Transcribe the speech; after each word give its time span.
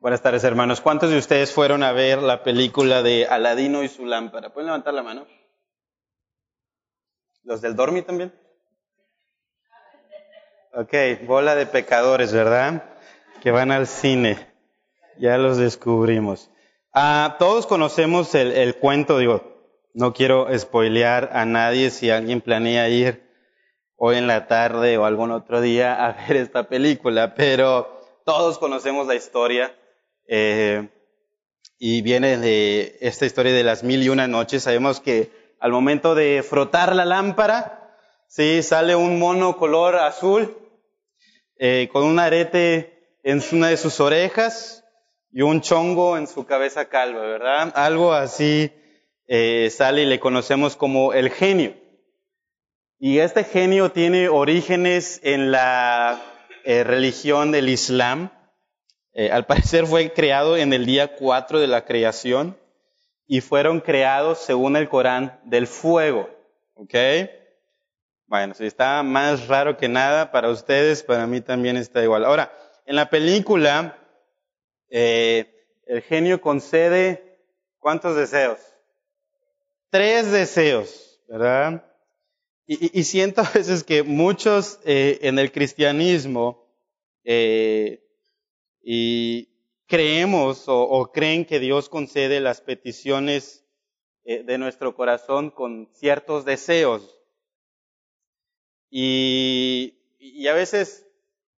Buenas 0.00 0.22
tardes, 0.22 0.44
hermanos. 0.44 0.80
¿Cuántos 0.80 1.10
de 1.10 1.18
ustedes 1.18 1.52
fueron 1.52 1.82
a 1.82 1.92
ver 1.92 2.22
la 2.22 2.42
película 2.42 3.02
de 3.02 3.26
Aladino 3.26 3.82
y 3.82 3.88
su 3.88 4.06
lámpara? 4.06 4.48
¿Pueden 4.50 4.68
levantar 4.68 4.94
la 4.94 5.02
mano? 5.02 5.26
¿Los 7.42 7.60
del 7.60 7.76
Dormi 7.76 8.00
también? 8.00 8.32
Ok, 10.72 10.94
bola 11.26 11.54
de 11.54 11.66
pecadores, 11.66 12.32
¿verdad? 12.32 12.82
Que 13.42 13.50
van 13.50 13.70
al 13.72 13.86
cine. 13.86 14.38
Ya 15.18 15.36
los 15.36 15.58
descubrimos. 15.58 16.50
Ah, 16.94 17.36
todos 17.38 17.66
conocemos 17.66 18.34
el, 18.34 18.52
el 18.52 18.76
cuento, 18.76 19.18
digo, 19.18 19.42
no 19.92 20.14
quiero 20.14 20.46
spoilear 20.58 21.28
a 21.34 21.44
nadie 21.44 21.90
si 21.90 22.08
alguien 22.08 22.40
planea 22.40 22.88
ir 22.88 23.28
hoy 23.96 24.16
en 24.16 24.26
la 24.26 24.46
tarde 24.46 24.96
o 24.96 25.04
algún 25.04 25.30
otro 25.30 25.60
día 25.60 26.06
a 26.06 26.12
ver 26.12 26.38
esta 26.38 26.70
película, 26.70 27.34
pero 27.34 28.00
todos 28.24 28.58
conocemos 28.58 29.06
la 29.06 29.14
historia 29.14 29.74
eh, 30.32 30.88
y 31.76 32.02
viene 32.02 32.38
de 32.38 32.96
esta 33.00 33.26
historia 33.26 33.52
de 33.52 33.64
las 33.64 33.82
mil 33.82 34.00
y 34.00 34.10
una 34.10 34.28
noches. 34.28 34.62
Sabemos 34.62 35.00
que 35.00 35.28
al 35.58 35.72
momento 35.72 36.14
de 36.14 36.44
frotar 36.48 36.94
la 36.94 37.04
lámpara, 37.04 37.96
sí, 38.28 38.62
sale 38.62 38.94
un 38.94 39.18
mono 39.18 39.56
color 39.56 39.96
azul 39.96 40.56
eh, 41.58 41.88
con 41.92 42.04
un 42.04 42.20
arete 42.20 43.18
en 43.24 43.42
una 43.50 43.68
de 43.68 43.76
sus 43.76 43.98
orejas 43.98 44.84
y 45.32 45.42
un 45.42 45.62
chongo 45.62 46.16
en 46.16 46.28
su 46.28 46.46
cabeza 46.46 46.84
calva, 46.84 47.22
¿verdad? 47.22 47.72
Algo 47.74 48.12
así 48.12 48.70
eh, 49.26 49.68
sale 49.72 50.02
y 50.02 50.06
le 50.06 50.20
conocemos 50.20 50.76
como 50.76 51.12
el 51.12 51.30
genio. 51.30 51.74
Y 53.00 53.18
este 53.18 53.42
genio 53.42 53.90
tiene 53.90 54.28
orígenes 54.28 55.18
en 55.24 55.50
la 55.50 56.22
religión 56.64 57.50
del 57.50 57.68
Islam. 57.68 58.30
Eh, 59.20 59.30
al 59.30 59.44
parecer 59.44 59.86
fue 59.86 60.14
creado 60.14 60.56
en 60.56 60.72
el 60.72 60.86
día 60.86 61.14
4 61.14 61.60
de 61.60 61.66
la 61.66 61.84
creación 61.84 62.56
y 63.26 63.42
fueron 63.42 63.80
creados, 63.80 64.38
según 64.38 64.76
el 64.76 64.88
Corán, 64.88 65.38
del 65.44 65.66
fuego. 65.66 66.30
¿Ok? 66.72 66.94
Bueno, 68.24 68.54
si 68.54 68.64
está 68.64 69.02
más 69.02 69.46
raro 69.46 69.76
que 69.76 69.90
nada 69.90 70.32
para 70.32 70.48
ustedes, 70.48 71.02
para 71.02 71.26
mí 71.26 71.42
también 71.42 71.76
está 71.76 72.02
igual. 72.02 72.24
Ahora, 72.24 72.50
en 72.86 72.96
la 72.96 73.10
película, 73.10 73.98
eh, 74.88 75.66
el 75.84 76.00
genio 76.00 76.40
concede 76.40 77.42
¿cuántos 77.78 78.16
deseos? 78.16 78.58
Tres 79.90 80.32
deseos, 80.32 81.20
¿verdad? 81.28 81.84
Y, 82.66 83.04
siento 83.04 83.42
a 83.42 83.50
veces 83.50 83.84
que 83.84 84.02
muchos 84.02 84.80
eh, 84.86 85.18
en 85.20 85.38
el 85.38 85.52
cristianismo 85.52 86.66
y 88.82 89.48
creemos 89.86 90.64
o, 90.66 91.10
creen 91.12 91.44
que 91.44 91.58
Dios 91.58 91.88
concede 91.88 92.40
las 92.40 92.60
peticiones 92.60 93.66
eh, 94.24 94.44
de 94.44 94.58
nuestro 94.58 94.94
corazón 94.94 95.50
con 95.50 95.88
ciertos 95.92 96.44
deseos. 96.44 97.18
Y, 98.88 99.96
a 100.48 100.52
veces 100.52 101.06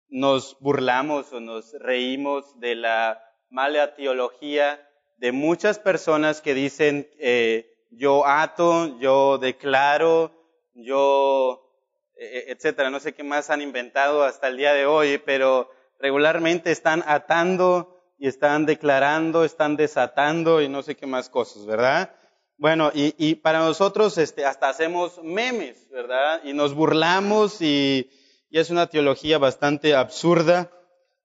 nos 0.10 0.58
burlamos 0.60 1.32
o 1.34 1.40
nos 1.40 1.74
reímos 1.74 2.60
de 2.60 2.76
la 2.76 3.22
mala 3.50 3.96
teología 3.96 4.88
de 5.18 5.32
muchas 5.32 5.80
personas 5.80 6.42
que 6.42 6.54
dicen, 6.54 7.10
eh, 7.20 7.72
yo 7.90 8.26
ato, 8.26 9.00
yo 9.00 9.38
declaro, 9.38 10.32
yo, 10.74 11.70
etcétera. 12.16 12.90
No 12.90 13.00
sé 13.00 13.14
qué 13.14 13.24
más 13.24 13.50
han 13.50 13.62
inventado 13.62 14.24
hasta 14.24 14.48
el 14.48 14.58
día 14.58 14.74
de 14.74 14.86
hoy, 14.86 15.18
pero 15.18 15.70
regularmente 16.02 16.72
están 16.72 17.04
atando 17.06 18.02
y 18.18 18.28
están 18.28 18.66
declarando, 18.66 19.46
están 19.46 19.76
desatando 19.78 20.62
y 20.62 20.70
no 20.70 20.84
sé 20.84 20.96
qué 20.96 21.06
más 21.06 21.30
cosas, 21.30 21.66
¿verdad? 21.66 22.14
Bueno, 22.58 22.92
y, 22.94 23.16
y 23.18 23.36
para 23.36 23.60
nosotros 23.60 24.18
este, 24.18 24.46
hasta 24.46 24.70
hacemos 24.70 25.20
memes, 25.24 25.90
¿verdad? 25.90 26.42
Y 26.44 26.54
nos 26.54 26.76
burlamos 26.76 27.62
y, 27.62 28.10
y 28.50 28.60
es 28.60 28.70
una 28.70 28.88
teología 28.88 29.38
bastante 29.38 29.96
absurda 29.96 30.72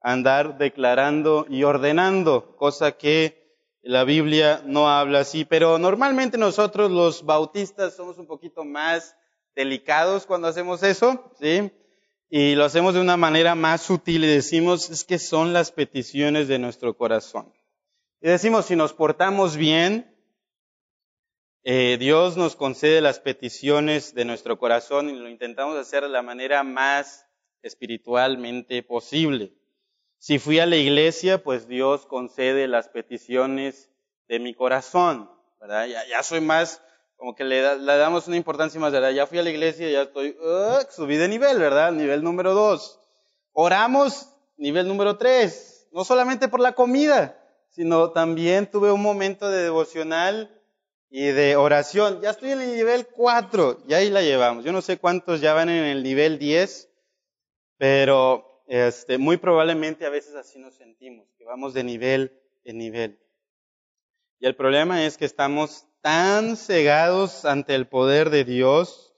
andar 0.01 0.57
declarando 0.57 1.47
y 1.49 1.65
ordenando, 1.65 2.57
cosa 2.57 2.93
que 2.93 3.45
la 3.83 4.05
Biblia 4.05 4.63
no 4.65 4.89
habla 4.89 5.21
así, 5.21 5.45
pero 5.45 5.79
normalmente 5.79 6.39
nosotros 6.39 6.91
los 6.91 7.25
bautistas 7.25 7.95
somos 7.95 8.17
un 8.19 8.27
poquito 8.27 8.65
más 8.65 9.17
delicados 9.55 10.27
cuando 10.27 10.49
hacemos 10.49 10.83
eso, 10.83 11.33
¿sí? 11.41 11.73
Y 12.29 12.57
lo 12.57 12.65
hacemos 12.65 12.95
de 12.95 13.01
una 13.01 13.17
manera 13.17 13.55
más 13.55 13.83
sutil 13.83 14.25
y 14.25 14.29
decimos, 14.29 14.91
es 14.91 15.05
que 15.05 15.19
son 15.19 15.53
las 15.53 15.71
peticiones 15.71 16.49
de 16.49 16.59
nuestro 16.59 16.97
corazón. 16.97 17.53
Y 18.21 18.29
decimos, 18.29 18.67
si 18.67 18.75
nos 18.75 18.93
portamos 18.93 19.57
bien, 19.57 20.13
eh, 21.63 21.97
Dios 21.99 22.37
nos 22.37 22.57
concede 22.57 23.01
las 23.01 23.21
peticiones 23.21 24.15
de 24.15 24.25
nuestro 24.25 24.59
corazón 24.59 25.11
y 25.11 25.15
lo 25.15 25.29
intentamos 25.29 25.77
hacer 25.77 26.03
de 26.03 26.09
la 26.09 26.23
manera 26.23 26.63
más 26.63 27.27
espiritualmente 27.63 28.83
posible. 28.83 29.53
Si 30.19 30.39
fui 30.39 30.59
a 30.59 30.67
la 30.67 30.77
iglesia, 30.77 31.43
pues 31.43 31.69
Dios 31.69 32.07
concede 32.07 32.69
las 32.69 32.89
peticiones 32.89 33.91
de 34.29 34.39
mi 34.41 34.55
corazón, 34.55 35.31
¿verdad? 35.61 35.87
Ya, 35.87 36.07
ya 36.09 36.23
soy 36.23 36.41
más, 36.41 36.83
como 37.17 37.35
que 37.35 37.45
le, 37.45 37.61
da, 37.61 37.75
le, 37.75 37.97
damos 37.97 38.29
una 38.29 38.37
importancia 38.37 38.81
más, 38.81 38.93
¿verdad? 38.93 39.11
Ya 39.11 39.27
fui 39.27 39.39
a 39.39 39.43
la 39.43 39.51
iglesia, 39.51 39.91
ya 39.91 40.03
estoy, 40.03 40.37
uh, 40.41 40.85
subí 40.91 41.17
de 41.17 41.29
nivel, 41.29 41.59
¿verdad? 41.59 41.93
Nivel 41.93 42.23
número 42.23 42.55
dos. 42.55 43.01
Oramos, 43.53 44.29
nivel 44.57 44.87
número 44.87 45.17
tres. 45.17 45.89
No 45.93 46.05
solamente 46.05 46.49
por 46.49 46.61
la 46.61 46.73
comida, 46.73 47.43
sino 47.71 48.11
también 48.11 48.71
tuve 48.71 48.93
un 48.93 49.03
momento 49.03 49.51
de 49.51 49.63
devocional 49.63 50.51
y 51.09 51.27
de 51.27 51.57
oración. 51.57 52.21
Ya 52.21 52.31
estoy 52.31 52.51
en 52.51 52.61
el 52.61 52.77
nivel 52.77 53.07
cuatro, 53.07 53.79
y 53.89 53.95
ahí 53.95 54.11
la 54.11 54.23
llevamos. 54.23 54.65
Yo 54.65 54.73
no 54.73 54.83
sé 54.83 54.99
cuántos 54.99 55.41
ya 55.41 55.55
van 55.55 55.71
en 55.71 55.85
el 55.85 56.03
nivel 56.03 56.39
diez, 56.39 56.91
pero 57.79 58.63
este, 58.67 59.17
muy 59.17 59.37
probablemente 59.37 60.05
a 60.05 60.11
veces 60.11 60.35
así 60.35 60.59
nos 60.59 60.75
sentimos, 60.75 61.29
que 61.39 61.45
vamos 61.45 61.73
de 61.73 61.85
nivel 61.85 62.41
en 62.65 62.79
nivel. 62.79 63.19
Y 64.39 64.47
el 64.47 64.55
problema 64.55 65.05
es 65.07 65.17
que 65.17 65.25
estamos 65.25 65.87
tan 66.07 66.57
cegados 66.57 67.45
ante 67.45 67.75
el 67.75 67.89
poder 67.89 68.31
de 68.31 68.45
Dios 68.45 69.13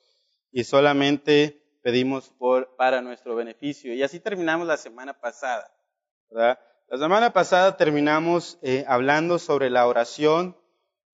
y 0.51 0.65
solamente 0.65 1.63
pedimos 1.83 2.33
para 2.79 3.03
nuestro 3.03 3.37
beneficio. 3.37 3.93
Y 3.93 4.03
así 4.03 4.21
terminamos 4.21 4.67
la 4.67 4.79
semana 4.79 5.13
pasada. 5.13 5.71
La 6.31 6.57
semana 6.99 7.35
pasada 7.35 7.77
terminamos 7.77 8.59
eh, 8.63 8.87
hablando 8.89 9.39
sobre 9.39 9.69
la 9.69 9.87
oración 9.87 10.57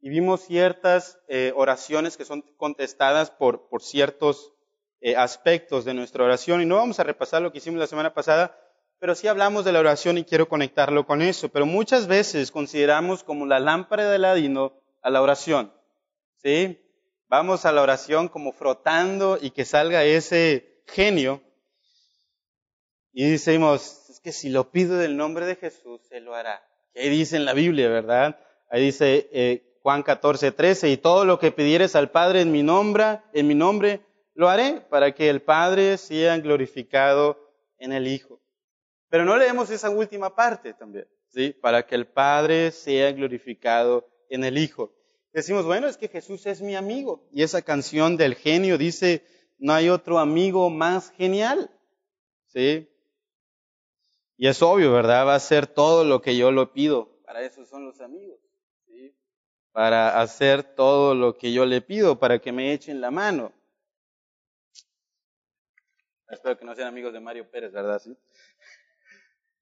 y 0.00 0.10
vimos 0.10 0.42
ciertas 0.42 1.18
eh, 1.26 1.52
oraciones 1.56 2.16
que 2.16 2.24
son 2.24 2.42
contestadas 2.56 3.32
por, 3.32 3.68
por 3.68 3.82
ciertos 3.82 4.52
eh, 5.00 5.16
aspectos 5.16 5.84
de 5.84 5.94
nuestra 5.94 6.22
oración. 6.22 6.62
Y 6.62 6.66
no 6.66 6.76
vamos 6.76 7.00
a 7.00 7.02
repasar 7.02 7.42
lo 7.42 7.50
que 7.50 7.58
hicimos 7.58 7.80
la 7.80 7.88
semana 7.88 8.14
pasada, 8.14 8.56
pero 9.00 9.16
sí 9.16 9.26
hablamos 9.26 9.64
de 9.64 9.72
la 9.72 9.80
oración 9.80 10.18
y 10.18 10.24
quiero 10.24 10.48
conectarlo 10.48 11.04
con 11.04 11.20
eso. 11.20 11.48
Pero 11.48 11.66
muchas 11.66 12.06
veces 12.06 12.52
consideramos 12.52 13.24
como 13.24 13.44
la 13.44 13.58
lámpara 13.58 14.08
de 14.08 14.14
Aladino 14.14 14.83
a 15.04 15.10
la 15.10 15.22
oración. 15.22 15.72
¿Sí? 16.42 16.80
Vamos 17.28 17.64
a 17.64 17.72
la 17.72 17.82
oración 17.82 18.28
como 18.28 18.52
frotando 18.52 19.38
y 19.40 19.50
que 19.50 19.64
salga 19.64 20.02
ese 20.02 20.82
genio. 20.88 21.42
Y 23.12 23.30
decimos, 23.30 24.08
es 24.10 24.20
que 24.20 24.32
si 24.32 24.48
lo 24.48 24.70
pido 24.70 24.96
del 24.96 25.16
nombre 25.16 25.46
de 25.46 25.56
Jesús, 25.56 26.00
se 26.08 26.20
lo 26.20 26.34
hará. 26.34 26.66
¿Qué 26.92 27.08
dice 27.10 27.36
en 27.36 27.44
la 27.44 27.52
Biblia, 27.52 27.88
verdad? 27.88 28.40
Ahí 28.70 28.82
dice 28.82 29.28
eh, 29.32 29.78
Juan 29.82 30.02
14, 30.02 30.52
13, 30.52 30.88
y 30.90 30.96
todo 30.96 31.24
lo 31.24 31.38
que 31.38 31.52
pidieres 31.52 31.94
al 31.94 32.10
Padre 32.10 32.40
en 32.40 32.50
mi 32.50 32.62
nombre, 32.62 33.20
en 33.32 33.46
mi 33.46 33.54
nombre, 33.54 34.00
lo 34.34 34.48
haré 34.48 34.80
para 34.88 35.14
que 35.14 35.28
el 35.28 35.42
Padre 35.42 35.98
sea 35.98 36.38
glorificado 36.38 37.38
en 37.78 37.92
el 37.92 38.08
Hijo. 38.08 38.40
Pero 39.10 39.24
no 39.24 39.36
leemos 39.36 39.70
esa 39.70 39.90
última 39.90 40.34
parte 40.34 40.72
también, 40.72 41.06
¿sí? 41.28 41.50
Para 41.52 41.86
que 41.86 41.94
el 41.94 42.06
Padre 42.06 42.72
sea 42.72 43.12
glorificado 43.12 44.08
en 44.34 44.44
el 44.44 44.58
Hijo. 44.58 44.92
Decimos, 45.32 45.64
bueno, 45.64 45.88
es 45.88 45.96
que 45.96 46.08
Jesús 46.08 46.46
es 46.46 46.62
mi 46.62 46.76
amigo. 46.76 47.26
Y 47.32 47.42
esa 47.42 47.62
canción 47.62 48.16
del 48.16 48.34
genio 48.34 48.78
dice, 48.78 49.24
no 49.58 49.72
hay 49.72 49.88
otro 49.88 50.18
amigo 50.18 50.70
más 50.70 51.10
genial. 51.10 51.70
¿Sí? 52.46 52.88
Y 54.36 54.48
es 54.48 54.62
obvio, 54.62 54.92
¿verdad? 54.92 55.26
Va 55.26 55.32
a 55.32 55.36
hacer 55.36 55.66
todo 55.66 56.04
lo 56.04 56.22
que 56.22 56.36
yo 56.36 56.52
lo 56.52 56.72
pido. 56.72 57.20
Para 57.24 57.42
eso 57.42 57.64
son 57.64 57.84
los 57.84 58.00
amigos. 58.00 58.38
¿sí? 58.86 59.14
Para 59.72 60.20
hacer 60.20 60.62
todo 60.62 61.14
lo 61.14 61.36
que 61.36 61.52
yo 61.52 61.66
le 61.66 61.80
pido, 61.80 62.18
para 62.18 62.38
que 62.38 62.52
me 62.52 62.72
echen 62.72 63.00
la 63.00 63.10
mano. 63.10 63.52
Espero 66.28 66.58
que 66.58 66.64
no 66.64 66.74
sean 66.74 66.88
amigos 66.88 67.12
de 67.12 67.20
Mario 67.20 67.48
Pérez, 67.50 67.72
¿verdad? 67.72 68.00
¿Sí? 68.00 68.16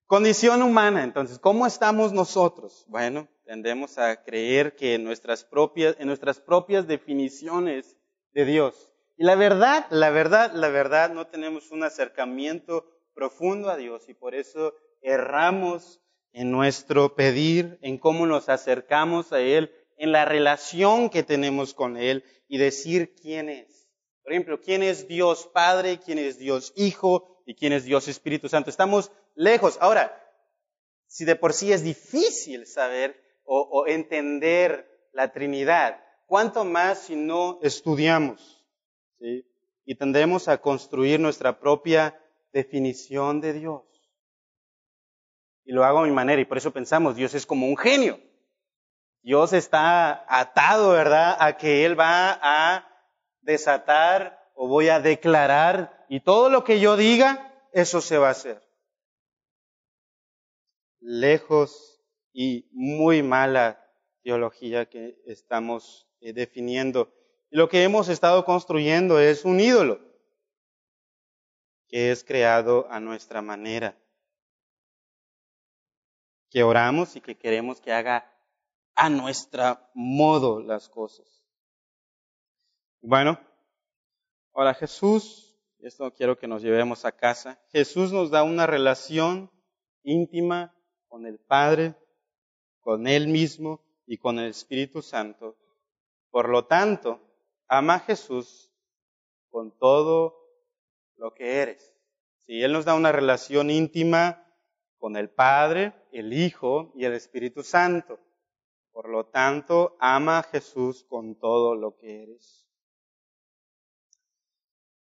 Condición 0.06 0.62
humana, 0.62 1.04
entonces, 1.04 1.38
¿cómo 1.38 1.66
estamos 1.66 2.12
nosotros? 2.12 2.84
Bueno, 2.88 3.28
tendemos 3.52 3.99
a 3.99 4.25
creer 4.25 4.76
que 4.76 4.94
en 4.94 5.04
nuestras 5.04 5.44
propias, 5.44 5.94
en 5.99 6.06
nuestras 6.06 6.40
propias 6.40 6.87
definiciones 6.87 7.99
de 8.32 8.46
Dios. 8.46 8.90
Y 9.19 9.25
la 9.25 9.34
verdad, 9.34 9.84
la 9.90 10.08
verdad, 10.08 10.52
la 10.54 10.70
verdad, 10.70 11.10
no 11.10 11.26
tenemos 11.26 11.70
un 11.70 11.84
acercamiento 11.84 12.87
profundo 13.12 13.69
a 13.69 13.76
Dios 13.76 14.08
y 14.08 14.14
por 14.14 14.34
eso 14.34 14.72
erramos 15.02 16.00
en 16.32 16.50
nuestro 16.50 17.14
pedir, 17.14 17.78
en 17.82 17.99
cómo 17.99 18.25
nos 18.25 18.49
acercamos 18.49 19.34
a 19.34 19.40
Él, 19.43 19.70
en 19.98 20.12
la 20.12 20.25
relación 20.25 21.10
que 21.10 21.22
tenemos 21.22 21.75
con 21.75 21.98
Él 21.98 22.25
y 22.48 22.56
decir 22.56 23.14
quién 23.14 23.50
es. 23.50 23.87
Por 24.22 24.32
ejemplo, 24.32 24.62
quién 24.62 24.82
es 24.82 25.08
Dios 25.08 25.50
Padre, 25.52 26.00
quién 26.02 26.19
es 26.19 26.38
Dios 26.38 26.72
Hijo 26.75 27.43
y 27.44 27.55
quién 27.55 27.75
es 27.75 27.84
Dios 27.84 28.08
Espíritu 28.08 28.48
Santo. 28.48 28.70
Estamos 28.70 29.12
lejos. 29.34 29.76
Ahora, 29.82 30.19
si 31.06 31.26
de 31.26 31.37
por 31.37 31.52
sí 31.52 31.70
es 31.70 31.84
difícil 31.84 32.66
saber 32.66 33.21
o, 33.44 33.61
o 33.61 33.87
entender 33.87 34.89
la 35.12 35.33
Trinidad, 35.33 36.03
¿cuánto 36.27 36.65
más 36.65 36.99
si 37.00 37.17
no 37.17 37.59
estudiamos? 37.62 38.65
¿sí? 39.19 39.47
Y 39.85 39.94
tendremos 39.97 40.49
a 40.49 40.59
construir 40.59 41.21
nuestra 41.21 41.59
propia 41.59 42.19
definición 42.53 43.41
de 43.41 43.53
Dios. 43.55 43.83
Y 45.65 45.73
lo 45.73 45.85
hago 45.85 46.00
a 46.00 46.05
mi 46.05 46.11
manera 46.11 46.41
y 46.41 46.44
por 46.44 46.59
eso 46.59 46.73
pensamos, 46.73 47.17
Dios 47.17 47.35
es 47.35 47.47
como 47.47 47.67
un 47.67 47.77
genio. 47.77 48.21
Dios 49.23 49.53
está 49.53 50.25
atado, 50.29 50.91
¿verdad?, 50.91 51.37
a 51.39 51.56
que 51.56 51.85
Él 51.85 51.99
va 51.99 52.39
a 52.43 52.89
desatar 53.41 54.50
o 54.55 54.67
voy 54.69 54.89
a 54.89 55.00
declarar 55.00 56.05
y 56.09 56.21
todo 56.21 56.50
lo 56.50 56.65
que 56.65 56.81
yo 56.81 56.97
diga, 56.97 57.55
eso 57.73 58.00
se 58.00 58.19
va 58.19 58.29
a 58.29 58.33
hacer. 58.33 58.62
Lejos 61.00 61.92
y 62.32 62.69
muy 62.73 63.23
mala 63.23 63.79
teología 64.23 64.88
que 64.88 65.20
estamos 65.26 66.08
eh, 66.20 66.32
definiendo. 66.32 67.12
Y 67.50 67.56
lo 67.56 67.69
que 67.69 67.82
hemos 67.82 68.08
estado 68.08 68.44
construyendo 68.44 69.19
es 69.19 69.44
un 69.44 69.61
ídolo 69.61 70.00
que 71.88 72.11
es 72.11 72.25
creado 72.25 72.87
a 72.90 73.00
nuestra 73.00 73.43
manera, 73.43 73.99
que 76.50 76.62
oramos 76.62 77.17
y 77.17 77.20
que 77.20 77.37
queremos 77.37 77.81
que 77.81 77.93
haga 77.93 78.32
a 78.94 79.11
nuestro 79.11 79.79
modo 79.94 80.61
las 80.61 80.88
cosas. 80.88 81.44
Bueno, 83.02 83.38
ahora 84.55 84.73
Jesús, 84.73 85.58
esto 85.81 86.14
quiero 86.14 86.38
que 86.38 86.46
nos 86.46 86.62
llevemos 86.62 87.05
a 87.05 87.12
casa, 87.12 87.61
Jesús 87.73 88.12
nos 88.12 88.31
da 88.31 88.43
una 88.43 88.67
relación 88.67 89.50
íntima 90.02 90.75
con 91.08 91.26
el 91.26 91.38
Padre, 91.38 91.94
con 92.82 93.06
Él 93.06 93.29
mismo 93.29 93.81
y 94.06 94.19
con 94.19 94.38
el 94.38 94.50
Espíritu 94.50 95.02
Santo. 95.02 95.56
Por 96.31 96.49
lo 96.49 96.67
tanto, 96.67 97.20
ama 97.69 97.94
a 97.94 98.00
Jesús 98.00 98.70
con 99.50 99.76
todo 99.79 100.37
lo 101.17 101.34
que 101.34 101.62
eres. 101.62 101.94
Si 102.38 102.62
Él 102.62 102.73
nos 102.73 102.84
da 102.84 102.94
una 102.94 103.12
relación 103.12 103.70
íntima 103.70 104.46
con 104.99 105.17
el 105.17 105.31
Padre, 105.31 105.94
el 106.12 106.32
Hijo 106.32 106.93
y 106.94 107.05
el 107.05 107.14
Espíritu 107.14 107.62
Santo. 107.62 108.20
Por 108.93 109.08
lo 109.08 109.26
tanto, 109.26 109.96
ama 109.99 110.38
a 110.38 110.43
Jesús 110.43 111.05
con 111.08 111.38
todo 111.38 111.75
lo 111.75 111.96
que 111.96 112.23
eres. 112.23 112.69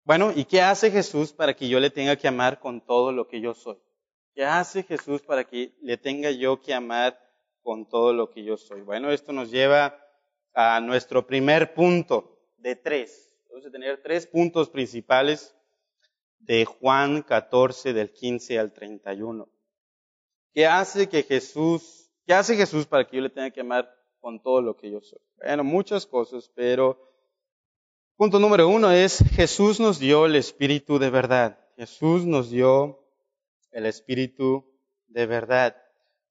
Bueno, 0.04 0.32
¿y 0.34 0.44
qué 0.46 0.60
hace 0.60 0.90
Jesús 0.90 1.32
para 1.32 1.54
que 1.54 1.68
yo 1.68 1.78
le 1.78 1.90
tenga 1.90 2.16
que 2.16 2.26
amar 2.26 2.58
con 2.58 2.80
todo 2.80 3.12
lo 3.12 3.28
que 3.28 3.40
yo 3.40 3.54
soy? 3.54 3.78
¿Qué 4.34 4.44
hace 4.44 4.82
Jesús 4.82 5.22
para 5.22 5.44
que 5.44 5.76
le 5.82 5.96
tenga 5.98 6.30
yo 6.30 6.60
que 6.60 6.74
amar 6.74 7.21
con 7.62 7.88
todo 7.88 8.12
lo 8.12 8.30
que 8.30 8.44
yo 8.44 8.56
soy? 8.56 8.82
Bueno, 8.82 9.10
esto 9.10 9.32
nos 9.32 9.50
lleva 9.50 9.98
a 10.54 10.80
nuestro 10.80 11.26
primer 11.26 11.74
punto 11.74 12.38
de 12.58 12.76
tres. 12.76 13.36
Vamos 13.50 13.66
a 13.66 13.70
tener 13.70 14.02
tres 14.02 14.26
puntos 14.26 14.68
principales 14.68 15.54
de 16.38 16.64
Juan 16.64 17.22
14 17.22 17.92
del 17.92 18.12
15 18.12 18.58
al 18.58 18.72
31. 18.72 19.48
¿Qué 20.52 20.66
hace 20.66 21.08
que 21.08 21.22
Jesús 21.22 22.02
¿Qué 22.26 22.34
hace 22.34 22.56
Jesús 22.56 22.86
para 22.86 23.06
que 23.06 23.16
yo 23.16 23.22
le 23.22 23.30
tenga 23.30 23.50
que 23.50 23.60
amar 23.60 23.92
con 24.20 24.40
todo 24.40 24.62
lo 24.62 24.76
que 24.76 24.90
yo 24.90 25.00
soy? 25.00 25.18
Bueno, 25.36 25.64
muchas 25.64 26.06
cosas, 26.06 26.50
pero 26.54 27.10
punto 28.16 28.38
número 28.38 28.68
uno 28.68 28.92
es 28.92 29.24
Jesús 29.34 29.80
nos 29.80 29.98
dio 29.98 30.26
el 30.26 30.36
Espíritu 30.36 30.98
de 31.00 31.10
verdad. 31.10 31.58
Jesús 31.76 32.24
nos 32.24 32.50
dio 32.50 33.04
el 33.72 33.86
Espíritu 33.86 34.64
de 35.08 35.26
verdad. 35.26 35.76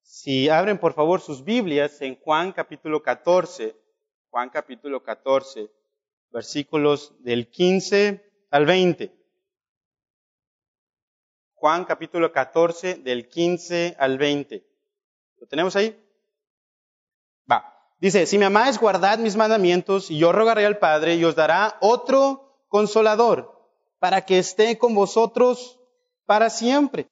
Si 0.02 0.48
abren 0.48 0.78
por 0.78 0.94
favor 0.94 1.20
sus 1.20 1.44
Biblias 1.44 2.02
en 2.02 2.16
Juan 2.16 2.52
capítulo 2.52 3.02
14, 3.02 3.76
Juan 4.30 4.50
capítulo 4.50 5.02
14, 5.02 5.70
versículos 6.30 7.14
del 7.20 7.48
15 7.48 8.22
al 8.50 8.66
20. 8.66 9.14
Juan 11.54 11.84
capítulo 11.84 12.32
14 12.32 12.96
del 12.96 13.28
15 13.28 13.96
al 13.98 14.18
20. 14.18 14.66
¿Lo 15.38 15.46
tenemos 15.46 15.76
ahí? 15.76 15.96
Va. 17.50 17.72
Dice, 18.00 18.26
si 18.26 18.38
me 18.38 18.46
amáis, 18.46 18.80
guardad 18.80 19.18
mis 19.18 19.36
mandamientos 19.36 20.10
y 20.10 20.18
yo 20.18 20.32
rogaré 20.32 20.66
al 20.66 20.78
Padre 20.78 21.14
y 21.14 21.24
os 21.24 21.36
dará 21.36 21.78
otro 21.80 22.64
consolador 22.68 23.70
para 24.00 24.24
que 24.24 24.38
esté 24.40 24.78
con 24.78 24.94
vosotros 24.94 25.78
para 26.26 26.50
siempre. 26.50 27.11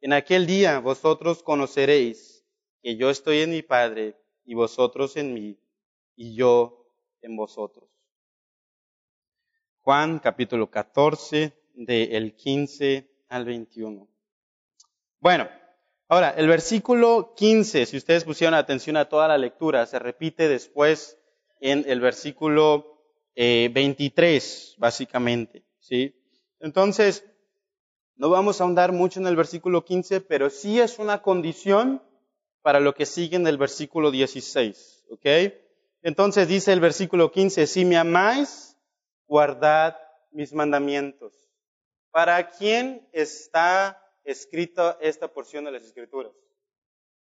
En 0.00 0.12
aquel 0.12 0.46
día 0.46 0.78
vosotros 0.78 1.42
conoceréis 1.42 2.44
que 2.82 2.96
yo 2.96 3.10
estoy 3.10 3.40
en 3.40 3.50
mi 3.50 3.62
Padre 3.62 4.16
y 4.44 4.54
vosotros 4.54 5.16
en 5.16 5.34
mí 5.34 5.58
y 6.16 6.34
yo 6.34 6.86
en 7.20 7.36
vosotros. 7.36 7.88
Juan 9.82 10.18
capítulo 10.18 10.70
14 10.70 11.52
del 11.74 12.34
15 12.34 13.10
al 13.28 13.44
21. 13.44 14.08
Bueno, 15.20 15.48
Ahora, 16.12 16.30
el 16.30 16.48
versículo 16.48 17.34
15, 17.36 17.86
si 17.86 17.96
ustedes 17.96 18.24
pusieron 18.24 18.54
atención 18.54 18.96
a 18.96 19.08
toda 19.08 19.28
la 19.28 19.38
lectura, 19.38 19.86
se 19.86 20.00
repite 20.00 20.48
después 20.48 21.16
en 21.60 21.84
el 21.86 22.00
versículo 22.00 23.00
23, 23.36 24.72
eh, 24.72 24.74
básicamente, 24.76 25.62
¿sí? 25.78 26.20
Entonces, 26.58 27.24
no 28.20 28.28
vamos 28.28 28.60
a 28.60 28.64
ahondar 28.64 28.92
mucho 28.92 29.18
en 29.18 29.26
el 29.26 29.34
versículo 29.34 29.82
15, 29.82 30.20
pero 30.20 30.50
sí 30.50 30.78
es 30.78 30.98
una 30.98 31.22
condición 31.22 32.02
para 32.60 32.78
lo 32.78 32.94
que 32.94 33.06
sigue 33.06 33.36
en 33.36 33.46
el 33.46 33.56
versículo 33.56 34.10
16, 34.10 35.06
¿ok? 35.08 35.54
Entonces 36.02 36.46
dice 36.46 36.74
el 36.74 36.80
versículo 36.80 37.32
15, 37.32 37.66
si 37.66 37.86
me 37.86 37.96
amáis, 37.96 38.76
guardad 39.26 39.96
mis 40.32 40.52
mandamientos. 40.52 41.32
¿Para 42.10 42.50
quién 42.50 43.08
está 43.12 43.98
escrita 44.24 44.98
esta 45.00 45.28
porción 45.28 45.64
de 45.64 45.72
las 45.72 45.84
Escrituras? 45.84 46.32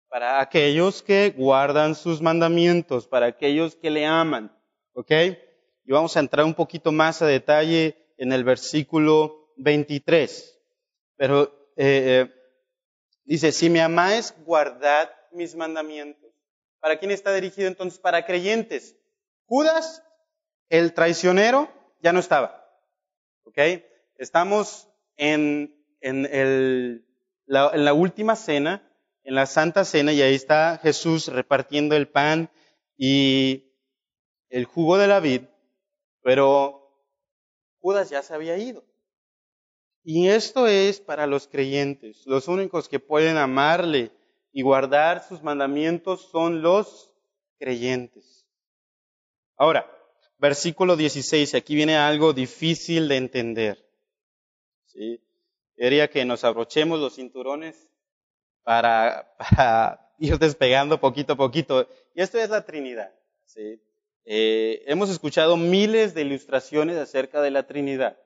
Para 0.08 0.40
aquellos 0.40 1.02
que 1.02 1.34
guardan 1.36 1.96
sus 1.96 2.22
mandamientos, 2.22 3.08
para 3.08 3.26
aquellos 3.26 3.74
que 3.74 3.90
le 3.90 4.06
aman. 4.06 4.56
¿Ok? 4.92 5.10
Y 5.10 5.90
vamos 5.90 6.16
a 6.16 6.20
entrar 6.20 6.46
un 6.46 6.54
poquito 6.54 6.92
más 6.92 7.20
a 7.20 7.26
detalle 7.26 7.96
en 8.16 8.32
el 8.32 8.44
versículo 8.44 9.52
23. 9.56 10.53
Pero 11.16 11.44
eh, 11.76 12.26
eh, 12.26 12.34
dice, 13.24 13.52
si 13.52 13.70
me 13.70 13.80
amáis, 13.80 14.34
guardad 14.44 15.10
mis 15.32 15.54
mandamientos. 15.54 16.32
¿Para 16.80 16.98
quién 16.98 17.10
está 17.10 17.32
dirigido 17.32 17.68
entonces? 17.68 17.98
Para 17.98 18.26
creyentes. 18.26 18.96
Judas, 19.46 20.02
el 20.68 20.92
traicionero, 20.92 21.70
ya 22.00 22.12
no 22.12 22.20
estaba. 22.20 22.64
¿Ok? 23.44 23.58
Estamos 24.16 24.88
en 25.16 25.74
en, 26.04 26.26
el, 26.26 27.06
en 27.48 27.84
la 27.84 27.94
última 27.94 28.36
cena, 28.36 28.86
en 29.24 29.34
la 29.34 29.46
Santa 29.46 29.86
Cena, 29.86 30.12
y 30.12 30.20
ahí 30.20 30.34
está 30.34 30.78
Jesús 30.82 31.28
repartiendo 31.28 31.96
el 31.96 32.08
pan 32.08 32.50
y 32.96 33.72
el 34.50 34.66
jugo 34.66 34.98
de 34.98 35.08
la 35.08 35.20
vid, 35.20 35.42
pero 36.22 36.92
Judas 37.80 38.10
ya 38.10 38.22
se 38.22 38.34
había 38.34 38.58
ido. 38.58 38.84
Y 40.04 40.28
esto 40.28 40.66
es 40.66 41.00
para 41.00 41.26
los 41.26 41.48
creyentes. 41.48 42.26
Los 42.26 42.46
únicos 42.46 42.90
que 42.90 43.00
pueden 43.00 43.38
amarle 43.38 44.12
y 44.52 44.60
guardar 44.60 45.26
sus 45.26 45.42
mandamientos 45.42 46.28
son 46.30 46.60
los 46.60 47.10
creyentes. 47.58 48.46
Ahora, 49.56 49.90
versículo 50.38 50.96
16, 50.96 51.54
aquí 51.54 51.74
viene 51.74 51.96
algo 51.96 52.34
difícil 52.34 53.08
de 53.08 53.16
entender. 53.16 53.78
¿sí? 54.84 55.22
Quería 55.74 56.08
que 56.08 56.26
nos 56.26 56.44
abrochemos 56.44 57.00
los 57.00 57.14
cinturones 57.14 57.88
para, 58.62 59.34
para 59.38 60.14
ir 60.18 60.38
despegando 60.38 61.00
poquito 61.00 61.32
a 61.32 61.36
poquito. 61.36 61.88
Y 62.14 62.20
esto 62.20 62.38
es 62.38 62.50
la 62.50 62.66
Trinidad. 62.66 63.10
¿sí? 63.46 63.80
Eh, 64.26 64.82
hemos 64.86 65.08
escuchado 65.08 65.56
miles 65.56 66.12
de 66.12 66.22
ilustraciones 66.22 66.98
acerca 66.98 67.40
de 67.40 67.50
la 67.50 67.66
Trinidad. 67.66 68.18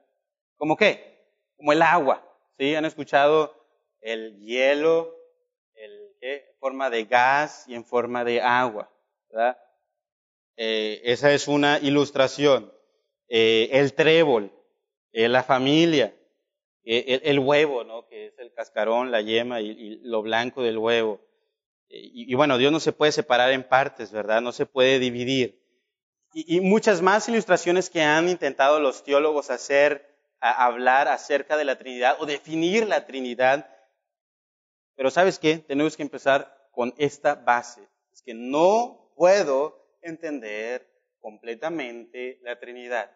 ¿Cómo 0.57 0.77
qué? 0.77 1.18
Como 1.59 1.73
el 1.73 1.83
agua. 1.83 2.25
¿sí? 2.59 2.75
Han 2.75 2.87
escuchado 2.87 3.55
el 4.01 4.39
hielo, 4.39 5.15
el, 5.75 6.17
en 6.23 6.41
forma 6.59 6.89
de 6.89 7.05
gas 7.05 7.65
y 7.69 7.75
en 7.75 7.85
forma 7.85 8.25
de 8.25 8.41
agua. 8.41 8.91
¿verdad? 9.29 9.59
Eh, 10.57 11.03
esa 11.05 11.33
es 11.33 11.47
una 11.47 11.79
ilustración. 11.79 12.73
Eh, 13.29 13.69
el 13.73 13.93
trébol, 13.95 14.53
eh, 15.13 15.29
la 15.29 15.43
familia, 15.43 16.15
el, 16.85 17.39
huevo, 17.39 17.85
¿no? 17.85 18.07
que 18.09 18.27
es 18.27 18.39
el 18.39 18.51
cascarón, 18.53 19.11
la 19.11 19.21
yema 19.21 19.61
y, 19.61 20.01
lo 20.03 20.23
blanco 20.23 20.63
del 20.63 20.79
huevo. 20.79 21.21
Y, 21.91 22.35
bueno, 22.35 22.59
Dios 22.59 22.73
no 22.73 22.81
se 22.81 22.93
puede 22.93 23.13
separar 23.13 23.51
en 23.53 23.63
partes, 23.63 24.13
¿verdad? 24.13 24.43
No 24.43 24.53
se 24.53 24.67
puede 24.67 24.99
dividir. 24.99 25.63
Y 26.35 26.61
muchas 26.61 27.01
más 27.01 27.29
ilustraciones 27.29 27.89
que 27.89 28.03
han 28.03 28.29
intentado 28.29 28.79
los 28.79 29.05
teólogos 29.05 29.51
hacer, 29.51 30.08
a 30.41 30.65
hablar 30.65 31.09
acerca 31.09 31.57
de 31.57 31.65
la 31.65 31.79
Trinidad 31.79 32.17
o 32.21 32.27
definir 32.27 32.87
la 32.87 33.07
Trinidad. 33.07 33.69
Pero 34.95 35.11
¿sabes 35.11 35.39
qué? 35.39 35.59
Tenemos 35.59 35.97
que 35.97 36.03
empezar 36.03 36.69
con 36.73 36.95
esta 36.99 37.35
base. 37.35 37.89
Es 38.13 38.23
que 38.23 38.35
no 38.35 39.13
puedo 39.17 39.99
entender 40.03 40.89
completamente 41.21 42.39
la 42.43 42.59
Trinidad. 42.59 43.11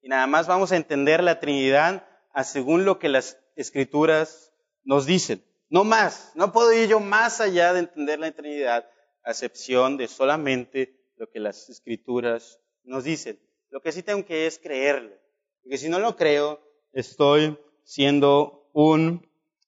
Y 0.00 0.08
nada 0.08 0.26
más 0.26 0.46
vamos 0.46 0.72
a 0.72 0.76
entender 0.76 1.22
la 1.22 1.40
Trinidad 1.40 2.06
a 2.32 2.44
según 2.44 2.84
lo 2.84 2.98
que 2.98 3.08
las 3.08 3.38
escrituras 3.56 4.52
nos 4.84 5.06
dicen. 5.06 5.44
No 5.68 5.84
más. 5.84 6.32
No 6.34 6.52
puedo 6.52 6.72
ir 6.72 6.88
yo 6.88 7.00
más 7.00 7.40
allá 7.40 7.72
de 7.72 7.80
entender 7.80 8.18
la 8.20 8.30
Trinidad 8.32 8.88
a 9.24 9.30
excepción 9.32 9.96
de 9.96 10.08
solamente 10.08 10.94
lo 11.16 11.28
que 11.28 11.40
las 11.40 11.68
escrituras 11.68 12.60
nos 12.84 13.04
dicen. 13.04 13.38
Lo 13.70 13.80
que 13.80 13.92
sí 13.92 14.02
tengo 14.02 14.24
que 14.24 14.46
es 14.46 14.58
creerle. 14.58 15.20
Porque 15.62 15.78
si 15.78 15.88
no 15.88 15.98
lo 15.98 16.16
creo, 16.16 16.60
estoy 16.92 17.58
siendo 17.84 18.68
un 18.72 19.26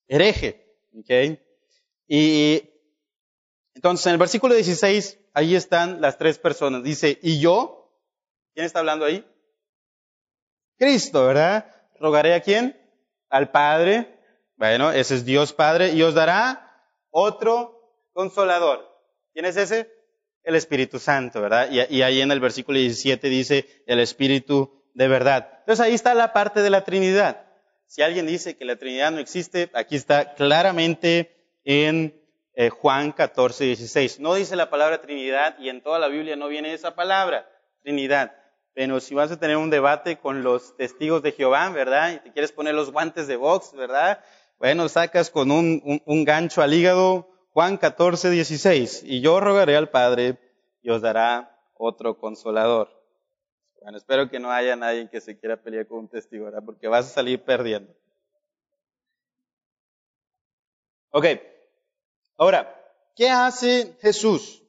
hereje. 0.09 0.67
¿okay? 0.99 1.41
Y 2.07 2.63
entonces 3.75 4.07
en 4.07 4.13
el 4.13 4.19
versículo 4.19 4.55
16, 4.55 5.19
ahí 5.33 5.55
están 5.55 6.01
las 6.01 6.19
tres 6.19 6.39
personas. 6.39 6.83
Dice, 6.83 7.19
¿y 7.23 7.41
yo? 7.41 7.93
¿Quién 8.55 8.67
está 8.67 8.81
hablando 8.81 9.05
ahí? 9.05 9.25
Cristo, 10.77 11.27
¿verdad? 11.27 11.67
¿Rogaré 11.99 12.35
a 12.35 12.41
quién? 12.41 12.77
Al 13.29 13.51
Padre. 13.51 14.19
Bueno, 14.57 14.93
ese 14.93 15.15
es 15.15 15.25
Dios 15.25 15.53
Padre 15.53 15.93
y 15.93 16.03
os 16.03 16.15
dará 16.15 16.85
otro 17.11 18.09
consolador. 18.13 18.87
¿Quién 19.33 19.45
es 19.45 19.57
ese? 19.57 19.91
El 20.43 20.55
Espíritu 20.55 20.99
Santo, 20.99 21.41
¿verdad? 21.41 21.69
Y, 21.71 21.97
y, 21.97 22.03
ahí 22.03 22.21
en 22.21 22.33
el 22.33 22.41
versículo 22.41 22.79
17 22.79 23.29
dice 23.29 23.85
el 23.87 24.01
Espíritu 24.01 24.80
de 24.95 25.09
verdad. 25.09 25.49
Entonces 25.61 25.85
ahí 25.85 25.95
está 25.95 26.15
la 26.15 26.33
parte 26.33 26.63
de 26.63 26.71
la 26.71 26.85
Trinidad. 26.85 27.47
Si 27.87 28.03
alguien 28.03 28.27
dice 28.27 28.57
que 28.57 28.65
la 28.65 28.77
Trinidad 28.77 29.11
no 29.11 29.19
existe, 29.19 29.71
aquí 29.75 29.97
está 29.97 30.35
claramente 30.35 31.37
en 31.65 32.15
eh, 32.55 32.69
Juan 32.69 33.13
14, 33.13 33.65
16. 33.65 34.21
No 34.21 34.35
dice 34.35 34.55
la 34.57 34.71
palabra 34.71 35.01
Trinidad 35.01 35.59
y 35.59 35.69
en 35.69 35.83
toda 35.83 35.99
la 35.99 36.09
Biblia 36.09 36.37
no 36.37 36.49
viene 36.49 36.73
esa 36.73 36.95
palabra, 36.95 37.49
Trinidad. 37.83 38.33
Pero 38.75 39.01
si 39.01 39.15
vas 39.15 39.33
a 39.33 39.41
tener 39.41 39.57
un 39.57 39.71
debate 39.71 40.19
con 40.19 40.43
los 40.43 40.77
testigos 40.77 41.23
de 41.23 41.33
Jehová, 41.33 41.69
¿verdad? 41.71 42.13
Y 42.13 42.19
te 42.19 42.33
quieres 42.33 42.53
poner 42.53 42.75
los 42.75 42.93
guantes 42.93 43.27
de 43.27 43.37
box, 43.37 43.73
¿verdad? 43.73 44.23
Bueno, 44.59 44.89
sacas 44.89 45.31
con 45.31 45.51
un, 45.51 46.03
un, 46.05 46.25
gancho 46.25 46.63
al 46.63 46.75
hígado 46.75 47.29
Juan 47.53 47.79
14, 47.79 48.31
16. 48.31 49.03
Y 49.05 49.21
yo 49.21 49.41
rogaré 49.41 49.77
al 49.77 49.89
Padre 49.89 50.39
y 50.83 50.91
os 50.91 51.03
dará 51.03 51.59
otro 51.75 52.19
consolador. 52.19 53.00
Bueno, 53.81 53.97
espero 53.97 54.29
que 54.29 54.39
no 54.39 54.51
haya 54.51 54.77
nadie 54.77 55.09
que 55.09 55.21
se 55.21 55.39
quiera 55.39 55.57
pelear 55.57 55.87
con 55.87 56.01
un 56.01 56.09
testigo, 56.09 56.45
¿verdad? 56.45 56.63
Porque 56.65 56.87
vas 56.87 57.07
a 57.07 57.15
salir 57.15 57.43
perdiendo. 57.43 57.95
Ok. 61.11 61.27
Ahora, 62.37 62.75
¿qué 63.17 63.29
hace 63.29 63.97
Jesús? 64.01 64.63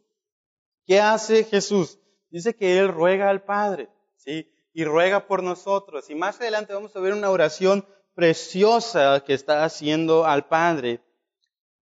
¿Qué 0.86 1.00
hace 1.00 1.44
Jesús? 1.44 2.00
Dice 2.30 2.56
que 2.56 2.80
Él 2.80 2.88
ruega 2.88 3.30
al 3.30 3.44
Padre, 3.44 3.90
¿sí? 4.16 4.50
Y 4.74 4.86
ruega 4.86 5.28
por 5.28 5.44
nosotros. 5.44 6.10
Y 6.10 6.16
más 6.16 6.40
adelante 6.40 6.74
vamos 6.74 6.96
a 6.96 7.02
ver 7.02 7.14
una 7.14 7.30
oración 7.30 7.86
preciosa 8.16 9.24
que 9.26 9.34
está 9.34 9.66
haciendo 9.66 10.26
al 10.26 10.48
Padre 10.48 11.02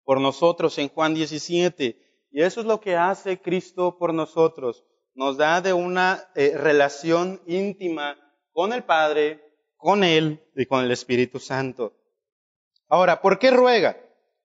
por 0.04 0.20
nosotros 0.20 0.78
en 0.78 0.88
Juan 0.88 1.14
17. 1.14 2.28
Y 2.30 2.42
eso 2.42 2.60
es 2.60 2.66
lo 2.66 2.80
que 2.80 2.96
hace 2.96 3.40
Cristo 3.40 3.98
por 3.98 4.14
nosotros. 4.14 4.84
Nos 5.18 5.36
da 5.36 5.60
de 5.60 5.72
una 5.72 6.30
eh, 6.36 6.56
relación 6.56 7.42
íntima 7.44 8.16
con 8.52 8.72
el 8.72 8.84
Padre, 8.84 9.42
con 9.76 10.04
Él 10.04 10.40
y 10.54 10.64
con 10.66 10.84
el 10.84 10.92
Espíritu 10.92 11.40
Santo. 11.40 11.92
Ahora, 12.86 13.20
¿por 13.20 13.40
qué 13.40 13.50
ruega? 13.50 14.00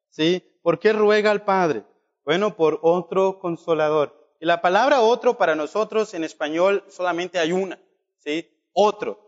¿Sí? 0.10 0.42
¿Por 0.63 0.80
qué 0.80 0.92
ruega 0.92 1.30
al 1.30 1.44
Padre? 1.44 1.84
Bueno, 2.25 2.56
por 2.56 2.80
otro 2.82 3.38
consolador. 3.38 4.36
Y 4.39 4.48
la 4.48 4.63
palabra 4.63 5.01
otro 5.01 5.38
para 5.38 5.53
nosotros 5.53 6.15
en 6.15 6.24
español 6.24 6.84
solamente 6.89 7.38
hay 7.38 7.51
una, 7.51 7.80
¿sí? 8.18 8.50
Otro. 8.72 9.20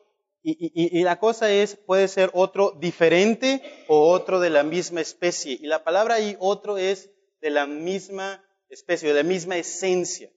Y, 0.41 0.53
y, 0.53 0.99
y, 0.99 1.03
la 1.03 1.19
cosa 1.19 1.51
es, 1.51 1.75
puede 1.75 2.07
ser 2.07 2.31
otro 2.33 2.71
diferente 2.71 3.61
o 3.87 4.09
otro 4.09 4.39
de 4.39 4.49
la 4.49 4.63
misma 4.63 5.01
especie. 5.01 5.59
Y 5.61 5.67
la 5.67 5.83
palabra 5.83 6.15
ahí 6.15 6.37
otro 6.39 6.79
es 6.79 7.11
de 7.39 7.51
la 7.51 7.67
misma 7.67 8.43
especie, 8.67 9.09
de 9.09 9.21
la 9.21 9.29
misma 9.29 9.57
esencia. 9.57 10.31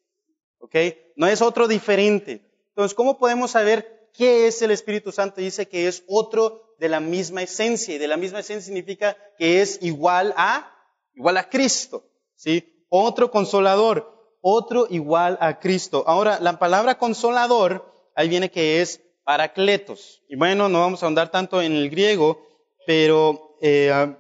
¿Ok? 0.58 0.74
No 1.16 1.26
es 1.26 1.42
otro 1.42 1.68
diferente. 1.68 2.42
Entonces, 2.70 2.94
¿cómo 2.94 3.18
podemos 3.18 3.52
saber 3.52 4.10
qué 4.14 4.46
es 4.46 4.62
el 4.62 4.70
Espíritu 4.70 5.12
Santo? 5.12 5.40
Dice 5.40 5.68
que 5.68 5.88
es 5.88 6.04
otro 6.08 6.74
de 6.78 6.88
la 6.88 7.00
misma 7.00 7.42
esencia. 7.42 7.94
Y 7.94 7.98
de 7.98 8.08
la 8.08 8.16
misma 8.16 8.40
esencia 8.40 8.66
significa 8.66 9.16
que 9.38 9.60
es 9.60 9.78
igual 9.82 10.34
a, 10.36 10.72
igual 11.14 11.36
a 11.36 11.48
Cristo. 11.48 12.04
¿Sí? 12.34 12.84
Otro 12.88 13.30
consolador 13.30 14.18
otro 14.40 14.86
igual 14.90 15.38
a 15.40 15.58
Cristo. 15.58 16.04
Ahora, 16.06 16.38
la 16.40 16.58
palabra 16.58 16.98
consolador, 16.98 18.10
ahí 18.14 18.28
viene 18.28 18.50
que 18.50 18.80
es 18.80 19.00
paracletos. 19.24 20.22
Y 20.28 20.36
bueno, 20.36 20.68
no 20.68 20.80
vamos 20.80 21.02
a 21.02 21.06
ahondar 21.06 21.30
tanto 21.30 21.60
en 21.60 21.72
el 21.72 21.90
griego, 21.90 22.46
pero 22.86 23.56
eh, 23.60 24.16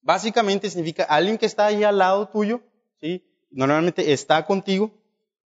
básicamente 0.00 0.70
significa 0.70 1.04
alguien 1.04 1.38
que 1.38 1.46
está 1.46 1.66
ahí 1.66 1.84
al 1.84 1.98
lado 1.98 2.28
tuyo, 2.28 2.60
¿sí? 3.00 3.24
Normalmente 3.50 4.12
está 4.12 4.46
contigo, 4.46 4.90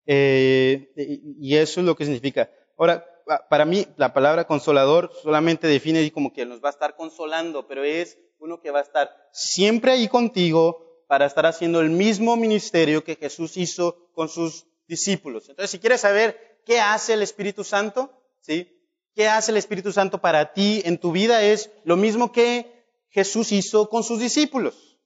eh, 0.07 0.93
y 0.95 1.57
eso 1.57 1.81
es 1.81 1.87
lo 1.87 1.97
que 1.97 2.05
significa. 2.05 2.51
Ahora, 2.79 3.05
para 3.51 3.65
mí, 3.65 3.87
la 3.97 4.13
palabra 4.13 4.47
consolador 4.47 5.11
solamente 5.23 5.67
define 5.67 6.11
como 6.13 6.33
que 6.33 6.47
nos 6.47 6.63
va 6.63 6.69
a 6.69 6.73
estar 6.73 6.97
consolando, 6.97 7.67
pero 7.67 7.83
es 7.85 8.19
uno 8.39 8.61
que 8.61 8.71
va 8.71 8.79
a 8.79 8.83
estar 8.83 9.11
siempre 9.33 9.93
ahí 9.93 10.09
contigo, 10.09 10.87
para 11.07 11.27
estar 11.27 11.47
haciendo 11.47 11.81
el 11.81 11.91
mismo 11.91 12.37
ministerio 12.37 13.05
que 13.05 13.17
Jesús 13.17 13.57
hizo 13.57 14.11
con 14.13 14.29
sus 14.29 14.67
discípulos. 14.89 15.49
Entonces, 15.49 15.71
si 15.71 15.79
quieres 15.79 16.01
saber 16.01 16.61
qué 16.65 16.81
hace 16.81 17.13
el 17.15 17.23
Espíritu 17.23 17.65
Santo, 17.65 18.11
¿sí? 18.41 18.73
¿Qué 19.15 19.29
hace 19.29 19.51
el 19.51 19.57
Espíritu 19.57 19.93
Santo 19.93 20.21
para 20.21 20.53
ti 20.53 20.83
en 20.85 20.99
tu 20.99 21.13
vida? 21.13 21.43
Es 21.43 21.71
lo 21.85 21.97
mismo 21.97 22.33
que 22.33 22.85
Jesús 23.09 23.53
hizo 23.53 23.89
con 23.89 24.03
sus 24.03 24.21
discípulos. 24.21 24.99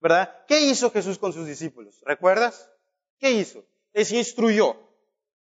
¿Verdad? 0.00 0.34
¿Qué 0.48 0.62
hizo 0.62 0.90
Jesús 0.90 1.18
con 1.18 1.32
sus 1.32 1.46
discípulos? 1.46 2.02
¿Recuerdas? 2.04 2.68
¿Qué 3.20 3.30
hizo? 3.30 3.64
Les 3.92 4.12
instruyó. 4.12 4.76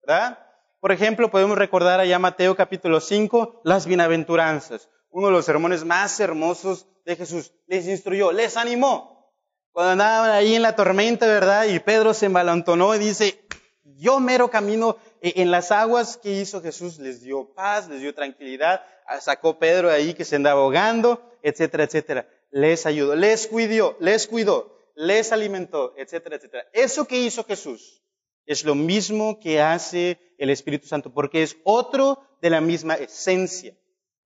¿Verdad? 0.01 0.39
Por 0.80 0.92
ejemplo, 0.92 1.32
podemos 1.32 1.58
recordar 1.58 2.00
allá 2.00 2.20
Mateo 2.20 2.56
capítulo 2.56 3.00
5, 3.01 3.62
las 3.63 3.86
bienaventuranzas. 3.88 4.89
Uno 5.10 5.27
de 5.27 5.34
los 5.34 5.46
sermones 5.46 5.84
más 5.84 6.20
hermosos 6.20 6.88
de 7.06 7.16
Jesús. 7.16 7.54
Les 7.66 7.88
instruyó, 7.88 8.32
les 8.32 8.58
animó. 8.58 9.34
Cuando 9.72 9.92
andaban 9.92 10.32
ahí 10.32 10.56
en 10.56 10.62
la 10.62 10.75
tormenta, 10.75 11.25
¿verdad? 11.27 11.66
Y 11.66 11.80
Pedro 11.80 12.13
se 12.13 12.27
embalantonó 12.27 12.96
y 12.96 13.00
dice, 13.00 13.46
yo 13.84 14.20
mero 14.20 14.50
camino 14.50 14.98
en 15.22 15.51
las 15.51 15.72
aguas 15.72 16.18
que 16.18 16.32
hizo 16.32 16.62
Jesús, 16.62 17.00
les 17.00 17.22
dio 17.22 17.54
paz, 17.54 17.89
les 17.89 18.01
dio 18.01 18.13
tranquilidad, 18.13 18.82
sacó 19.20 19.58
Pedro 19.60 19.89
ahí 19.89 20.13
que 20.13 20.25
se 20.25 20.36
andaba 20.36 20.62
ahogando, 20.62 21.22
etcétera, 21.42 21.84
etcétera. 21.84 22.27
Les 22.50 22.86
ayudó, 22.86 23.16
les 23.16 23.48
cuidó, 23.48 23.98
les 24.00 24.27
cuidó, 24.27 24.77
les 24.96 25.32
alimentó, 25.32 25.94
etcétera, 25.98 26.38
etcétera. 26.38 26.66
Eso 26.74 27.06
que 27.06 27.20
hizo 27.20 27.44
Jesús 27.44 28.04
es 28.48 28.63
lo 28.63 28.74
mismo 28.74 29.39
que 29.39 29.62
hace 29.62 30.20
el 30.38 30.50
Espíritu 30.50 30.88
Santo, 30.88 31.13
porque 31.13 31.44
es 31.44 31.58
otro 31.63 32.24
de 32.42 32.50
la 32.50 32.62
misma 32.62 32.96
esencia, 32.96 33.75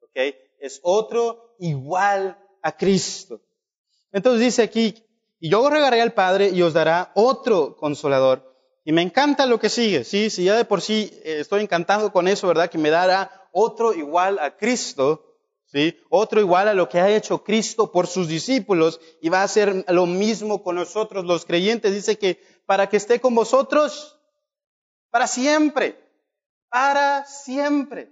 ¿ok? 0.02 0.36
Es 0.60 0.80
otro 0.84 1.56
igual 1.60 2.38
a 2.62 2.78
Cristo. 2.78 3.42
Entonces 4.12 4.42
dice 4.42 4.62
aquí, 4.62 5.04
y 5.40 5.50
yo 5.50 5.68
regaré 5.70 6.02
al 6.02 6.14
Padre 6.14 6.50
y 6.50 6.62
os 6.62 6.74
dará 6.74 7.12
otro 7.16 7.76
consolador. 7.76 8.48
Y 8.86 8.92
me 8.92 9.02
encanta 9.02 9.46
lo 9.46 9.60
que 9.60 9.70
sigue, 9.70 10.04
sí, 10.04 10.30
si 10.30 10.44
ya 10.44 10.56
de 10.56 10.66
por 10.66 10.82
sí 10.82 11.12
eh, 11.24 11.38
estoy 11.40 11.62
encantado 11.62 12.12
con 12.12 12.28
eso, 12.28 12.48
¿verdad? 12.48 12.70
Que 12.70 12.78
me 12.78 12.90
dará 12.90 13.50
otro 13.52 13.94
igual 13.94 14.40
a 14.40 14.56
Cristo, 14.58 15.38
¿sí? 15.66 15.98
Otro 16.10 16.42
igual 16.42 16.68
a 16.68 16.74
lo 16.74 16.90
que 16.90 17.00
ha 17.00 17.10
hecho 17.10 17.44
Cristo 17.44 17.92
por 17.92 18.08
sus 18.08 18.28
discípulos 18.28 19.00
y 19.22 19.30
va 19.30 19.42
a 19.42 19.46
hacer 19.46 19.86
lo 19.88 20.06
mismo 20.06 20.64
con 20.64 20.76
nosotros 20.76 21.26
los 21.26 21.46
creyentes. 21.46 21.94
Dice 21.94 22.18
que 22.18 22.40
para 22.72 22.88
que 22.88 22.96
esté 22.96 23.20
con 23.20 23.36
vosotros 23.36 24.18
para 25.10 25.28
siempre, 25.28 26.02
para 26.70 27.26
siempre. 27.26 28.10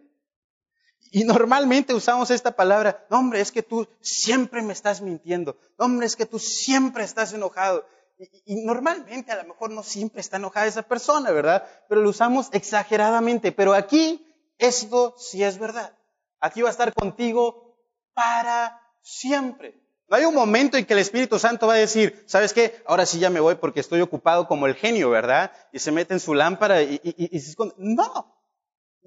Y 1.12 1.24
normalmente 1.24 1.94
usamos 1.94 2.30
esta 2.30 2.52
palabra, 2.52 3.08
hombre, 3.10 3.40
es 3.40 3.54
que 3.54 3.64
tú 3.64 3.88
siempre 4.02 4.62
me 4.62 4.74
estás 4.74 5.00
mintiendo, 5.00 5.56
hombre, 5.78 6.08
es 6.08 6.18
que 6.18 6.26
tú 6.26 6.40
siempre 6.40 7.06
estás 7.06 7.32
enojado. 7.32 7.86
Y, 8.18 8.54
y, 8.54 8.66
normalmente 8.66 9.32
a 9.32 9.42
lo 9.42 9.48
mejor 9.48 9.72
no 9.72 9.82
siempre 9.82 10.20
está 10.20 10.36
enojada 10.36 10.66
esa 10.66 10.82
persona, 10.82 11.32
¿verdad? 11.32 11.66
Pero 11.88 12.02
lo 12.02 12.10
usamos 12.10 12.50
exageradamente. 12.52 13.54
Pero 13.54 13.74
aquí 13.74 14.28
esto 14.58 15.16
sí 15.18 15.42
es 15.42 15.58
verdad. 15.58 15.98
Aquí 16.42 16.62
va 16.62 16.68
a 16.68 16.72
estar 16.72 16.94
contigo 16.94 17.78
para 18.14 18.78
siempre. 19.02 19.82
No 20.10 20.18
hay 20.18 20.26
un 20.26 20.34
momento 20.34 20.78
en 20.78 20.86
que 20.86 20.94
el 20.94 21.00
Espíritu 21.00 21.38
Santo 21.38 21.68
va 21.68 21.74
a 21.74 21.78
decir, 21.78 22.24
¿sabes 22.26 22.54
qué? 22.54 22.82
Ahora 22.86 23.06
sí 23.06 23.20
ya 23.20 23.30
me 23.30 23.40
voy 23.40 23.56
porque 23.56 23.80
estoy 23.80 24.02
ocupado 24.02 24.48
como 24.48 24.66
el 24.66 24.76
genio, 24.76 25.10
¿verdad? 25.12 25.52
Y 25.72 25.80
se 25.80 25.92
mete 25.92 26.14
en 26.14 26.20
su 26.20 26.34
lámpara 26.34 26.82
y, 26.82 27.00
y, 27.04 27.36
y 27.36 27.40
se 27.40 27.52
esconde. 27.52 27.76
No. 27.78 28.40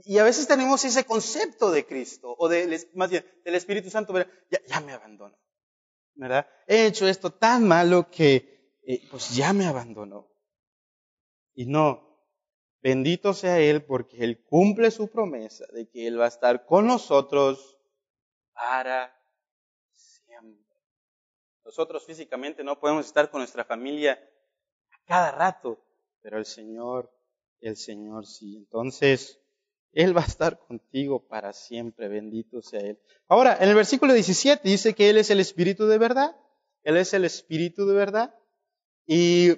Y 0.04 0.18
a 0.18 0.25
veces 0.25 0.47
tenemos 0.47 0.85
ese 0.85 1.04
concepto 1.04 1.71
de 1.71 1.87
Cristo, 1.87 2.35
o 2.38 2.49
de, 2.49 2.88
más 2.94 3.11
bien 3.11 3.25
del 3.44 3.54
Espíritu 3.54 3.90
Santo. 3.90 4.14
Ya, 4.50 4.61
ya 4.66 4.80
me 4.80 4.92
abandonó, 4.92 5.37
¿verdad? 6.14 6.47
He 6.66 6.87
hecho 6.87 7.06
esto 7.06 7.30
tan 7.30 7.66
malo 7.66 8.11
que, 8.11 8.78
eh, 8.87 9.06
pues 9.11 9.35
ya 9.35 9.52
me 9.52 9.66
abandonó. 9.66 10.28
Y 11.54 11.66
no, 11.66 12.26
bendito 12.80 13.35
sea 13.35 13.59
Él 13.59 13.85
porque 13.85 14.25
Él 14.25 14.42
cumple 14.44 14.90
su 14.90 15.09
promesa 15.09 15.66
de 15.73 15.88
que 15.88 16.06
Él 16.06 16.18
va 16.18 16.25
a 16.25 16.28
estar 16.28 16.64
con 16.64 16.87
nosotros 16.87 17.78
para. 18.54 19.14
Nosotros 21.73 22.05
físicamente 22.05 22.62
no 22.62 22.79
podemos 22.79 23.07
estar 23.07 23.31
con 23.31 23.41
nuestra 23.41 23.64
familia 23.64 24.21
a 24.91 25.07
cada 25.07 25.31
rato, 25.31 25.83
pero 26.21 26.37
el 26.37 26.45
Señor, 26.45 27.11
el 27.62 27.79
Señor 27.79 28.26
sí. 28.26 28.57
Entonces, 28.59 29.41
él 29.95 30.14
va 30.14 30.21
a 30.21 30.26
estar 30.26 30.59
contigo 30.59 31.26
para 31.26 31.55
siempre, 31.55 32.09
bendito 32.09 32.61
sea 32.61 32.81
Él. 32.81 32.99
Ahora, 33.26 33.57
en 33.59 33.71
el 33.71 33.75
versículo 33.75 34.12
17 34.12 34.69
dice 34.69 34.95
que 34.95 35.09
Él 35.09 35.17
es 35.17 35.31
el 35.31 35.41
Espíritu 35.41 35.87
de 35.87 35.97
verdad. 35.97 36.37
Él 36.83 36.99
es 36.99 37.14
el 37.14 37.25
Espíritu 37.25 37.87
de 37.87 37.95
verdad. 37.95 38.35
Y 39.07 39.52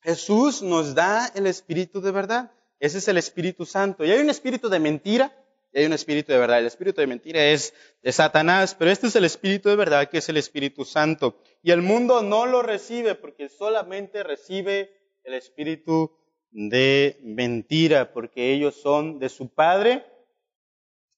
Jesús 0.00 0.62
nos 0.62 0.96
da 0.96 1.30
el 1.36 1.46
Espíritu 1.46 2.00
de 2.00 2.10
verdad. 2.10 2.50
Ese 2.80 2.98
es 2.98 3.06
el 3.06 3.18
Espíritu 3.18 3.66
Santo. 3.66 4.04
Y 4.04 4.10
hay 4.10 4.18
un 4.18 4.30
Espíritu 4.30 4.68
de 4.68 4.80
mentira 4.80 5.39
y 5.72 5.78
hay 5.78 5.86
un 5.86 5.92
Espíritu 5.92 6.32
de 6.32 6.38
verdad. 6.38 6.58
El 6.58 6.66
Espíritu 6.66 7.00
de 7.00 7.06
mentira 7.06 7.44
es 7.44 7.74
de 8.02 8.12
Satanás, 8.12 8.74
pero 8.78 8.90
este 8.90 9.06
es 9.06 9.16
el 9.16 9.24
Espíritu 9.24 9.68
de 9.68 9.76
verdad 9.76 10.08
que 10.08 10.18
es 10.18 10.28
el 10.28 10.36
Espíritu 10.36 10.84
Santo. 10.84 11.40
Y 11.62 11.70
el 11.70 11.82
mundo 11.82 12.22
no 12.22 12.46
lo 12.46 12.62
recibe 12.62 13.14
porque 13.14 13.48
solamente 13.48 14.22
recibe 14.22 14.90
el 15.24 15.34
Espíritu 15.34 16.12
de 16.50 17.18
mentira, 17.22 18.12
porque 18.12 18.52
ellos 18.52 18.74
son 18.74 19.18
de 19.20 19.28
su 19.28 19.48
padre, 19.54 20.04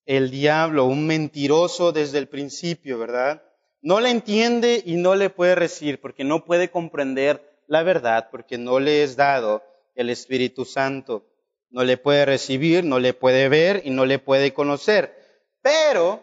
el 0.04 0.30
diablo, 0.30 0.84
un 0.84 1.06
mentiroso 1.06 1.92
desde 1.92 2.18
el 2.18 2.28
principio, 2.28 2.98
¿verdad? 2.98 3.42
No 3.80 4.00
le 4.00 4.10
entiende 4.10 4.82
y 4.84 4.96
no 4.96 5.14
le 5.14 5.30
puede 5.30 5.54
recibir, 5.54 6.00
porque 6.00 6.24
no 6.24 6.44
puede 6.44 6.70
comprender 6.70 7.62
la 7.66 7.82
verdad, 7.82 8.28
porque 8.30 8.58
no 8.58 8.78
le 8.80 9.02
es 9.02 9.16
dado 9.16 9.62
el 9.94 10.10
Espíritu 10.10 10.64
Santo. 10.64 11.31
No 11.72 11.84
le 11.84 11.96
puede 11.96 12.26
recibir, 12.26 12.84
no 12.84 12.98
le 12.98 13.14
puede 13.14 13.48
ver 13.48 13.80
y 13.84 13.90
no 13.90 14.04
le 14.04 14.18
puede 14.18 14.52
conocer. 14.52 15.16
Pero, 15.62 16.22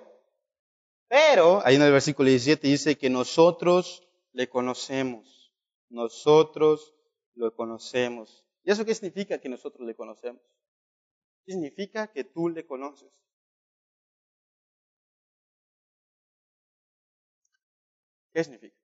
pero, 1.08 1.66
ahí 1.66 1.76
en 1.76 1.82
el 1.82 1.92
versículo 1.92 2.30
17 2.30 2.68
dice 2.68 2.98
que 3.00 3.10
nosotros 3.10 4.08
le 4.32 4.48
conocemos. 4.48 5.52
Nosotros 5.90 6.94
lo 7.34 7.56
conocemos. 7.56 8.46
¿Y 8.64 8.72
eso 8.72 8.86
qué 8.86 8.94
significa 8.94 9.40
que 9.40 9.50
nosotros 9.50 9.88
le 9.88 9.96
conocemos? 9.96 10.40
¿Qué 11.48 11.54
significa 11.54 12.12
que 12.12 12.26
tú 12.26 12.50
le 12.50 12.68
conoces? 12.68 13.10
¿Qué 18.32 18.44
significa? 18.44 18.78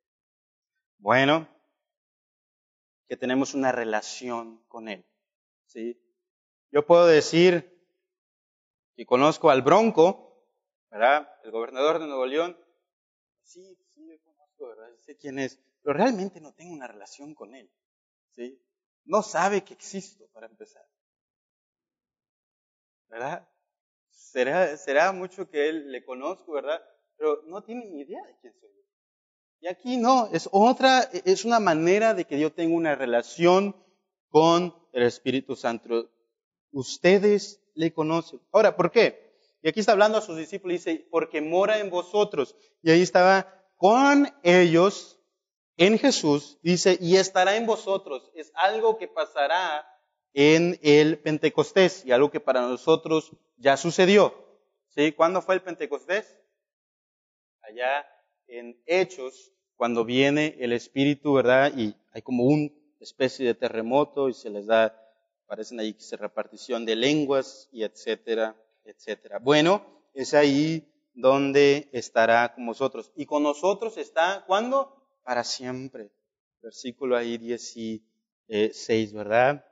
Bueno, 0.97 1.47
que 3.08 3.17
tenemos 3.17 3.54
una 3.54 3.71
relación 3.71 4.63
con 4.67 4.89
Él. 4.89 5.06
¿sí? 5.67 6.01
Yo 6.71 6.86
puedo 6.86 7.08
decir 7.08 7.71
que 8.95 9.06
conozco 9.06 9.49
al 9.49 9.62
Bronco, 9.62 10.45
¿verdad? 10.91 11.30
El 11.43 11.51
gobernador 11.51 11.99
de 11.99 12.08
Nuevo 12.08 12.25
León. 12.25 12.58
Sí, 13.43 13.78
sí, 13.93 14.06
lo 14.08 14.19
conozco, 14.19 14.67
¿verdad? 14.67 14.95
Sé 14.97 15.17
quién 15.17 15.39
es, 15.39 15.60
pero 15.82 15.97
realmente 15.97 16.41
no 16.41 16.54
tengo 16.54 16.73
una 16.73 16.88
relación 16.88 17.34
con 17.36 17.56
Él. 17.56 17.71
¿sí? 18.36 18.62
no 19.06 19.21
sabe 19.21 19.63
que 19.63 19.73
existo 19.73 20.28
para 20.34 20.47
empezar. 20.47 20.86
¿Verdad? 23.08 23.47
Será, 24.10 24.75
será 24.78 25.12
mucho 25.12 25.49
que 25.49 25.69
él 25.69 25.91
le 25.91 26.04
conozco, 26.04 26.54
¿verdad? 26.54 26.84
Pero 27.15 27.43
no 27.45 27.63
tiene 27.63 27.86
ni 27.86 28.01
idea 28.01 28.23
de 28.25 28.36
quién 28.41 28.54
soy 28.60 28.69
yo. 28.75 28.84
Y 29.62 29.67
aquí 29.67 29.97
no, 29.97 30.30
es 30.34 30.49
otra, 30.51 31.01
es 31.01 31.45
una 31.45 31.60
manera 31.60 32.13
de 32.13 32.25
que 32.25 32.39
yo 32.39 32.51
tenga 32.51 32.75
una 32.75 32.95
relación 32.95 33.75
con 34.30 34.75
el 34.91 35.04
Espíritu 35.04 35.56
Santo. 35.56 36.12
Ustedes 36.76 37.62
le 37.74 37.94
conocen. 37.94 38.42
Ahora, 38.52 38.76
¿por 38.76 38.92
qué? 38.92 39.34
Y 39.62 39.70
aquí 39.70 39.80
está 39.80 39.94
hablando 39.94 40.18
a 40.18 40.22
sus 40.22 40.36
discípulos 40.36 40.74
y 40.74 40.78
dice, 40.78 41.08
porque 41.10 41.40
mora 41.42 41.80
en 41.80 41.90
vosotros. 41.90 42.56
Y 42.82 42.92
ahí 42.92 43.02
estaba 43.02 43.64
con 43.78 44.28
ellos 44.44 45.18
en 45.78 45.98
Jesús, 45.98 46.58
dice, 46.62 46.98
y 47.00 47.16
estará 47.16 47.56
en 47.56 47.66
vosotros. 47.66 48.30
Es 48.36 48.52
algo 48.56 48.98
que 48.98 49.08
pasará 49.08 49.88
en 50.34 50.78
el 50.82 51.18
Pentecostés 51.20 52.06
y 52.06 52.12
algo 52.12 52.30
que 52.30 52.42
para 52.42 52.62
nosotros 52.62 53.32
ya 53.56 53.78
sucedió. 53.78 54.34
¿Sí? 54.90 55.14
¿Cuándo 55.14 55.42
fue 55.42 55.56
el 55.56 55.62
Pentecostés? 55.62 56.38
Allá 57.62 58.06
en 58.48 58.82
Hechos, 58.86 59.54
cuando 59.78 60.04
viene 60.04 60.58
el 60.60 60.74
Espíritu, 60.74 61.34
¿verdad? 61.34 61.72
Y 61.76 61.96
hay 62.12 62.22
como 62.22 62.44
una 62.44 62.70
especie 63.00 63.46
de 63.46 63.56
terremoto 63.56 64.30
y 64.30 64.34
se 64.34 64.50
les 64.50 64.66
da, 64.66 64.94
parecen 65.47 65.79
ahí 65.79 65.93
que 65.93 66.01
se 66.01 66.17
repartición 66.17 66.86
de 66.86 66.95
lenguas 66.95 67.69
y 67.71 67.84
etcétera, 67.84 68.55
etcétera. 68.84 69.39
Bueno, 69.39 69.86
es 70.13 70.34
ahí 70.34 70.91
donde 71.13 71.89
estará 71.93 72.53
con 72.53 72.65
nosotros. 72.65 73.12
Y 73.15 73.25
con 73.25 73.43
nosotros 73.43 73.97
está, 73.97 74.43
¿cuándo? 74.47 74.95
para 75.25 75.43
siempre. 75.43 76.12
Versículo 76.62 77.17
ahí 77.17 77.38
16, 77.38 79.13
¿verdad? 79.13 79.65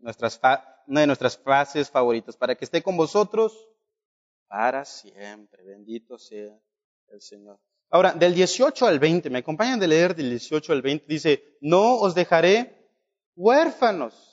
Nuestras, 0.00 0.38
una 0.86 1.00
de 1.00 1.06
nuestras 1.06 1.38
frases 1.38 1.90
favoritas, 1.90 2.36
para 2.36 2.54
que 2.54 2.64
esté 2.64 2.82
con 2.82 2.96
vosotros 2.96 3.68
para 4.48 4.84
siempre. 4.84 5.64
Bendito 5.64 6.18
sea 6.18 6.58
el 7.08 7.20
Señor. 7.20 7.58
Ahora, 7.88 8.12
del 8.12 8.34
18 8.34 8.86
al 8.86 8.98
20, 8.98 9.30
me 9.30 9.38
acompañan 9.38 9.80
de 9.80 9.88
leer 9.88 10.14
del 10.14 10.30
18 10.30 10.72
al 10.72 10.82
20, 10.82 11.06
dice, 11.08 11.56
no 11.60 11.96
os 11.96 12.14
dejaré 12.14 12.88
huérfanos, 13.34 14.29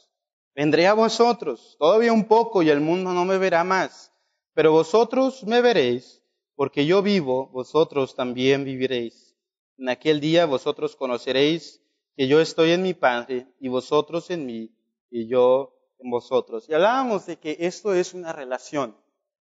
vendré 0.58 0.88
a 0.88 0.93
vosotros, 0.93 1.76
todavía 1.78 2.12
un 2.12 2.26
poco 2.26 2.63
y 2.63 2.72
el 2.72 2.82
mundo 2.82 3.13
no 3.13 3.26
me 3.26 3.38
verá 3.38 3.63
más, 3.63 4.12
pero 4.56 4.72
vosotros 4.72 5.43
me 5.43 5.62
veréis, 5.62 6.24
porque 6.56 6.88
yo 6.88 7.04
vivo, 7.04 7.48
vosotros 7.50 8.15
también 8.15 8.65
viviréis. 8.65 9.36
En 9.78 9.88
aquel 9.88 10.20
día 10.20 10.48
vosotros 10.48 10.96
conoceréis 10.96 11.84
que 12.15 12.28
yo 12.28 12.41
estoy 12.41 12.72
en 12.72 12.82
mi 12.82 12.96
Padre 12.96 13.46
y 13.60 13.67
vosotros 13.67 14.32
en 14.32 14.48
mí 14.48 14.72
y 15.12 15.28
yo 15.28 15.76
en 16.00 16.10
vosotros. 16.10 16.67
Y 16.67 16.74
hablábamos 16.74 17.28
de 17.28 17.38
que 17.38 17.58
esto 17.60 17.93
es 17.93 18.15
una 18.15 18.34
relación. 18.34 18.98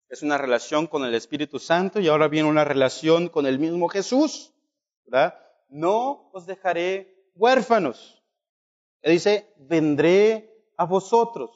Es 0.07 0.21
una 0.21 0.37
relación 0.37 0.85
con 0.85 1.03
el 1.03 1.15
Espíritu 1.15 1.57
Santo 1.57 1.99
y 1.99 2.09
ahora 2.09 2.27
viene 2.27 2.47
una 2.47 2.63
relación 2.63 3.29
con 3.29 3.47
el 3.47 3.57
mismo 3.57 3.87
Jesús. 3.87 4.53
¿verdad? 5.05 5.33
No 5.67 6.29
os 6.31 6.45
dejaré 6.45 7.25
huérfanos. 7.33 8.21
Él 9.01 9.13
dice, 9.13 9.51
vendré 9.57 10.50
a 10.81 10.85
vosotros, 10.85 11.51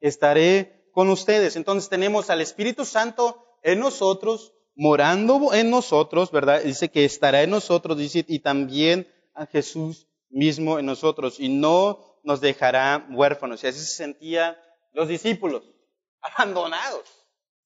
estaré 0.00 0.90
con 0.92 1.08
ustedes. 1.08 1.56
Entonces 1.56 1.88
tenemos 1.88 2.28
al 2.28 2.42
Espíritu 2.42 2.84
Santo 2.84 3.42
en 3.62 3.80
nosotros 3.80 4.52
morando 4.74 5.54
en 5.54 5.70
nosotros, 5.70 6.30
¿verdad? 6.30 6.60
Dice 6.62 6.90
que 6.90 7.06
estará 7.06 7.42
en 7.42 7.50
nosotros, 7.50 7.96
dice, 7.96 8.24
y 8.28 8.40
también 8.40 9.10
a 9.32 9.46
Jesús 9.46 10.06
mismo 10.28 10.78
en 10.78 10.84
nosotros, 10.84 11.40
y 11.40 11.48
no 11.48 12.20
nos 12.22 12.42
dejará 12.42 13.06
huérfanos. 13.10 13.64
Y 13.64 13.68
así 13.68 13.80
se 13.80 13.94
sentían 13.94 14.56
los 14.92 15.08
discípulos, 15.08 15.62
abandonados, 16.20 17.08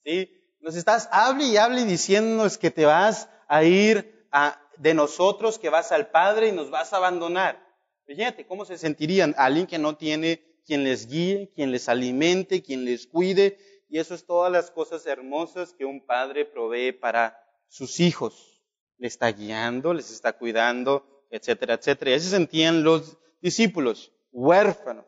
¿sí? 0.05 0.31
Nos 0.61 0.77
estás, 0.77 1.09
hable 1.11 1.44
y 1.46 1.57
hable 1.57 1.85
diciéndonos 1.85 2.59
que 2.59 2.70
te 2.70 2.85
vas 2.85 3.29
a 3.49 3.64
ir 3.64 4.29
de 4.77 4.94
nosotros, 4.94 5.59
que 5.59 5.70
vas 5.70 5.90
al 5.90 6.11
Padre 6.11 6.49
y 6.49 6.53
nos 6.53 6.70
vas 6.70 6.92
a 6.92 6.99
abandonar. 6.99 7.59
Fíjate 8.07 8.46
cómo 8.46 8.64
se 8.64 8.77
sentirían 8.77 9.35
alguien 9.38 9.66
que 9.66 9.79
no 9.79 9.96
tiene 9.96 10.49
quien 10.70 10.85
les 10.85 11.09
guíe, 11.09 11.50
quien 11.52 11.72
les 11.72 11.88
alimente, 11.88 12.62
quien 12.62 12.85
les 12.85 13.09
cuide, 13.09 13.59
y 13.88 13.98
eso 13.98 14.14
es 14.14 14.24
todas 14.24 14.52
las 14.52 14.70
cosas 14.70 15.04
hermosas 15.04 15.72
que 15.72 15.85
un 15.85 16.06
padre 16.06 16.44
provee 16.44 16.92
para 16.92 17.37
sus 17.66 17.98
hijos. 17.98 18.62
Le 18.96 19.09
está 19.09 19.33
guiando, 19.33 19.92
les 19.92 20.12
está 20.12 20.33
cuidando, 20.35 21.26
etcétera, 21.28 21.74
etcétera. 21.74 22.12
Y 22.12 22.14
así 22.14 22.26
se 22.26 22.37
sentían 22.37 22.85
los 22.85 23.18
discípulos, 23.42 24.12
huérfanos. 24.30 25.06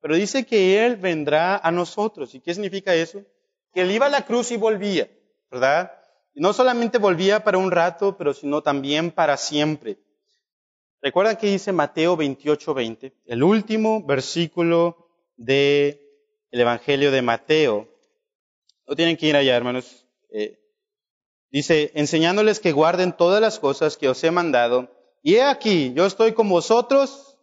Pero 0.00 0.14
dice 0.14 0.46
que 0.46 0.86
Él 0.86 0.94
vendrá 0.94 1.56
a 1.56 1.72
nosotros. 1.72 2.36
¿Y 2.36 2.40
qué 2.40 2.54
significa 2.54 2.94
eso? 2.94 3.24
Que 3.72 3.80
Él 3.80 3.90
iba 3.90 4.06
a 4.06 4.10
la 4.10 4.24
cruz 4.24 4.52
y 4.52 4.56
volvía, 4.56 5.10
¿verdad? 5.50 5.90
Y 6.32 6.40
no 6.40 6.52
solamente 6.52 6.98
volvía 6.98 7.42
para 7.42 7.58
un 7.58 7.72
rato, 7.72 8.16
pero 8.16 8.34
sino 8.34 8.62
también 8.62 9.10
para 9.10 9.36
siempre. 9.36 9.98
¿Recuerdan 11.06 11.36
que 11.36 11.46
dice 11.46 11.70
Mateo 11.70 12.16
28, 12.16 12.74
20? 12.74 13.12
El 13.26 13.44
último 13.44 14.02
versículo 14.02 15.06
del 15.36 16.00
Evangelio 16.50 17.12
de 17.12 17.22
Mateo. 17.22 17.86
No 18.88 18.96
tienen 18.96 19.16
que 19.16 19.26
ir 19.26 19.36
allá, 19.36 19.56
hermanos. 19.56 20.04
Eh, 20.30 20.58
dice, 21.52 21.92
enseñándoles 21.94 22.58
que 22.58 22.72
guarden 22.72 23.16
todas 23.16 23.40
las 23.40 23.60
cosas 23.60 23.96
que 23.96 24.08
os 24.08 24.24
he 24.24 24.32
mandado. 24.32 24.90
Y 25.22 25.36
he 25.36 25.44
aquí, 25.44 25.92
yo 25.94 26.06
estoy 26.06 26.32
con 26.32 26.48
vosotros 26.48 27.38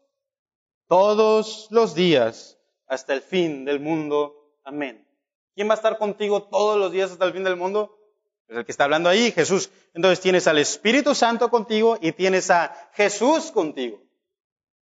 todos 0.90 1.70
los 1.72 1.96
días 1.96 2.60
hasta 2.88 3.14
el 3.14 3.22
fin 3.22 3.64
del 3.64 3.80
mundo. 3.80 4.58
Amén. 4.66 5.08
¿Quién 5.56 5.70
va 5.70 5.76
a 5.76 5.78
estar 5.78 5.98
contigo 5.98 6.44
todos 6.44 6.78
los 6.78 6.92
días 6.92 7.12
hasta 7.12 7.24
el 7.24 7.32
fin 7.32 7.46
del 7.46 7.56
mundo? 7.56 7.98
El 8.54 8.66
que 8.66 8.72
está 8.72 8.84
hablando 8.84 9.10
ahí, 9.10 9.32
Jesús. 9.32 9.70
Entonces 9.94 10.20
tienes 10.20 10.48
al 10.48 10.60
Espíritu 10.60 11.16
Santo 11.16 11.50
contigo 11.50 11.98
y 12.00 12.12
tienes 12.12 12.52
a 12.52 12.92
Jesús 12.94 13.52
contigo. 13.52 14.02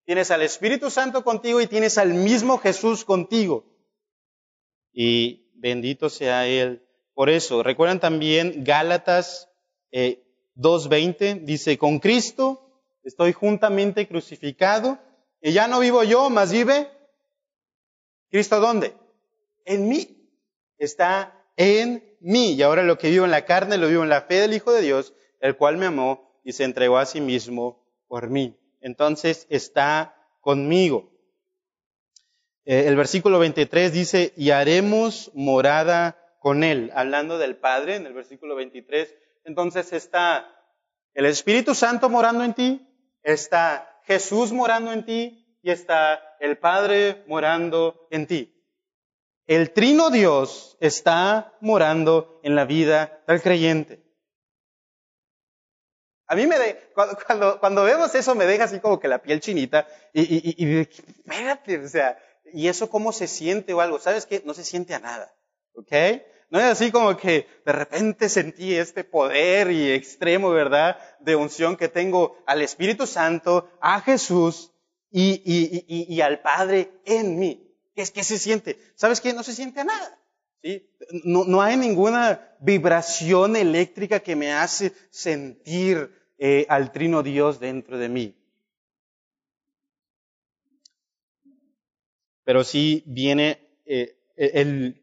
Tienes 0.04 0.30
al 0.30 0.42
Espíritu 0.42 0.90
Santo 0.90 1.22
contigo 1.22 1.60
y 1.60 1.66
tienes 1.66 1.98
al 1.98 2.14
mismo 2.14 2.58
Jesús 2.58 3.04
contigo. 3.04 3.64
Y 4.92 5.50
bendito 5.54 6.08
sea 6.08 6.46
Él. 6.46 6.82
Por 7.12 7.28
eso, 7.28 7.62
recuerdan 7.62 8.00
también 8.00 8.64
Gálatas 8.64 9.50
2.20, 9.92 11.16
eh, 11.20 11.40
dice, 11.42 11.76
con 11.76 11.98
Cristo 11.98 12.82
estoy 13.02 13.32
juntamente 13.32 14.08
crucificado 14.08 14.98
y 15.42 15.52
ya 15.52 15.68
no 15.68 15.80
vivo 15.80 16.04
yo, 16.04 16.30
más 16.30 16.52
vive 16.52 16.90
Cristo 18.30 18.60
dónde? 18.60 18.94
En 19.64 19.88
mí. 19.88 20.14
Está 20.78 21.34
en 21.56 22.07
mí. 22.20 22.52
Y 22.52 22.62
ahora 22.62 22.82
lo 22.82 22.98
que 22.98 23.10
vivo 23.10 23.24
en 23.24 23.30
la 23.30 23.44
carne 23.44 23.78
lo 23.78 23.88
vivo 23.88 24.02
en 24.02 24.08
la 24.08 24.22
fe 24.22 24.36
del 24.36 24.54
Hijo 24.54 24.72
de 24.72 24.82
Dios, 24.82 25.14
el 25.40 25.56
cual 25.56 25.76
me 25.76 25.86
amó 25.86 26.40
y 26.44 26.52
se 26.52 26.64
entregó 26.64 26.98
a 26.98 27.06
sí 27.06 27.20
mismo 27.20 27.84
por 28.06 28.30
mí. 28.30 28.56
Entonces 28.80 29.46
está 29.50 30.16
conmigo. 30.40 31.10
Eh, 32.64 32.84
el 32.86 32.96
versículo 32.96 33.38
23 33.38 33.92
dice, 33.92 34.32
y 34.36 34.50
haremos 34.50 35.30
morada 35.34 36.18
con 36.40 36.64
él, 36.64 36.90
hablando 36.94 37.38
del 37.38 37.56
Padre 37.56 37.96
en 37.96 38.06
el 38.06 38.12
versículo 38.12 38.54
23. 38.56 39.14
Entonces 39.44 39.92
está 39.92 40.54
el 41.14 41.26
Espíritu 41.26 41.74
Santo 41.74 42.08
morando 42.08 42.44
en 42.44 42.54
ti, 42.54 42.86
está 43.22 44.00
Jesús 44.04 44.52
morando 44.52 44.92
en 44.92 45.04
ti 45.04 45.58
y 45.62 45.70
está 45.70 46.36
el 46.40 46.58
Padre 46.58 47.24
morando 47.26 48.06
en 48.10 48.26
ti. 48.26 48.57
El 49.48 49.72
trino 49.72 50.10
Dios 50.10 50.76
está 50.78 51.56
morando 51.62 52.38
en 52.44 52.54
la 52.54 52.66
vida 52.66 53.22
del 53.26 53.40
creyente. 53.40 54.04
A 56.26 56.36
mí 56.36 56.46
me 56.46 56.58
de, 56.58 56.90
cuando, 57.24 57.58
cuando, 57.58 57.84
vemos 57.84 58.14
eso 58.14 58.34
me 58.34 58.44
deja 58.44 58.64
así 58.64 58.78
como 58.78 59.00
que 59.00 59.08
la 59.08 59.22
piel 59.22 59.40
chinita 59.40 59.88
y, 60.12 60.20
y, 60.20 60.54
y, 60.58 60.80
espérate, 60.80 61.78
o 61.78 61.88
sea, 61.88 62.18
¿y 62.52 62.68
eso 62.68 62.90
cómo 62.90 63.10
se 63.10 63.26
siente 63.26 63.72
o 63.72 63.80
algo? 63.80 63.98
¿Sabes 63.98 64.26
qué? 64.26 64.42
No 64.44 64.52
se 64.52 64.64
siente 64.64 64.94
a 64.94 64.98
nada, 64.98 65.34
¿ok? 65.72 65.92
No 66.50 66.58
es 66.58 66.66
así 66.66 66.92
como 66.92 67.16
que 67.16 67.46
de 67.64 67.72
repente 67.72 68.28
sentí 68.28 68.74
este 68.74 69.02
poder 69.02 69.70
y 69.70 69.92
extremo, 69.92 70.50
¿verdad? 70.50 70.98
De 71.20 71.36
unción 71.36 71.78
que 71.78 71.88
tengo 71.88 72.36
al 72.44 72.60
Espíritu 72.60 73.06
Santo, 73.06 73.70
a 73.80 74.02
Jesús 74.02 74.72
y, 75.10 75.40
y, 75.42 76.14
y 76.14 76.20
al 76.20 76.42
Padre 76.42 76.92
en 77.06 77.38
mí. 77.38 77.67
¿Qué, 78.06 78.22
se 78.22 78.38
siente? 78.38 78.78
¿Sabes 78.94 79.20
qué? 79.20 79.32
No 79.32 79.42
se 79.42 79.52
siente 79.52 79.84
nada. 79.84 80.16
¿sí? 80.62 80.88
No, 81.24 81.44
no 81.44 81.60
hay 81.60 81.76
ninguna 81.76 82.56
vibración 82.60 83.56
eléctrica 83.56 84.20
que 84.20 84.36
me 84.36 84.52
hace 84.52 84.92
sentir 85.10 86.08
eh, 86.38 86.64
al 86.68 86.92
trino 86.92 87.24
Dios 87.24 87.58
dentro 87.58 87.98
de 87.98 88.08
mí. 88.08 88.36
Pero 92.44 92.62
sí 92.62 93.02
viene 93.04 93.58
eh, 93.84 94.16
el, 94.36 95.02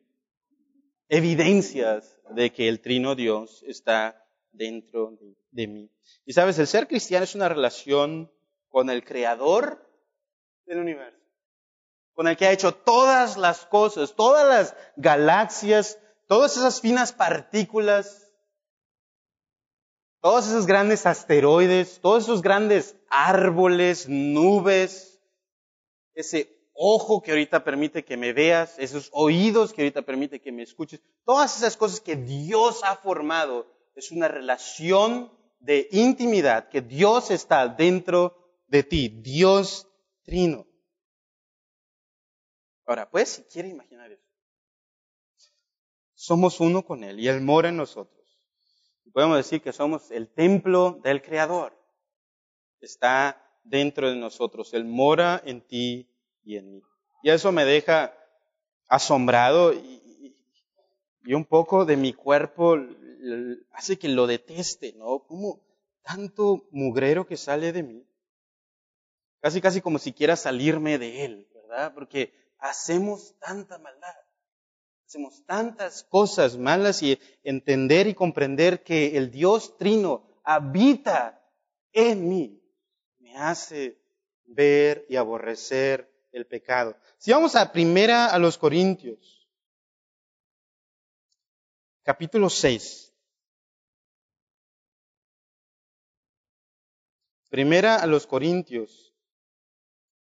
evidencias 1.10 2.18
de 2.30 2.54
que 2.54 2.70
el 2.70 2.80
trino 2.80 3.14
Dios 3.14 3.62
está 3.68 4.26
dentro 4.54 5.18
de 5.52 5.68
mí. 5.68 5.92
Y 6.26 6.32
sabes, 6.32 6.58
el 6.60 6.68
ser 6.68 6.88
cristiano 6.88 7.26
es 7.26 7.36
una 7.36 7.50
relación 7.50 8.32
con 8.70 8.90
el 8.90 9.04
creador 9.04 9.86
del 10.66 10.80
universo 10.80 11.25
con 12.16 12.28
el 12.28 12.38
que 12.38 12.48
ha 12.48 12.52
hecho 12.52 12.74
todas 12.74 13.38
las 13.38 13.66
cosas, 13.66 14.16
todas 14.16 14.48
las 14.48 14.76
galaxias, 14.96 16.00
todas 16.28 16.56
esas 16.58 16.82
finas 16.82 17.12
partículas, 17.12 18.32
todos 20.22 20.48
esos 20.48 20.66
grandes 20.66 21.06
asteroides, 21.06 22.00
todos 22.02 22.24
esos 22.24 22.42
grandes 22.42 22.96
árboles, 23.10 24.08
nubes, 24.10 25.22
ese 26.14 26.50
ojo 26.74 27.22
que 27.22 27.32
ahorita 27.32 27.64
permite 27.64 28.06
que 28.06 28.18
me 28.18 28.34
veas, 28.34 28.80
esos 28.80 29.10
oídos 29.12 29.74
que 29.74 29.82
ahorita 29.82 30.02
permite 30.02 30.42
que 30.42 30.54
me 30.54 30.64
escuches, 30.64 31.02
todas 31.26 31.58
esas 31.58 31.76
cosas 31.78 32.00
que 32.00 32.16
Dios 32.16 32.82
ha 32.84 32.96
formado, 32.96 33.68
es 33.94 34.12
una 34.12 34.28
relación 34.30 35.32
de 35.60 35.88
intimidad, 35.92 36.70
que 36.70 36.82
Dios 36.82 37.30
está 37.30 37.68
dentro 37.68 38.38
de 38.68 38.84
ti, 38.84 39.10
Dios 39.10 39.88
trino. 40.24 40.66
Ahora, 42.86 43.10
pues, 43.10 43.30
si 43.30 43.44
quiere 43.44 43.70
imaginar 43.70 44.12
eso. 44.12 44.24
Somos 46.14 46.60
uno 46.60 46.86
con 46.86 47.04
Él 47.04 47.20
y 47.20 47.28
Él 47.28 47.42
mora 47.42 47.70
en 47.70 47.78
nosotros. 47.78 48.16
Podemos 49.14 49.38
decir 49.38 49.62
que 49.62 49.74
somos 49.74 50.12
el 50.12 50.28
templo 50.28 51.00
del 51.04 51.22
Creador. 51.22 51.74
Está 52.82 53.42
dentro 53.64 54.10
de 54.10 54.16
nosotros. 54.16 54.74
Él 54.74 54.86
mora 54.86 55.42
en 55.46 55.62
ti 55.62 56.10
y 56.44 56.58
en 56.58 56.72
mí. 56.72 56.82
Y 57.24 57.30
eso 57.30 57.52
me 57.52 57.66
deja 57.66 58.14
asombrado 58.88 59.74
y, 59.74 60.36
y 61.24 61.34
un 61.34 61.46
poco 61.46 61.86
de 61.86 61.98
mi 61.98 62.14
cuerpo 62.14 62.78
hace 63.72 63.98
que 63.98 64.08
lo 64.08 64.28
deteste, 64.28 64.94
¿no? 64.94 65.20
Como 65.20 65.62
tanto 66.04 66.68
mugrero 66.72 67.26
que 67.26 67.38
sale 67.38 67.72
de 67.72 67.84
mí. 67.84 68.06
Casi, 69.42 69.62
casi 69.62 69.82
como 69.82 69.98
si 70.00 70.14
quiera 70.14 70.36
salirme 70.36 70.98
de 70.98 71.26
él, 71.26 71.48
¿verdad? 71.54 71.94
Porque 71.94 72.34
hacemos 72.60 73.36
tanta 73.40 73.78
maldad. 73.78 74.16
Hacemos 75.08 75.46
tantas 75.46 76.04
cosas 76.04 76.58
malas 76.58 77.04
y 77.04 77.20
entender 77.44 78.08
y 78.08 78.16
comprender 78.16 78.84
que 78.84 79.18
el 79.18 79.32
Dios 79.32 79.78
trino 79.78 80.28
habita 80.44 81.42
en 81.94 82.28
mí 82.28 82.62
me 83.20 83.38
hace 83.38 84.02
ver 84.46 85.06
y 85.08 85.16
aborrecer 85.16 86.12
el 86.32 86.46
pecado. 86.46 86.98
Si 87.18 87.32
vamos 87.32 87.56
a 87.56 87.72
primera 87.72 88.28
a 88.28 88.40
los 88.40 88.58
Corintios, 88.58 89.48
capítulo 92.04 92.50
6. 92.50 93.14
Primera 97.50 97.96
a 97.96 98.06
los 98.06 98.28
Corintios, 98.28 99.14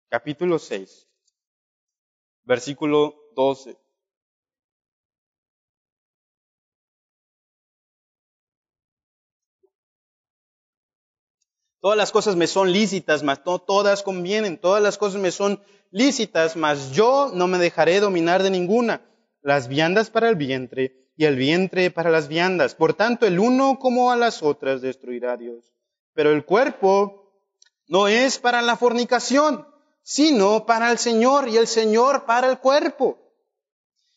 capítulo 0.09 0.59
6 0.59 1.08
versículo 2.49 3.15
12. 3.37 3.77
Todas 11.81 11.99
las 11.99 12.11
cosas 12.11 12.37
me 12.37 12.47
son 12.47 12.73
lícitas, 12.73 13.23
mas 13.23 13.43
no 13.45 13.59
todas 13.61 14.03
convienen. 14.03 14.59
Todas 14.59 14.83
las 14.83 14.97
cosas 14.97 15.21
me 15.21 15.31
son 15.31 15.63
lícitas, 15.91 16.57
mas 16.57 16.91
yo 16.93 17.31
no 17.35 17.47
me 17.47 17.59
dejaré 17.59 18.01
dominar 18.01 18.43
de 18.43 18.51
ninguna. 18.51 19.03
Las 19.43 19.69
viandas 19.69 20.11
para 20.11 20.29
el 20.29 20.35
vientre 20.35 21.07
y 21.17 21.27
el 21.27 21.37
vientre 21.37 21.91
para 21.91 22.11
las 22.11 22.29
viandas. 22.29 22.75
Por 22.75 22.95
tanto, 22.95 23.27
el 23.27 23.39
uno 23.39 23.79
como 23.79 24.11
a 24.11 24.17
las 24.17 24.43
otras 24.43 24.81
destruirá 24.81 25.35
a 25.35 25.37
Dios. 25.37 25.73
Pero 26.15 26.33
el 26.33 26.45
cuerpo 26.47 27.31
no 27.87 28.09
es 28.09 28.39
para 28.39 28.63
la 28.63 28.77
fornicación 28.77 29.67
sino 30.09 30.65
para 30.65 30.91
el 30.91 30.97
Señor 30.97 31.51
y 31.51 31.59
el 31.59 31.67
Señor 31.67 32.25
para 32.25 32.49
el 32.49 32.61
cuerpo. 32.61 33.19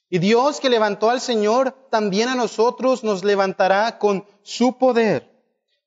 Y 0.10 0.20
Dios 0.20 0.62
que 0.62 0.70
levantó 0.70 1.10
al 1.10 1.20
Señor, 1.20 1.76
también 1.92 2.30
a 2.30 2.36
nosotros 2.36 3.04
nos 3.04 3.26
levantará 3.26 4.00
con 4.00 4.26
su 4.42 4.78
poder. 4.78 5.30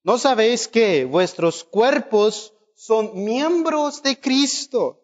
¿No 0.03 0.19
sabéis 0.19 0.69
que 0.69 1.07
vuestros 1.07 1.65
cuerpos 1.65 2.53
son 2.75 3.25
miembros 3.25 4.03
de 4.03 4.21
Cristo? 4.21 5.01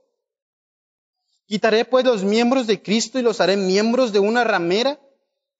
Quitaré 1.47 1.87
pues 1.87 2.05
los 2.05 2.23
miembros 2.23 2.67
de 2.67 2.83
Cristo 2.83 3.19
y 3.19 3.23
los 3.23 3.41
haré 3.41 3.57
miembros 3.57 4.13
de 4.13 4.19
una 4.19 4.45
ramera? 4.45 5.01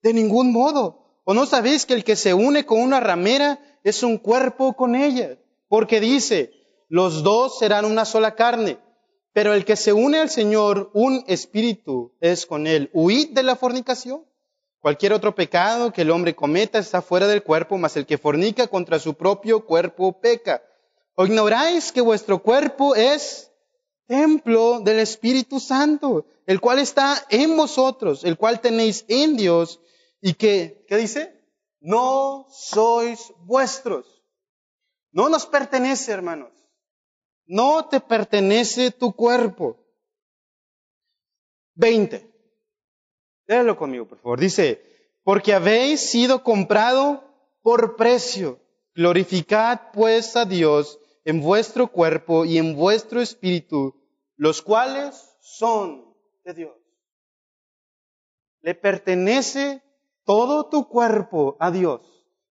De 0.03 0.13
ningún 0.13 0.51
modo. 0.51 1.19
¿O 1.23 1.33
no 1.33 1.47
sabéis 1.47 1.87
que 1.87 1.95
el 1.95 2.03
que 2.03 2.15
se 2.15 2.35
une 2.35 2.67
con 2.67 2.79
una 2.79 2.99
ramera 2.99 3.59
es 3.83 4.03
un 4.03 4.19
cuerpo 4.19 4.73
con 4.73 4.93
ella? 4.93 5.39
Porque 5.67 5.99
dice, 5.99 6.51
los 6.89 7.23
dos 7.23 7.57
serán 7.57 7.85
una 7.85 8.05
sola 8.05 8.35
carne. 8.35 8.77
Pero 9.33 9.53
el 9.53 9.63
que 9.63 9.75
se 9.75 9.93
une 9.93 10.19
al 10.19 10.29
Señor, 10.29 10.91
un 10.93 11.23
espíritu 11.27 12.13
es 12.19 12.45
con 12.45 12.67
él. 12.67 12.89
Huid 12.93 13.29
de 13.29 13.43
la 13.43 13.55
fornicación. 13.55 14.25
Cualquier 14.79 15.13
otro 15.13 15.35
pecado 15.35 15.93
que 15.93 16.01
el 16.01 16.11
hombre 16.11 16.35
cometa 16.35 16.79
está 16.79 17.01
fuera 17.01 17.27
del 17.27 17.43
cuerpo, 17.43 17.77
mas 17.77 17.95
el 17.95 18.05
que 18.05 18.17
fornica 18.17 18.67
contra 18.67 18.99
su 18.99 19.13
propio 19.13 19.65
cuerpo 19.65 20.19
peca. 20.19 20.63
¿O 21.15 21.25
ignoráis 21.25 21.91
que 21.91 22.01
vuestro 22.01 22.41
cuerpo 22.41 22.95
es 22.95 23.51
templo 24.07 24.81
del 24.81 24.99
Espíritu 24.99 25.59
Santo, 25.59 26.25
el 26.45 26.59
cual 26.59 26.79
está 26.79 27.25
en 27.29 27.55
vosotros, 27.55 28.25
el 28.25 28.37
cual 28.37 28.59
tenéis 28.59 29.05
en 29.07 29.37
Dios 29.37 29.79
y 30.19 30.33
que, 30.33 30.83
¿qué 30.87 30.97
dice? 30.97 31.41
No 31.79 32.47
sois 32.49 33.33
vuestros. 33.45 34.23
No 35.11 35.29
nos 35.29 35.45
pertenece, 35.45 36.11
hermanos. 36.11 36.51
No 37.45 37.87
te 37.87 37.99
pertenece 37.99 38.91
tu 38.91 39.13
cuerpo. 39.13 39.77
20. 41.75 42.29
Léelo 43.47 43.75
conmigo, 43.77 44.07
por 44.07 44.19
favor. 44.19 44.39
Dice, 44.39 44.81
porque 45.23 45.53
habéis 45.53 45.99
sido 45.99 46.43
comprado 46.43 47.23
por 47.61 47.95
precio. 47.95 48.59
Glorificad 48.93 49.91
pues 49.93 50.35
a 50.35 50.45
Dios 50.45 50.99
en 51.23 51.41
vuestro 51.41 51.87
cuerpo 51.87 52.45
y 52.45 52.57
en 52.57 52.75
vuestro 52.75 53.21
espíritu, 53.21 53.95
los 54.35 54.61
cuales 54.61 55.35
son 55.39 56.13
de 56.43 56.53
Dios. 56.53 56.77
Le 58.61 58.75
pertenece 58.75 59.81
todo 60.25 60.69
tu 60.69 60.87
cuerpo 60.87 61.57
a 61.59 61.71
Dios 61.71 62.01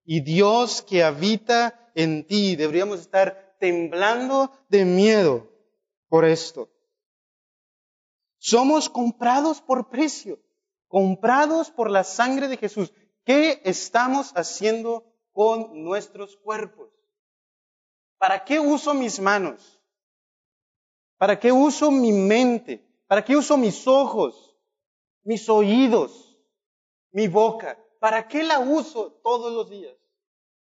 y 0.05 0.21
Dios 0.21 0.83
que 0.83 1.05
habita 1.05 1.91
en 1.95 2.27
ti. 2.27 2.57
Deberíamos 2.57 3.01
estar 3.01 3.50
temblando 3.61 4.51
de 4.69 4.85
miedo 4.85 5.49
por 6.09 6.25
esto. 6.25 6.69
Somos 8.39 8.89
comprados 8.89 9.61
por 9.61 9.91
precio, 9.91 10.41
comprados 10.89 11.71
por 11.71 11.91
la 11.91 12.03
sangre 12.03 12.49
de 12.49 12.57
Jesús. 12.57 12.93
¿Qué 13.25 13.61
estamos 13.65 14.33
haciendo 14.35 15.05
con 15.31 15.85
nuestros 15.85 16.37
cuerpos? 16.39 16.89
¿Para 18.19 18.45
qué 18.45 18.59
uso 18.59 18.95
mis 18.95 19.21
manos? 19.21 19.81
¿Para 21.19 21.39
qué 21.39 21.53
uso 21.53 21.91
mi 21.91 22.13
mente? 22.13 22.85
¿Para 23.07 23.25
qué 23.25 23.37
uso 23.37 23.57
mis 23.59 23.87
ojos, 23.87 24.57
mis 25.23 25.49
oídos, 25.49 26.39
mi 27.13 27.29
boca? 27.29 27.79
¿Para 27.99 28.27
qué 28.27 28.43
la 28.43 28.59
uso 28.59 29.13
todos 29.23 29.53
los 29.53 29.69
días? 29.69 29.95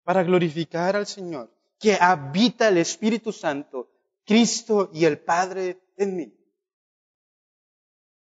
Para 0.04 0.24
glorificar 0.24 0.98
al 0.98 1.08
Señor, 1.08 1.50
que 1.84 1.98
habita 2.00 2.70
el 2.70 2.78
Espíritu 2.78 3.34
Santo, 3.34 3.92
Cristo 4.26 4.90
y 4.94 5.04
el 5.04 5.20
Padre 5.20 5.82
en 5.98 6.16
mí. 6.16 6.34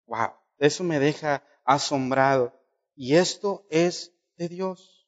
Wow, 0.07 0.31
eso 0.57 0.83
me 0.83 0.99
deja 0.99 1.44
asombrado. 1.62 2.59
Y 2.96 3.16
esto 3.16 3.66
es 3.68 4.14
de 4.38 4.49
Dios. 4.49 5.07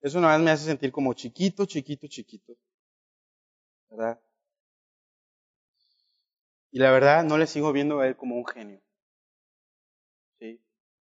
Eso 0.00 0.18
una 0.18 0.32
vez 0.36 0.44
me 0.44 0.50
hace 0.50 0.64
sentir 0.64 0.90
como 0.90 1.14
chiquito, 1.14 1.64
chiquito, 1.64 2.08
chiquito. 2.08 2.54
¿Verdad? 3.88 4.20
Y 6.72 6.80
la 6.80 6.90
verdad 6.90 7.22
no 7.22 7.38
le 7.38 7.46
sigo 7.46 7.72
viendo 7.72 8.00
a 8.00 8.08
él 8.08 8.16
como 8.16 8.34
un 8.34 8.44
genio. 8.44 8.82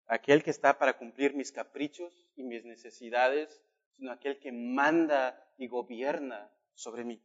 Aquel 0.07 0.43
que 0.43 0.51
está 0.51 0.79
para 0.79 0.97
cumplir 0.97 1.35
mis 1.35 1.53
caprichos 1.53 2.13
y 2.37 2.43
mis 2.45 2.65
necesidades, 2.65 3.61
sino 3.97 4.13
aquel 4.13 4.39
que 4.39 4.53
manda 4.53 5.43
y 5.59 5.67
gobierna 5.67 6.51
sobre 6.75 7.05
mí. 7.05 7.21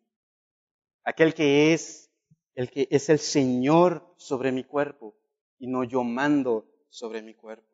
Aquel 1.03 1.33
que 1.33 1.73
es 1.73 2.09
el 2.55 2.69
que 2.69 2.87
es 2.91 3.09
el 3.09 3.19
Señor 3.19 4.13
sobre 4.17 4.51
mi 4.51 4.63
cuerpo 4.63 5.15
y 5.59 5.67
no 5.67 5.83
yo 5.83 6.03
mando 6.03 6.65
sobre 6.89 7.21
mi 7.21 7.33
cuerpo. 7.33 7.67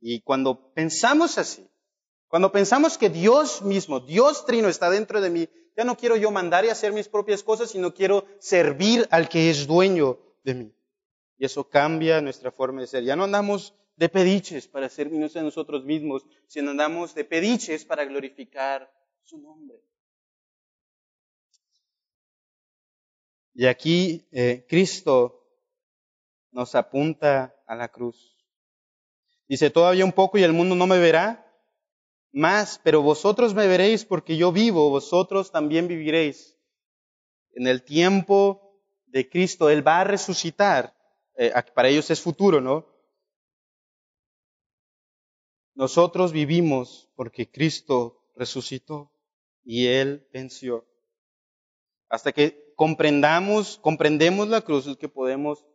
Y 0.00 0.20
cuando 0.20 0.72
pensamos 0.72 1.38
así, 1.38 1.66
cuando 2.28 2.52
pensamos 2.52 2.98
que 2.98 3.08
Dios 3.08 3.62
mismo, 3.62 4.00
Dios 4.00 4.46
Trino 4.46 4.68
está 4.68 4.90
dentro 4.90 5.20
de 5.20 5.30
mí, 5.30 5.48
ya 5.76 5.84
no 5.84 5.96
quiero 5.96 6.16
yo 6.16 6.30
mandar 6.30 6.64
y 6.64 6.70
hacer 6.70 6.92
mis 6.92 7.08
propias 7.08 7.42
cosas, 7.42 7.70
sino 7.70 7.94
quiero 7.94 8.24
servir 8.38 9.06
al 9.10 9.28
que 9.28 9.50
es 9.50 9.66
dueño 9.66 10.18
de 10.42 10.54
mí. 10.54 10.72
Y 11.38 11.44
eso 11.44 11.68
cambia 11.68 12.20
nuestra 12.20 12.50
forma 12.50 12.80
de 12.80 12.86
ser. 12.86 13.04
Ya 13.04 13.16
no 13.16 13.24
andamos 13.24 13.74
de 13.96 14.08
pediches 14.08 14.68
para 14.68 14.88
servirnos 14.88 15.36
a 15.36 15.42
nosotros 15.42 15.84
mismos, 15.84 16.24
sino 16.46 16.70
andamos 16.70 17.14
de 17.14 17.24
pediches 17.24 17.84
para 17.84 18.04
glorificar 18.04 18.90
su 19.22 19.38
nombre. 19.38 19.80
Y 23.54 23.66
aquí 23.66 24.26
eh, 24.32 24.66
Cristo 24.68 25.42
nos 26.50 26.74
apunta 26.74 27.54
a 27.66 27.74
la 27.74 27.88
cruz. 27.88 28.36
Dice, 29.48 29.70
todavía 29.70 30.04
un 30.04 30.12
poco 30.12 30.38
y 30.38 30.42
el 30.42 30.52
mundo 30.52 30.74
no 30.74 30.86
me 30.86 30.98
verá 30.98 31.46
más, 32.32 32.80
pero 32.82 33.00
vosotros 33.00 33.54
me 33.54 33.66
veréis 33.66 34.04
porque 34.04 34.36
yo 34.36 34.52
vivo, 34.52 34.90
vosotros 34.90 35.52
también 35.52 35.88
viviréis. 35.88 36.58
En 37.52 37.66
el 37.66 37.82
tiempo 37.82 38.82
de 39.06 39.28
Cristo, 39.28 39.70
Él 39.70 39.86
va 39.86 40.00
a 40.00 40.04
resucitar. 40.04 40.95
Eh, 41.36 41.52
para 41.74 41.88
ellos 41.88 42.10
es 42.10 42.20
futuro, 42.20 42.60
¿no? 42.60 42.86
Nosotros 45.74 46.32
vivimos 46.32 47.08
porque 47.14 47.50
Cristo 47.50 48.22
resucitó 48.34 49.12
y 49.64 49.86
Él 49.88 50.26
venció. 50.32 50.86
Hasta 52.08 52.32
que 52.32 52.72
comprendamos, 52.76 53.78
comprendemos 53.78 54.48
la 54.48 54.62
cruz, 54.62 54.86
es 54.86 54.96
que 54.96 55.08
podemos 55.08 55.66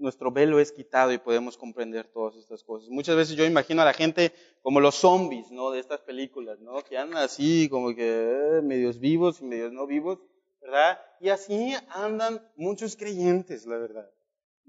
nuestro 0.00 0.30
velo 0.30 0.60
es 0.60 0.72
quitado 0.72 1.12
y 1.12 1.18
podemos 1.18 1.56
comprender 1.56 2.06
todas 2.08 2.36
estas 2.36 2.62
cosas. 2.62 2.90
Muchas 2.90 3.16
veces 3.16 3.36
yo 3.36 3.44
imagino 3.44 3.82
a 3.82 3.86
la 3.86 3.94
gente 3.94 4.32
como 4.62 4.80
los 4.80 4.96
zombies, 4.96 5.50
¿no? 5.50 5.70
De 5.70 5.80
estas 5.80 6.00
películas, 6.00 6.60
¿no? 6.60 6.82
Que 6.84 6.98
andan 6.98 7.22
así 7.22 7.68
como 7.68 7.94
que 7.94 8.58
eh, 8.58 8.62
medios 8.62 8.98
vivos 8.98 9.40
y 9.40 9.44
medios 9.44 9.72
no 9.72 9.86
vivos, 9.86 10.18
¿verdad? 10.60 11.00
Y 11.20 11.30
así 11.30 11.74
andan 11.88 12.46
muchos 12.56 12.96
creyentes, 12.96 13.66
la 13.66 13.78
verdad. 13.78 14.10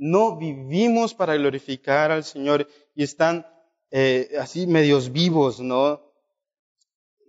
No 0.02 0.38
vivimos 0.38 1.14
para 1.14 1.36
glorificar 1.36 2.10
al 2.10 2.24
Señor 2.24 2.70
y 2.96 3.04
están 3.04 3.46
eh, 3.92 4.30
así 4.40 4.66
medios 4.66 5.12
vivos, 5.12 5.60
¿no? 5.60 6.02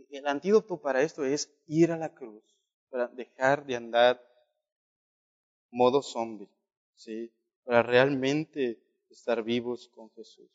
El 0.09 0.25
antídoto 0.29 0.81
para 0.81 1.03
esto 1.03 1.25
es 1.25 1.53
ir 1.67 1.91
a 1.91 1.97
la 1.97 2.15
cruz, 2.15 2.45
para 2.89 3.09
dejar 3.09 3.67
de 3.67 3.75
andar 3.75 4.25
modo 5.73 6.01
zombie, 6.01 6.49
¿sí? 6.95 7.33
para 7.65 7.83
realmente 7.83 8.81
estar 9.11 9.43
vivos 9.43 9.89
con 9.89 10.09
Jesús. 10.11 10.51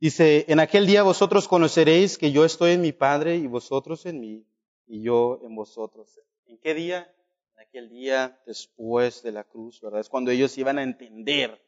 Dice, 0.00 0.44
en 0.48 0.60
aquel 0.60 0.86
día 0.86 1.02
vosotros 1.02 1.48
conoceréis 1.48 2.18
que 2.18 2.30
yo 2.30 2.44
estoy 2.44 2.72
en 2.72 2.82
mi 2.82 2.92
Padre 2.92 3.36
y 3.36 3.46
vosotros 3.46 4.04
en 4.04 4.20
mí 4.20 4.46
y 4.86 5.00
yo 5.00 5.40
en 5.42 5.54
vosotros. 5.54 6.20
¿En 6.44 6.58
qué 6.58 6.74
día? 6.74 7.10
En 7.54 7.60
aquel 7.60 7.88
día 7.88 8.40
después 8.46 9.22
de 9.22 9.32
la 9.32 9.44
cruz, 9.44 9.80
¿verdad? 9.80 10.00
Es 10.00 10.08
cuando 10.08 10.30
ellos 10.30 10.56
iban 10.58 10.78
a 10.78 10.82
entender 10.82 11.60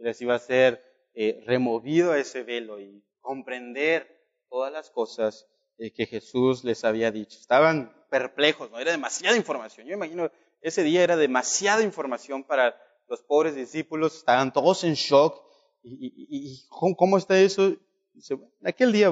les 0.00 0.20
iba 0.22 0.34
a 0.34 0.38
ser 0.38 0.82
eh, 1.14 1.42
removido 1.46 2.14
ese 2.14 2.42
velo 2.42 2.80
y 2.80 3.04
comprender 3.20 4.08
todas 4.48 4.72
las 4.72 4.90
cosas 4.90 5.46
eh, 5.78 5.92
que 5.92 6.06
Jesús 6.06 6.64
les 6.64 6.84
había 6.84 7.10
dicho. 7.10 7.38
Estaban 7.38 7.94
perplejos, 8.10 8.70
¿no? 8.70 8.78
Era 8.78 8.90
demasiada 8.90 9.36
información. 9.36 9.86
Yo 9.86 9.94
imagino 9.94 10.30
ese 10.60 10.82
día 10.82 11.02
era 11.02 11.16
demasiada 11.16 11.82
información 11.82 12.44
para 12.44 12.76
los 13.08 13.22
pobres 13.22 13.54
discípulos, 13.54 14.16
estaban 14.16 14.52
todos 14.52 14.84
en 14.84 14.94
shock. 14.94 15.42
¿Y, 15.82 16.66
cómo 16.68 17.16
está 17.16 17.38
eso? 17.38 17.68
En 17.68 18.66
aquel 18.66 18.92
día 18.92 19.10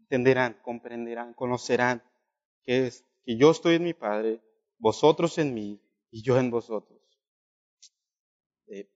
entenderán, 0.00 0.58
comprenderán, 0.62 1.34
conocerán 1.34 2.02
que, 2.62 2.86
es, 2.86 3.04
que 3.24 3.36
yo 3.36 3.50
estoy 3.50 3.76
en 3.76 3.84
mi 3.84 3.94
Padre, 3.94 4.40
vosotros 4.82 5.38
en 5.38 5.54
mí 5.54 5.80
y 6.10 6.22
yo 6.22 6.36
en 6.36 6.50
vosotros. 6.50 7.00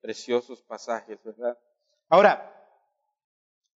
Preciosos 0.01 0.61
pasajes, 0.62 1.22
¿verdad? 1.22 1.57
Ahora, 2.09 2.53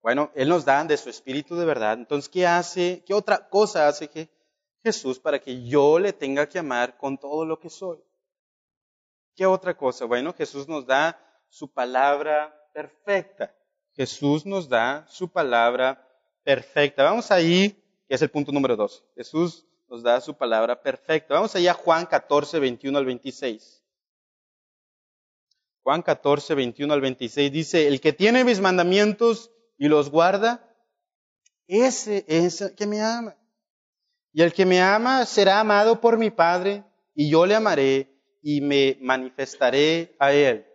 bueno, 0.02 0.32
Él 0.34 0.48
nos 0.48 0.64
da 0.64 0.82
de 0.84 0.96
su 0.96 1.08
Espíritu 1.08 1.54
de 1.54 1.64
verdad. 1.64 1.94
Entonces, 1.94 2.28
¿qué 2.28 2.46
hace? 2.46 3.04
¿Qué 3.06 3.14
otra 3.14 3.48
cosa 3.48 3.86
hace 3.86 4.08
que 4.08 4.28
Jesús 4.82 5.20
para 5.20 5.38
que 5.38 5.62
yo 5.62 5.98
le 5.98 6.12
tenga 6.12 6.48
que 6.48 6.58
amar 6.58 6.96
con 6.96 7.18
todo 7.18 7.44
lo 7.44 7.60
que 7.60 7.70
soy. 7.70 7.98
¿Qué 9.36 9.46
otra 9.46 9.76
cosa? 9.76 10.06
Bueno, 10.06 10.32
Jesús 10.32 10.68
nos 10.68 10.86
da 10.86 11.18
su 11.48 11.72
palabra 11.72 12.54
perfecta. 12.72 13.54
Jesús 13.94 14.46
nos 14.46 14.68
da 14.68 15.06
su 15.08 15.30
palabra 15.30 16.06
perfecta. 16.42 17.04
Vamos 17.04 17.30
ahí, 17.30 17.70
que 18.08 18.14
es 18.14 18.22
el 18.22 18.30
punto 18.30 18.52
número 18.52 18.74
dos. 18.74 19.04
Jesús 19.14 19.66
nos 19.90 20.04
da 20.04 20.20
su 20.20 20.34
palabra 20.34 20.80
perfecta. 20.80 21.34
Vamos 21.34 21.56
allá 21.56 21.72
a 21.72 21.74
Juan 21.74 22.06
14, 22.06 22.60
21 22.60 22.96
al 22.96 23.04
26. 23.04 23.82
Juan 25.82 26.02
14, 26.02 26.54
21 26.54 26.94
al 26.94 27.00
26 27.00 27.50
dice, 27.50 27.88
el 27.88 28.00
que 28.00 28.12
tiene 28.12 28.44
mis 28.44 28.60
mandamientos 28.60 29.50
y 29.76 29.88
los 29.88 30.10
guarda, 30.10 30.64
ese 31.66 32.24
es 32.28 32.60
el 32.60 32.74
que 32.76 32.86
me 32.86 33.00
ama. 33.00 33.36
Y 34.32 34.42
el 34.42 34.52
que 34.52 34.64
me 34.64 34.80
ama 34.80 35.26
será 35.26 35.58
amado 35.58 36.00
por 36.00 36.18
mi 36.18 36.30
Padre, 36.30 36.84
y 37.12 37.28
yo 37.28 37.44
le 37.44 37.56
amaré 37.56 38.16
y 38.42 38.60
me 38.60 38.96
manifestaré 39.00 40.14
a 40.20 40.32
él. 40.32 40.66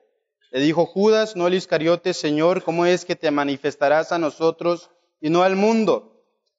Le 0.52 0.60
dijo 0.60 0.86
Judas, 0.86 1.38
no 1.38 1.48
el 1.48 1.54
Iscariote, 1.54 2.14
Señor, 2.14 2.64
¿cómo 2.64 2.86
es 2.86 3.06
que 3.06 3.16
te 3.16 3.32
manifestarás 3.32 4.12
a 4.12 4.20
nosotros 4.20 4.92
y 5.22 5.30
no 5.30 5.44
al 5.44 5.56
mundo? 5.56 6.15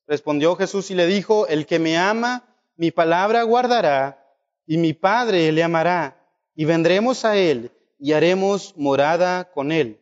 Respondió 0.06 0.54
Jesús 0.54 0.90
y 0.90 0.94
le 0.94 1.06
dijo, 1.06 1.48
el 1.48 1.66
que 1.66 1.78
me 1.78 1.98
ama, 1.98 2.44
mi 2.76 2.90
palabra 2.90 3.42
guardará, 3.42 4.24
y 4.66 4.78
mi 4.78 4.92
Padre 4.92 5.50
le 5.50 5.62
amará, 5.62 6.28
y 6.54 6.64
vendremos 6.64 7.24
a 7.24 7.36
él, 7.36 7.72
y 7.98 8.12
haremos 8.12 8.74
morada 8.76 9.50
con 9.50 9.72
él. 9.72 10.00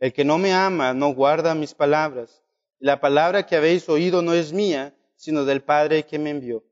El 0.00 0.12
que 0.12 0.24
no 0.24 0.38
me 0.38 0.52
ama 0.52 0.92
no 0.92 1.14
guarda 1.14 1.54
mis 1.54 1.72
palabras. 1.74 2.42
La 2.78 3.00
palabra 3.00 3.46
que 3.46 3.56
habéis 3.56 3.88
oído 3.88 4.22
no 4.22 4.34
es 4.34 4.52
mía, 4.52 4.94
sino 5.14 5.44
del 5.44 5.62
Padre 5.62 6.04
que 6.04 6.18
me 6.18 6.30
envió. 6.30 6.64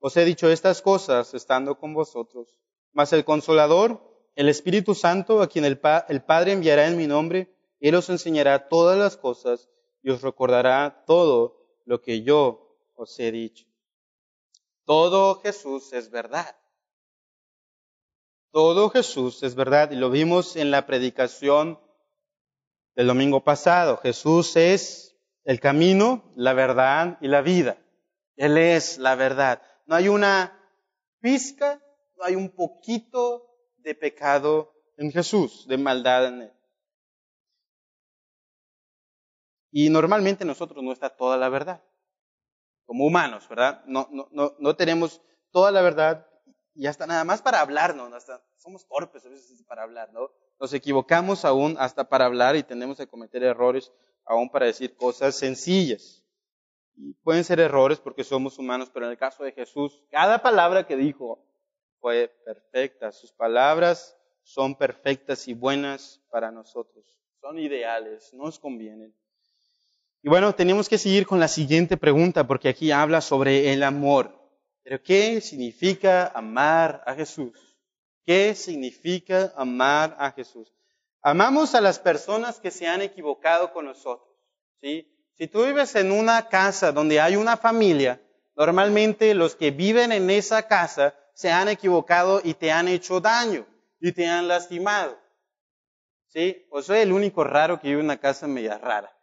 Os 0.00 0.16
he 0.16 0.24
dicho 0.24 0.50
estas 0.50 0.80
cosas 0.82 1.34
estando 1.34 1.78
con 1.78 1.92
vosotros. 1.92 2.58
Mas 2.92 3.12
el 3.12 3.24
consolador, 3.24 4.00
el 4.36 4.48
Espíritu 4.48 4.94
Santo, 4.94 5.42
a 5.42 5.48
quien 5.48 5.64
el, 5.64 5.80
el 6.08 6.22
Padre 6.22 6.52
enviará 6.52 6.86
en 6.86 6.96
mi 6.96 7.06
nombre, 7.06 7.54
Él 7.80 7.94
os 7.94 8.08
enseñará 8.08 8.68
todas 8.68 8.98
las 8.98 9.16
cosas 9.16 9.68
y 10.02 10.10
os 10.10 10.22
recordará 10.22 11.04
todo 11.06 11.55
lo 11.86 12.02
que 12.02 12.22
yo 12.22 12.76
os 12.94 13.18
he 13.18 13.32
dicho. 13.32 13.66
Todo 14.84 15.40
Jesús 15.40 15.92
es 15.92 16.10
verdad. 16.10 16.54
Todo 18.50 18.90
Jesús 18.90 19.42
es 19.42 19.54
verdad 19.54 19.90
y 19.90 19.96
lo 19.96 20.10
vimos 20.10 20.56
en 20.56 20.70
la 20.70 20.86
predicación 20.86 21.80
del 22.94 23.06
domingo 23.06 23.42
pasado. 23.42 23.96
Jesús 23.98 24.56
es 24.56 25.16
el 25.44 25.60
camino, 25.60 26.32
la 26.36 26.52
verdad 26.52 27.18
y 27.20 27.28
la 27.28 27.40
vida. 27.40 27.78
Él 28.36 28.58
es 28.58 28.98
la 28.98 29.14
verdad. 29.14 29.62
No 29.86 29.94
hay 29.94 30.08
una 30.08 30.58
pizca, 31.20 31.82
no 32.16 32.24
hay 32.24 32.34
un 32.34 32.50
poquito 32.50 33.46
de 33.78 33.94
pecado 33.94 34.72
en 34.96 35.12
Jesús, 35.12 35.66
de 35.68 35.78
maldad 35.78 36.26
en 36.26 36.42
Él. 36.42 36.55
Y 39.78 39.90
normalmente 39.90 40.46
nosotros 40.46 40.82
no 40.82 40.90
está 40.90 41.10
toda 41.10 41.36
la 41.36 41.50
verdad. 41.50 41.84
Como 42.86 43.04
humanos, 43.04 43.46
¿verdad? 43.46 43.84
No, 43.84 44.08
no, 44.10 44.26
no, 44.30 44.54
no 44.58 44.74
tenemos 44.74 45.20
toda 45.50 45.70
la 45.70 45.82
verdad 45.82 46.26
y 46.74 46.86
hasta 46.86 47.06
nada 47.06 47.24
más 47.24 47.42
para 47.42 47.60
hablarnos, 47.60 48.10
hasta 48.14 48.42
somos 48.56 48.88
torpes 48.88 49.26
a 49.26 49.28
veces 49.28 49.62
para 49.64 49.82
hablar, 49.82 50.14
¿no? 50.14 50.30
Nos 50.58 50.72
equivocamos 50.72 51.44
aún 51.44 51.76
hasta 51.78 52.08
para 52.08 52.24
hablar 52.24 52.56
y 52.56 52.62
tenemos 52.62 52.96
que 52.96 53.06
cometer 53.06 53.42
errores 53.42 53.92
aún 54.24 54.48
para 54.48 54.64
decir 54.64 54.96
cosas 54.96 55.34
sencillas. 55.34 56.24
Y 56.94 57.12
pueden 57.12 57.44
ser 57.44 57.60
errores 57.60 58.00
porque 58.00 58.24
somos 58.24 58.58
humanos, 58.58 58.88
pero 58.90 59.04
en 59.04 59.12
el 59.12 59.18
caso 59.18 59.44
de 59.44 59.52
Jesús, 59.52 60.02
cada 60.10 60.40
palabra 60.40 60.86
que 60.86 60.96
dijo 60.96 61.44
fue 62.00 62.28
perfecta. 62.46 63.12
Sus 63.12 63.30
palabras 63.30 64.16
son 64.42 64.74
perfectas 64.74 65.46
y 65.48 65.52
buenas 65.52 66.22
para 66.30 66.50
nosotros. 66.50 67.04
Son 67.42 67.58
ideales, 67.58 68.32
nos 68.32 68.58
convienen. 68.58 69.14
Y 70.22 70.28
bueno, 70.28 70.54
tenemos 70.54 70.88
que 70.88 70.98
seguir 70.98 71.26
con 71.26 71.40
la 71.40 71.48
siguiente 71.48 71.96
pregunta 71.96 72.46
porque 72.46 72.68
aquí 72.68 72.90
habla 72.90 73.20
sobre 73.20 73.72
el 73.72 73.82
amor. 73.82 74.36
Pero 74.82 75.02
¿qué 75.02 75.40
significa 75.40 76.28
amar 76.34 77.02
a 77.06 77.14
Jesús? 77.14 77.76
¿Qué 78.24 78.54
significa 78.54 79.52
amar 79.56 80.16
a 80.18 80.32
Jesús? 80.32 80.72
Amamos 81.22 81.74
a 81.74 81.80
las 81.80 81.98
personas 81.98 82.60
que 82.60 82.70
se 82.70 82.86
han 82.86 83.02
equivocado 83.02 83.72
con 83.72 83.84
nosotros. 83.84 84.28
¿sí? 84.80 85.12
Si 85.34 85.48
tú 85.48 85.64
vives 85.64 85.94
en 85.96 86.12
una 86.12 86.48
casa 86.48 86.92
donde 86.92 87.20
hay 87.20 87.36
una 87.36 87.56
familia, 87.56 88.22
normalmente 88.54 89.34
los 89.34 89.56
que 89.56 89.70
viven 89.70 90.12
en 90.12 90.30
esa 90.30 90.68
casa 90.68 91.14
se 91.34 91.50
han 91.50 91.68
equivocado 91.68 92.40
y 92.42 92.54
te 92.54 92.70
han 92.70 92.88
hecho 92.88 93.20
daño 93.20 93.66
y 94.00 94.12
te 94.12 94.26
han 94.26 94.48
lastimado. 94.48 95.18
¿Sí? 96.28 96.66
O 96.70 96.80
soy 96.80 97.00
el 97.00 97.12
único 97.12 97.44
raro 97.44 97.80
que 97.80 97.88
vive 97.88 98.00
en 98.00 98.06
una 98.06 98.20
casa 98.20 98.46
media 98.46 98.78
rara. 98.78 99.15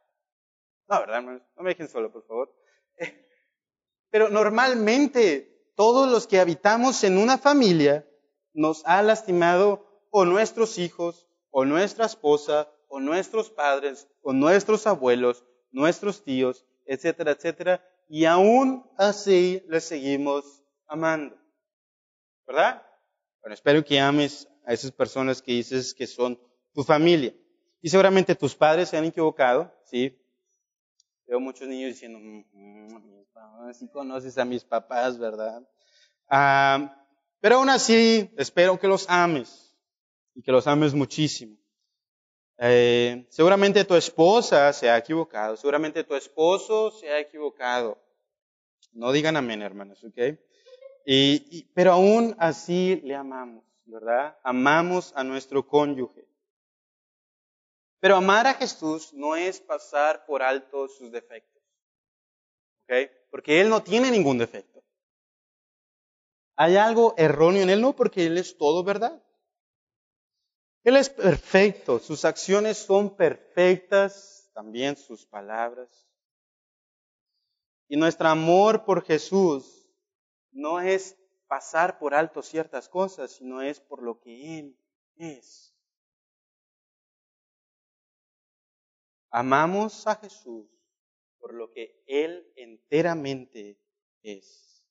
No, 0.87 0.99
¿verdad, 0.99 1.17
hermanos? 1.17 1.41
No 1.55 1.63
me 1.63 1.69
dejen 1.69 1.87
solo, 1.87 2.11
por 2.11 2.25
favor. 2.25 2.53
Pero 4.09 4.29
normalmente 4.29 5.71
todos 5.75 6.09
los 6.09 6.27
que 6.27 6.39
habitamos 6.39 7.03
en 7.03 7.17
una 7.17 7.37
familia 7.37 8.07
nos 8.53 8.85
ha 8.85 9.01
lastimado 9.01 10.05
o 10.11 10.25
nuestros 10.25 10.77
hijos, 10.77 11.27
o 11.49 11.65
nuestra 11.65 12.05
esposa, 12.05 12.71
o 12.87 12.99
nuestros 12.99 13.49
padres, 13.49 14.07
o 14.21 14.33
nuestros 14.33 14.85
abuelos, 14.85 15.43
nuestros 15.71 16.23
tíos, 16.23 16.65
etcétera, 16.85 17.31
etcétera, 17.31 17.83
y 18.07 18.25
aún 18.25 18.87
así 18.97 19.63
les 19.67 19.85
seguimos 19.85 20.63
amando. 20.85 21.35
¿Verdad? 22.45 22.85
Bueno, 23.41 23.55
espero 23.55 23.83
que 23.83 23.99
ames 23.99 24.47
a 24.65 24.73
esas 24.73 24.91
personas 24.91 25.41
que 25.41 25.53
dices 25.53 25.93
que 25.93 26.05
son 26.05 26.39
tu 26.73 26.83
familia. 26.83 27.33
Y 27.81 27.89
seguramente 27.89 28.35
tus 28.35 28.55
padres 28.55 28.89
se 28.89 28.97
han 28.97 29.05
equivocado, 29.05 29.73
¿sí? 29.85 30.22
Veo 31.27 31.39
muchos 31.39 31.67
niños 31.67 31.93
diciendo, 31.93 32.19
mm, 32.19 33.73
si 33.73 33.87
conoces 33.87 34.37
a 34.37 34.45
mis 34.45 34.63
papás, 34.63 35.17
¿verdad? 35.17 35.67
Ah, 36.27 37.05
pero 37.39 37.55
aún 37.55 37.69
así, 37.69 38.29
espero 38.37 38.79
que 38.79 38.87
los 38.87 39.09
ames 39.09 39.75
y 40.35 40.41
que 40.41 40.51
los 40.51 40.67
ames 40.67 40.93
muchísimo. 40.93 41.57
Eh, 42.57 43.25
seguramente 43.29 43.83
tu 43.83 43.95
esposa 43.95 44.71
se 44.73 44.89
ha 44.89 44.97
equivocado, 44.97 45.57
seguramente 45.57 46.03
tu 46.03 46.15
esposo 46.15 46.91
se 46.91 47.09
ha 47.09 47.19
equivocado. 47.19 47.97
No 48.93 49.11
digan 49.11 49.35
amén, 49.35 49.61
hermanos, 49.61 50.03
¿ok? 50.03 50.37
Y, 51.05 51.65
pero 51.73 51.93
aún 51.93 52.35
así 52.37 53.01
le 53.03 53.15
amamos, 53.15 53.63
¿verdad? 53.85 54.37
Amamos 54.43 55.11
a 55.15 55.23
nuestro 55.23 55.67
cónyuge. 55.67 56.25
Pero 58.03 58.17
amar 58.17 58.45
a 58.47 58.53
Jesús 58.55 59.13
no 59.13 59.37
es 59.37 59.61
pasar 59.61 60.25
por 60.25 60.43
alto 60.43 60.89
sus 60.89 61.09
defectos, 61.09 61.63
¿ok? 62.83 63.09
Porque 63.31 63.61
Él 63.61 63.69
no 63.69 63.81
tiene 63.81 64.11
ningún 64.11 64.37
defecto. 64.37 64.83
¿Hay 66.57 66.75
algo 66.75 67.13
erróneo 67.15 67.63
en 67.63 67.69
Él? 67.69 67.79
No, 67.79 67.95
porque 67.95 68.25
Él 68.25 68.37
es 68.37 68.57
todo 68.57 68.83
verdad. 68.83 69.23
Él 70.83 70.97
es 70.97 71.09
perfecto, 71.09 71.97
sus 71.97 72.25
acciones 72.25 72.77
son 72.77 73.15
perfectas, 73.15 74.51
también 74.53 74.97
sus 74.97 75.25
palabras. 75.25 76.05
Y 77.87 77.95
nuestro 77.95 78.27
amor 78.27 78.83
por 78.83 79.05
Jesús 79.05 79.87
no 80.51 80.81
es 80.81 81.17
pasar 81.47 81.99
por 81.99 82.13
alto 82.13 82.41
ciertas 82.41 82.89
cosas, 82.89 83.31
sino 83.31 83.61
es 83.61 83.79
por 83.79 84.03
lo 84.03 84.19
que 84.19 84.59
Él 84.59 84.77
es. 85.15 85.72
Amamos 89.35 90.05
a 90.05 90.15
Jesús 90.15 90.67
por 91.39 91.55
lo 91.55 91.71
que 91.71 92.03
Él 92.05 92.45
enteramente 92.55 93.79
es. 94.21 94.85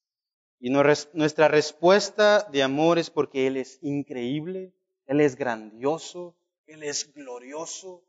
Y 0.58 0.68
nuestra 0.68 1.46
respuesta 1.46 2.48
de 2.50 2.64
amor 2.64 2.98
es 2.98 3.08
porque 3.08 3.46
Él 3.46 3.56
es 3.56 3.78
increíble, 3.82 4.74
Él 5.06 5.20
es 5.20 5.36
grandioso, 5.36 6.36
Él 6.66 6.82
es 6.82 7.14
glorioso, 7.14 8.04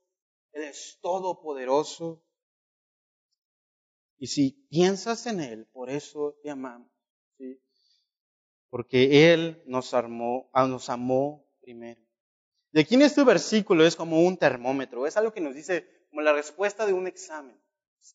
Él 0.53 0.63
es 0.63 0.97
todopoderoso. 1.03 2.23
Y 4.17 4.25
si 4.25 4.67
piensas 4.71 5.27
en 5.27 5.39
Él, 5.39 5.67
por 5.67 5.91
eso 5.91 6.39
te 6.41 6.49
amamos. 6.49 6.91
¿sí? 7.37 7.61
Porque 8.71 9.31
Él 9.31 9.61
nos, 9.67 9.93
armó, 9.93 10.49
ah, 10.51 10.65
nos 10.65 10.89
amó 10.89 11.47
primero. 11.61 12.01
Y 12.71 12.79
aquí 12.79 12.95
en 12.95 13.03
este 13.03 13.23
versículo 13.23 13.85
es 13.85 13.95
como 13.95 14.25
un 14.25 14.35
termómetro, 14.35 15.05
es 15.05 15.15
algo 15.15 15.31
que 15.31 15.41
nos 15.41 15.53
dice 15.53 15.93
como 16.13 16.21
la 16.21 16.33
respuesta 16.33 16.85
de 16.85 16.93
un 16.93 17.07
examen. 17.07 17.59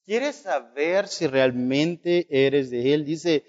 ¿Quieres 0.04 0.36
saber 0.36 1.08
si 1.08 1.26
realmente 1.26 2.28
eres 2.30 2.70
de 2.70 2.94
Él? 2.94 3.04
Dice, 3.04 3.44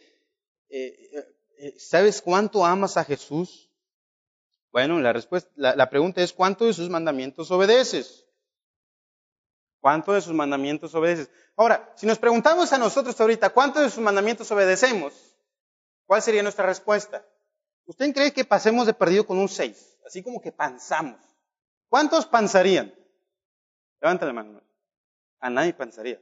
eh, 0.70 1.10
eh, 1.14 1.36
eh, 1.60 1.76
¿sabes 1.78 2.20
cuánto 2.20 2.66
amas 2.66 2.98
a 2.98 3.04
Jesús? 3.04 3.70
Bueno, 4.72 5.00
la, 5.02 5.14
respuesta, 5.14 5.52
la, 5.56 5.90
pregunta 5.92 6.24
es, 6.24 6.34
¿cuánto 6.34 6.66
de 6.66 6.74
sus 6.74 6.90
mandamientos 6.90 7.52
obedeces? 7.52 8.26
¿Cuánto 9.82 10.14
de 10.14 10.22
sus 10.22 10.34
mandamientos 10.34 10.96
obedeces? 10.96 11.30
Ahora, 11.56 11.94
si 11.96 12.08
nos 12.08 12.18
preguntamos 12.18 12.74
a 12.74 12.80
nosotros 12.80 13.22
ahorita, 13.22 13.52
¿cuánto 13.52 13.80
de 13.80 13.92
sus 13.92 14.04
mandamientos 14.04 14.50
obedecemos? 14.52 15.14
¿Cuál 16.08 16.24
sería 16.24 16.42
nuestra 16.42 16.66
respuesta? 16.66 17.24
¿Usted 17.86 18.12
cree 18.16 18.34
que 18.34 18.46
pasemos 18.46 18.88
de 18.88 18.96
perdido 18.96 19.28
con 19.28 19.38
un 19.38 19.48
6? 19.48 20.00
Así 20.08 20.24
como 20.24 20.42
que 20.42 20.52
panzamos. 20.52 21.22
¿Cuántos 21.88 22.26
panzarían? 22.26 22.96
Levanta 24.02 24.26
la 24.26 24.34
mano. 24.34 24.62
A 25.40 25.50
nadie 25.50 25.74
panzaría. 25.74 26.22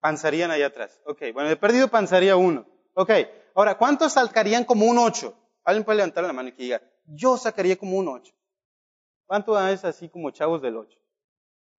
Panzarían 0.00 0.50
allá 0.50 0.66
atrás. 0.66 1.00
Ok, 1.06 1.22
bueno, 1.32 1.48
de 1.48 1.56
perdido 1.56 1.88
panzaría 1.88 2.36
uno. 2.36 2.66
Ok, 2.94 3.10
ahora, 3.54 3.76
¿cuántos 3.76 4.12
sacarían 4.12 4.64
como 4.64 4.86
un 4.86 4.98
8? 4.98 5.34
Alguien 5.64 5.84
puede 5.84 5.96
levantar 5.98 6.24
la 6.24 6.32
mano 6.32 6.48
y 6.48 6.52
que 6.52 6.62
diga, 6.62 6.82
yo 7.06 7.36
sacaría 7.36 7.76
como 7.76 7.98
un 7.98 8.08
8. 8.08 8.32
¿Cuánto 9.26 9.68
es 9.68 9.84
así 9.84 10.08
como 10.08 10.30
chavos 10.30 10.62
del 10.62 10.76
8? 10.76 10.98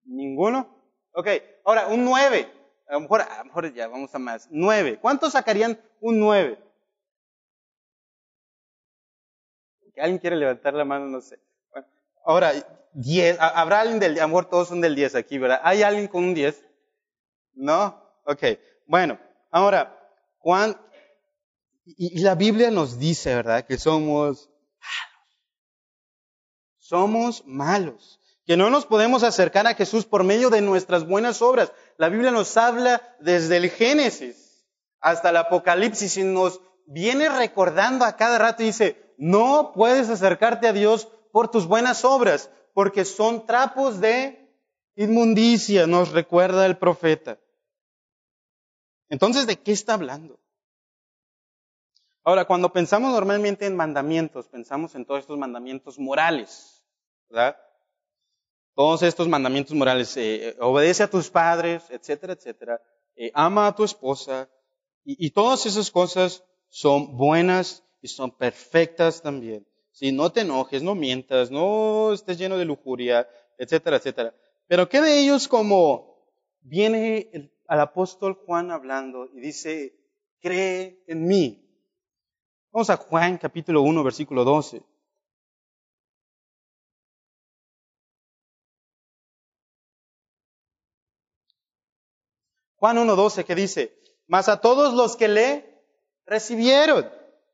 ¿Ninguno? 0.05 0.69
Ok, 1.13 1.29
ahora 1.65 1.87
un 1.87 2.05
9. 2.05 2.53
A 2.89 2.95
lo 2.95 3.01
mejor, 3.01 3.23
a 3.23 3.39
lo 3.39 3.45
mejor 3.45 3.73
ya 3.73 3.89
vamos 3.89 4.15
a 4.15 4.19
más. 4.19 4.49
9. 4.51 4.99
¿Cuántos 5.01 5.33
sacarían 5.33 5.81
un 6.01 6.21
9? 6.21 6.59
¿Alguien 9.97 10.19
quiere 10.19 10.37
levantar 10.37 10.75
la 10.75 10.85
mano? 10.85 11.07
No 11.07 11.21
sé. 11.21 11.41
Ahora, 12.27 12.53
10. 12.93 13.39
¿Habrá 13.41 13.81
alguien 13.81 14.01
del, 14.01 14.19
a 14.19 14.23
lo 14.23 14.29
mejor 14.29 14.51
todos 14.51 14.69
son 14.69 14.81
del 14.81 14.95
10 14.95 15.15
aquí, 15.15 15.39
¿verdad? 15.39 15.61
¿Hay 15.63 15.83
alguien 15.83 16.09
con 16.09 16.25
un 16.25 16.35
10? 16.35 16.63
¿No? 17.55 18.03
Ok. 18.25 18.43
Bueno, 18.87 19.19
ahora, 19.51 19.99
Juan, 20.39 20.79
y, 21.85 22.19
y 22.19 22.23
la 22.23 22.35
Biblia 22.35 22.71
nos 22.71 22.99
dice, 22.99 23.35
¿verdad? 23.35 23.65
Que 23.65 23.79
somos 23.79 24.51
malos. 24.81 25.31
Somos 26.79 27.47
malos 27.47 28.21
que 28.47 28.57
no 28.57 28.71
nos 28.71 28.87
podemos 28.87 29.25
acercar 29.25 29.67
a 29.67 29.75
Jesús 29.75 30.07
por 30.07 30.23
medio 30.23 30.51
de 30.51 30.61
nuestras 30.61 31.05
buenas 31.05 31.43
obras. 31.43 31.73
La 31.99 32.09
Biblia 32.09 32.31
nos 32.31 32.57
habla 32.57 33.03
desde 33.19 33.57
el 33.57 33.71
Génesis 33.71 34.65
hasta 35.01 35.31
el 35.31 35.37
Apocalipsis 35.37 36.17
y 36.17 36.23
nos 36.23 36.61
viene 36.87 37.29
recordando 37.29 38.05
a 38.05 38.17
cada 38.17 38.39
rato 38.39 38.63
y 38.63 38.67
dice, 38.67 39.15
no 39.19 39.73
puedes 39.75 40.09
acercarte 40.09 40.69
a 40.69 40.73
Dios 40.73 41.09
por 41.37 41.51
tus 41.51 41.67
buenas 41.67 42.03
obras, 42.07 42.51
porque 42.73 43.05
son 43.05 43.45
trapos 43.45 44.01
de 44.01 44.51
inmundicia, 44.95 45.87
nos 45.87 46.13
recuerda 46.13 46.65
el 46.65 46.79
profeta. 46.79 47.39
Entonces, 49.11 49.47
¿de 49.47 49.61
qué 49.61 49.73
está 49.73 49.93
hablando? 49.93 50.41
Ahora, 52.25 52.47
cuando 52.47 52.73
pensamos 52.73 53.13
normalmente 53.13 53.67
en 53.67 53.77
mandamientos, 53.77 54.49
pensamos 54.49 54.95
en 54.95 55.05
todos 55.05 55.21
estos 55.21 55.37
mandamientos 55.37 55.99
morales, 55.99 56.83
¿verdad? 57.29 57.59
todos 58.75 59.03
estos 59.03 59.29
mandamientos 59.29 59.77
morales, 59.77 60.17
eh, 60.17 60.49
eh, 60.49 60.57
obedece 60.59 61.03
a 61.03 61.11
tus 61.11 61.29
padres, 61.29 61.83
etcétera, 61.91 62.33
etcétera, 62.33 62.81
eh, 63.15 63.31
ama 63.35 63.67
a 63.67 63.75
tu 63.75 63.85
esposa, 63.85 64.49
y, 65.05 65.29
todas 65.33 65.67
esas 65.67 65.91
cosas 65.91 66.45
son 66.71 67.19
buenas 67.19 67.85
y 68.01 68.09
son 68.09 68.31
perfectas 68.31 69.21
también. 69.21 69.67
Si 69.97 70.13
no 70.13 70.31
te 70.31 70.43
enojes, 70.43 70.83
no 70.83 70.95
mientas, 70.95 71.51
no 71.51 72.13
estés 72.13 72.37
lleno 72.37 72.59
de 72.59 72.67
lujuria, 72.67 73.27
etcétera, 73.57 73.97
etcétera. 73.97 74.35
Pero 74.67 74.91
¿qué 74.91 75.01
de 75.01 75.21
ellos 75.21 75.49
como 75.49 76.19
viene 76.61 77.31
el, 77.33 77.51
al 77.67 77.81
apóstol 77.81 78.35
Juan 78.45 78.71
hablando 78.71 79.25
y 79.33 79.41
dice, 79.41 79.97
cree 80.43 81.03
en 81.07 81.27
mí? 81.27 81.67
Vamos 82.73 82.91
a 82.91 82.99
Juan 82.99 83.39
capítulo 83.39 83.81
1, 83.81 84.05
versículo 84.05 84.45
12. 84.45 84.83
Juan 92.77 92.99
1.12 92.99 93.45
que 93.47 93.55
dice, 93.55 93.99
mas 94.27 94.51
a 94.51 94.61
todos 94.61 94.93
los 94.93 95.17
que 95.17 95.29
le 95.29 95.83
recibieron, 96.27 97.11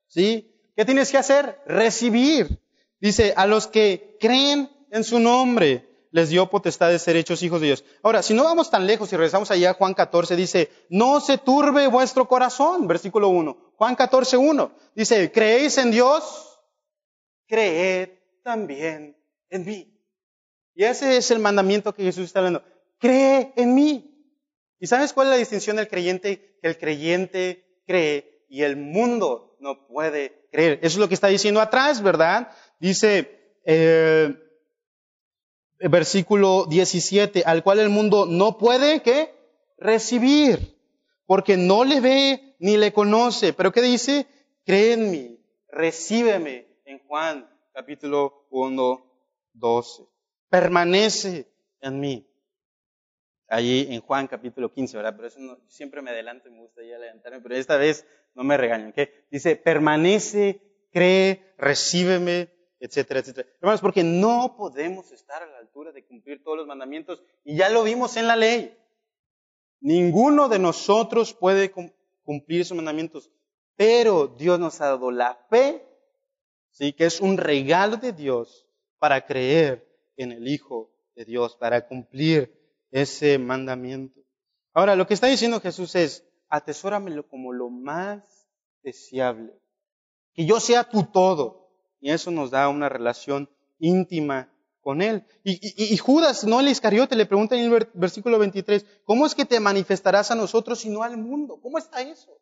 ¿sí? 0.09 0.52
¿Qué 0.77 0.85
tienes 0.85 1.11
que 1.11 1.19
hacer? 1.19 1.61
Recibir. 1.67 2.61
Dice, 3.01 3.35
a 3.37 3.47
los 3.47 3.67
que 3.67 4.17
creen 4.21 4.71
en 4.91 5.05
su 5.05 5.19
nombre, 5.19 5.89
les 6.13 6.29
dio 6.29 6.49
potestad 6.49 6.91
de 6.91 6.99
ser 6.99 7.17
hechos 7.17 7.43
hijos 7.43 7.61
de 7.61 7.69
Dios. 7.69 7.85
Ahora, 8.03 8.23
si 8.23 8.35
no 8.35 8.45
vamos 8.45 8.71
tan 8.71 8.87
lejos 8.87 9.13
y 9.13 9.17
regresamos 9.17 9.51
allá 9.51 9.71
a 9.71 9.75
Juan 9.75 9.95
14, 9.95 10.37
dice, 10.37 10.71
no 10.89 11.21
se 11.21 11.39
turbe 11.39 11.87
vuestro 11.89 12.29
corazón, 12.29 12.87
versículo 12.87 13.29
1. 13.29 13.75
Juan 13.77 13.97
14, 13.97 14.37
1. 14.37 14.73
Dice, 14.95 15.33
¿creéis 15.33 15.79
en 15.79 15.91
Dios? 15.91 16.61
Creed 17.49 18.11
también 18.45 19.17
en 19.51 19.65
mí. 19.65 19.99
Y 20.75 20.85
ese 20.85 21.17
es 21.17 21.31
el 21.31 21.39
mandamiento 21.39 21.95
que 21.95 22.05
Jesús 22.05 22.25
está 22.25 22.39
hablando. 22.39 22.63
Cree 22.99 23.53
en 23.57 23.75
mí. 23.75 24.09
¿Y 24.79 24.87
sabes 24.87 25.13
cuál 25.13 25.29
es 25.29 25.31
la 25.33 25.37
distinción 25.37 25.77
del 25.77 25.89
creyente? 25.89 26.59
Que 26.61 26.69
el 26.69 26.79
creyente 26.79 27.83
cree 27.87 28.47
y 28.49 28.63
el 28.63 28.77
mundo 28.77 29.57
no 29.61 29.87
puede 29.87 30.42
creer. 30.53 30.79
Eso 30.83 30.97
es 30.97 30.99
lo 30.99 31.09
que 31.09 31.15
está 31.15 31.27
diciendo 31.27 31.61
atrás, 31.61 32.03
¿verdad? 32.03 32.53
Dice, 32.79 33.59
eh, 33.65 34.33
versículo 35.81 36.67
17, 36.67 37.43
al 37.45 37.65
cual 37.65 37.81
el 37.81 37.89
mundo 37.89 38.27
no 38.27 38.59
puede, 38.59 39.03
¿qué? 39.03 39.35
Recibir, 39.79 40.79
porque 41.27 41.57
no 41.57 41.83
le 41.83 42.01
ve 42.01 42.57
ni 42.61 42.77
le 42.77 42.93
conoce. 42.93 43.53
Pero 43.53 43.73
¿qué 43.73 43.83
dice? 43.83 44.27
Cree 44.65 44.93
en 44.93 45.11
mí, 45.11 45.41
recíbeme 45.69 46.69
en 46.85 47.01
Juan 47.09 47.49
capítulo 47.73 48.47
1, 48.51 49.05
12. 49.55 50.05
Permanece 50.49 51.49
en 51.81 51.99
mí 51.99 52.32
allí 53.53 53.87
en 53.91 54.01
Juan 54.01 54.27
capítulo 54.27 54.73
15, 54.73 54.97
¿verdad? 54.97 55.15
Pero 55.15 55.29
eso 55.29 55.59
siempre 55.69 56.01
me 56.01 56.11
adelanto 56.11 56.49
y 56.49 56.53
me 56.53 56.61
gusta 56.61 56.83
ya 56.83 56.97
adelantarme, 56.97 57.41
pero 57.41 57.55
esta 57.55 57.77
vez 57.77 58.07
no 58.35 58.45
me 58.45 58.57
regañan, 58.57 58.93
¿qué? 58.93 59.27
Dice, 59.31 59.57
permanece, 59.57 60.63
cree, 60.91 61.55
recíbeme, 61.59 62.51
etcétera, 62.81 63.21
etcétera. 63.21 63.49
Hermanos, 63.61 63.83
porque 63.83 64.03
no 64.03 64.57
podemos 64.57 65.13
estar 65.13 65.43
a 65.43 65.47
la 65.47 65.59
altura 65.59 65.93
de 65.93 66.05
cumplir 66.05 66.43
todos 66.43 66.57
los 66.57 66.67
mandamientos 66.67 67.23
y 67.45 67.57
ya 67.57 67.69
lo 67.69 67.85
vimos 67.85 68.17
en 68.17 68.27
la 68.27 68.37
ley. 68.37 68.75
Ninguno 69.81 70.49
de 70.49 70.59
nosotros 70.59 71.35
puede 71.35 71.73
cumplir 72.25 72.63
esos 72.63 72.77
mandamientos, 72.77 73.31
pero 73.77 74.29
Dios 74.29 74.59
nos 74.59 74.81
ha 74.81 74.87
dado 74.87 75.11
la 75.11 75.35
fe, 75.51 75.87
sí, 76.71 76.95
que 76.95 77.05
es 77.05 77.21
un 77.21 77.37
regalo 77.37 77.99
de 77.99 78.13
Dios 78.13 78.67
para 78.99 79.27
creer 79.27 79.87
en 80.17 80.33
el 80.33 80.49
Hijo 80.49 80.91
de 81.15 81.27
Dios, 81.27 81.57
para 81.57 81.87
cumplir 81.87 82.62
ese 82.93 83.39
mandamiento. 83.39 84.21
Ahora, 84.73 84.95
lo 84.95 85.07
que 85.07 85.15
está 85.15 85.27
diciendo 85.27 85.61
Jesús 85.61 85.95
es, 85.97 86.25
atesóramelo 86.49 87.27
como 87.27 87.53
lo 87.53 87.71
más 87.71 88.49
deseable. 88.83 89.53
Que 90.35 90.47
yo 90.47 90.61
sea 90.61 90.85
tu 90.85 91.05
todo. 91.05 91.71
Y 92.01 92.11
eso 92.11 92.31
nos 92.31 92.51
da 92.51 92.69
una 92.69 92.89
relación 92.89 93.51
íntima 93.79 94.53
con 94.83 95.01
Él. 95.01 95.25
Y, 95.45 95.97
Judas, 95.97 96.45
no 96.45 96.61
el 96.61 96.69
Iscariote, 96.69 97.17
le 97.17 97.27
pregunta 97.27 97.57
en 97.57 97.73
el 97.73 97.89
versículo 97.95 98.39
23, 98.39 98.85
¿cómo 99.05 99.27
es 99.27 99.35
que 99.35 99.45
te 99.45 99.61
manifestarás 99.61 100.31
a 100.31 100.35
nosotros 100.35 100.85
y 100.85 100.91
no 100.91 101.03
al 101.03 101.17
mundo? 101.17 101.59
¿Cómo 101.63 101.79
está 101.79 102.03
eso? 102.03 102.39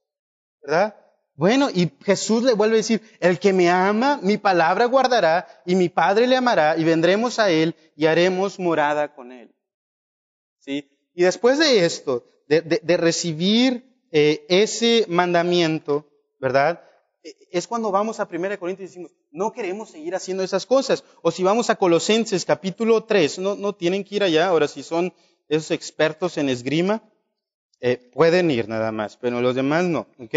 ¿Verdad? 0.63 0.97
Bueno, 1.35 1.69
y 1.73 1.91
Jesús 2.03 2.43
le 2.43 2.55
vuelve 2.55 2.77
a 2.77 2.79
decir, 2.79 3.03
el 3.21 3.39
que 3.39 3.53
me 3.53 3.71
ama, 3.71 4.19
mi 4.23 4.37
palabra 4.37 4.87
guardará, 4.87 5.47
y 5.65 5.75
mi 5.75 5.89
Padre 5.89 6.27
le 6.27 6.37
amará, 6.37 6.77
y 6.77 6.85
vendremos 6.85 7.39
a 7.39 7.51
Él 7.51 7.75
y 7.97 8.07
haremos 8.07 8.59
morada 8.59 9.15
con 9.15 9.33
Él. 9.33 9.55
¿Sí? 10.61 10.91
Y 11.15 11.25
después 11.25 11.59
de 11.59 11.85
esto, 11.85 12.25
de, 12.49 12.97
recibir 12.97 13.85
eh, 14.13 14.45
ese 14.49 15.05
mandamiento, 15.09 16.07
¿verdad? 16.39 16.83
E, 17.23 17.35
es 17.51 17.67
cuando 17.67 17.91
vamos 17.91 18.21
a 18.21 18.29
1 18.31 18.59
Corintios 18.59 18.91
y 18.91 18.93
decimos, 18.93 19.13
no 19.31 19.53
queremos 19.53 19.91
seguir 19.91 20.15
haciendo 20.15 20.43
esas 20.43 20.67
cosas. 20.67 21.05
O 21.23 21.31
si 21.31 21.43
vamos 21.43 21.71
a 21.71 21.77
Colosenses 21.77 22.45
capítulo 22.45 23.05
3, 23.05 23.39
no, 23.39 23.55
no 23.57 23.75
tienen 23.75 24.05
que 24.05 24.17
ir 24.17 24.23
allá, 24.23 24.49
ahora 24.49 24.69
si 24.69 24.83
son 24.83 25.13
esos 25.49 25.71
expertos 25.73 26.39
en 26.39 26.49
esgrima, 26.49 27.03
eh, 27.81 28.11
pueden 28.13 28.51
ir 28.51 28.69
nada 28.69 28.93
más, 28.93 29.17
pero 29.17 29.41
los 29.41 29.55
demás 29.55 29.85
no, 29.85 30.07
¿ok? 30.19 30.35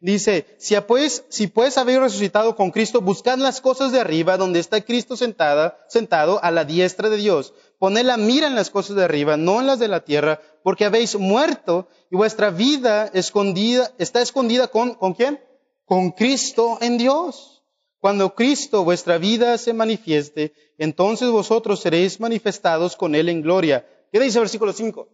Dice, 0.00 0.46
si 0.58 0.74
pues, 0.80 1.24
si 1.28 1.46
pues 1.46 1.76
habéis 1.76 2.00
resucitado 2.00 2.56
con 2.56 2.70
Cristo, 2.70 3.02
buscad 3.02 3.38
las 3.38 3.60
cosas 3.60 3.92
de 3.92 4.00
arriba, 4.00 4.38
donde 4.38 4.58
está 4.58 4.80
Cristo 4.80 5.14
sentada, 5.14 5.78
sentado 5.88 6.42
a 6.42 6.50
la 6.50 6.64
diestra 6.64 7.10
de 7.10 7.18
Dios. 7.18 7.52
Poned 7.80 8.04
la 8.04 8.18
mira 8.18 8.46
en 8.46 8.54
las 8.54 8.68
cosas 8.68 8.94
de 8.94 9.04
arriba, 9.04 9.38
no 9.38 9.58
en 9.58 9.66
las 9.66 9.78
de 9.78 9.88
la 9.88 10.04
tierra, 10.04 10.38
porque 10.62 10.84
habéis 10.84 11.16
muerto 11.16 11.88
y 12.10 12.16
vuestra 12.16 12.50
vida 12.50 13.10
escondida, 13.14 13.90
está 13.96 14.20
escondida 14.20 14.68
con, 14.68 14.96
¿con 14.96 15.14
quién? 15.14 15.42
Con 15.86 16.10
Cristo 16.10 16.76
en 16.82 16.98
Dios. 16.98 17.64
Cuando 17.98 18.34
Cristo, 18.34 18.84
vuestra 18.84 19.16
vida, 19.16 19.56
se 19.56 19.72
manifieste, 19.72 20.52
entonces 20.76 21.30
vosotros 21.30 21.80
seréis 21.80 22.20
manifestados 22.20 22.96
con 22.96 23.14
Él 23.14 23.30
en 23.30 23.40
gloria. 23.40 23.88
¿Qué 24.12 24.20
dice 24.20 24.36
el 24.36 24.42
versículo 24.42 24.74
5? 24.74 25.08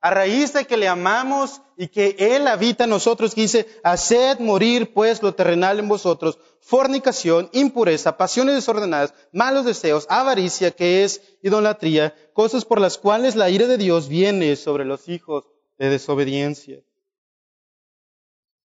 A 0.00 0.10
raíz 0.10 0.52
de 0.52 0.66
que 0.66 0.76
le 0.76 0.88
amamos 0.88 1.62
y 1.76 1.86
que 1.86 2.16
Él 2.18 2.48
habita 2.48 2.82
en 2.82 2.90
nosotros, 2.90 3.32
dice, 3.36 3.68
haced 3.84 4.40
morir 4.40 4.92
pues 4.92 5.22
lo 5.22 5.34
terrenal 5.34 5.78
en 5.78 5.86
vosotros, 5.86 6.36
fornicación, 6.60 7.48
impureza, 7.52 8.16
pasiones 8.16 8.54
desordenadas, 8.54 9.14
malos 9.32 9.64
deseos, 9.64 10.06
avaricia, 10.08 10.70
que 10.70 11.04
es 11.04 11.22
idolatría, 11.42 12.14
cosas 12.32 12.64
por 12.64 12.80
las 12.80 12.98
cuales 12.98 13.34
la 13.34 13.50
ira 13.50 13.66
de 13.66 13.78
Dios 13.78 14.08
viene 14.08 14.54
sobre 14.56 14.84
los 14.84 15.08
hijos 15.08 15.44
de 15.78 15.90
desobediencia. 15.90 16.80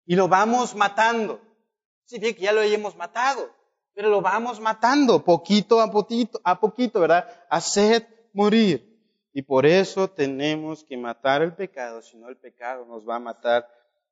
Y 0.07 0.16
lo 0.16 0.28
vamos 0.28 0.74
matando. 0.74 1.40
Sí, 2.05 2.18
bien 2.18 2.34
que 2.34 2.43
ya 2.43 2.53
lo 2.53 2.61
hayamos 2.61 2.97
matado, 2.97 3.51
pero 3.95 4.11
lo 4.11 4.20
vamos 4.20 4.61
matando 4.61 5.24
poquito 5.24 5.80
a 5.80 5.90
poquito, 5.90 6.40
a 6.43 6.59
poquito, 6.59 7.01
¿verdad? 7.01 7.28
Haced 7.49 8.05
morir. 8.32 8.88
Y 9.32 9.43
por 9.43 9.64
eso 9.64 10.09
tenemos 10.09 10.84
que 10.84 10.97
matar 10.97 11.43
el 11.43 11.55
pecado, 11.55 12.03
si 12.03 12.16
no 12.18 12.28
el 12.28 12.36
pecado 12.36 12.84
nos 12.84 13.09
va 13.09 13.16
a 13.16 13.20
matar 13.20 13.66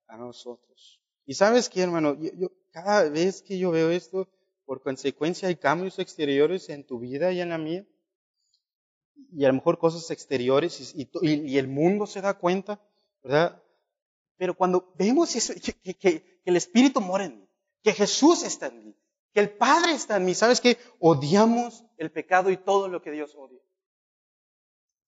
a 0.07 0.17
nosotros. 0.17 1.01
Y 1.27 1.35
sabes 1.35 1.69
qué, 1.69 1.83
hermano, 1.83 2.17
yo, 2.19 2.49
cada 2.71 3.09
vez 3.09 3.43
que 3.43 3.59
yo 3.59 3.71
veo 3.71 3.91
esto, 3.91 4.29
por 4.65 4.83
consecuencia 4.83 5.49
hay 5.49 5.57
cambios 5.57 5.99
exteriores 5.99 6.69
en 6.69 6.85
tu 6.85 6.99
vida 6.99 7.33
y 7.33 7.41
en 7.41 7.51
la 7.51 7.59
mía. 7.59 7.85
Y 9.33 9.45
a 9.45 9.49
lo 9.49 9.55
mejor 9.55 9.79
cosas 9.79 10.11
exteriores 10.11 10.95
y, 10.95 11.59
el 11.59 11.69
mundo 11.69 12.07
se 12.07 12.21
da 12.21 12.35
cuenta, 12.35 12.81
¿verdad? 13.23 13.63
Pero 14.37 14.55
cuando 14.55 14.93
vemos 14.97 15.37
eso, 15.37 15.53
que, 15.83 16.41
el 16.45 16.57
Espíritu 16.57 17.01
mora 17.01 17.27
en 17.27 17.41
mí, 17.41 17.49
que 17.83 17.93
Jesús 17.93 18.43
está 18.43 18.69
en 18.69 18.85
mí, 18.85 18.97
que 19.33 19.41
el 19.41 19.51
Padre 19.51 19.93
está 19.93 20.17
en 20.17 20.25
mí, 20.25 20.35
¿sabes 20.35 20.61
qué? 20.61 20.79
Odiamos 20.99 21.85
el 21.99 22.11
pecado 22.11 22.51
y 22.51 22.57
todo 22.57 22.89
lo 22.89 23.03
que 23.03 23.11
Dios 23.11 23.35
odia. 23.35 23.61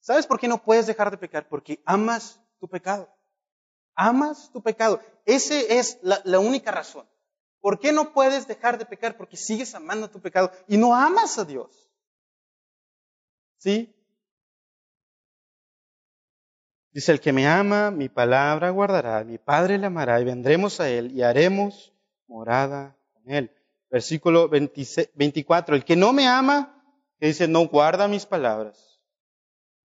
¿Sabes 0.00 0.26
por 0.26 0.38
qué 0.38 0.48
no 0.48 0.62
puedes 0.62 0.86
dejar 0.86 1.10
de 1.10 1.16
pecar? 1.16 1.48
Porque 1.48 1.80
amas 1.84 2.40
tu 2.58 2.68
pecado. 2.68 3.08
Amas 3.94 4.50
tu 4.52 4.60
pecado. 4.62 5.00
Esa 5.24 5.54
es 5.54 5.98
la, 6.02 6.40
única 6.40 6.72
razón. 6.72 7.06
¿Por 7.62 7.78
qué 7.78 7.92
no 7.92 8.12
puedes 8.12 8.48
dejar 8.48 8.76
de 8.76 8.84
pecar? 8.84 9.16
Porque 9.16 9.36
sigues 9.36 9.74
amando 9.74 10.10
tu 10.10 10.20
pecado 10.20 10.50
y 10.66 10.76
no 10.76 10.94
amas 10.94 11.38
a 11.38 11.44
Dios. 11.44 11.88
¿Sí? 13.56 13.94
Dice, 16.90 17.12
el 17.12 17.20
que 17.20 17.32
me 17.32 17.46
ama, 17.46 17.92
mi 17.92 18.08
palabra 18.08 18.70
guardará, 18.70 19.22
mi 19.24 19.38
Padre 19.38 19.78
le 19.78 19.86
amará 19.86 20.20
y 20.20 20.24
vendremos 20.24 20.80
a 20.80 20.90
él 20.90 21.12
y 21.12 21.22
haremos 21.22 21.94
morada 22.26 22.96
con 23.14 23.30
él. 23.30 23.50
Versículo 23.88 24.48
24, 24.48 25.76
el 25.76 25.84
que 25.84 25.94
no 25.94 26.12
me 26.12 26.26
ama, 26.26 26.84
que 27.20 27.28
dice, 27.28 27.46
no 27.46 27.68
guarda 27.68 28.08
mis 28.08 28.26
palabras. 28.26 29.00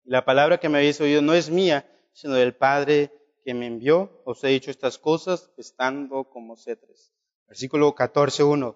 La 0.04 0.26
palabra 0.26 0.58
que 0.58 0.68
me 0.68 0.78
habéis 0.78 1.00
oído 1.00 1.22
no 1.22 1.32
es 1.32 1.48
mía, 1.48 1.90
sino 2.12 2.34
del 2.34 2.54
Padre 2.54 3.10
que 3.42 3.54
me 3.54 3.66
envió. 3.66 4.20
Os 4.26 4.44
he 4.44 4.48
dicho 4.48 4.70
estas 4.70 4.98
cosas 4.98 5.50
estando 5.56 6.24
como 6.24 6.56
cetres. 6.56 7.14
Versículo 7.54 7.94
14.1. 7.94 8.74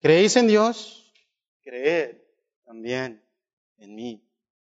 ¿Creéis 0.00 0.36
en 0.36 0.46
Dios? 0.46 1.12
Creed 1.64 2.16
también 2.64 3.24
en 3.76 3.96
mí. 3.96 4.24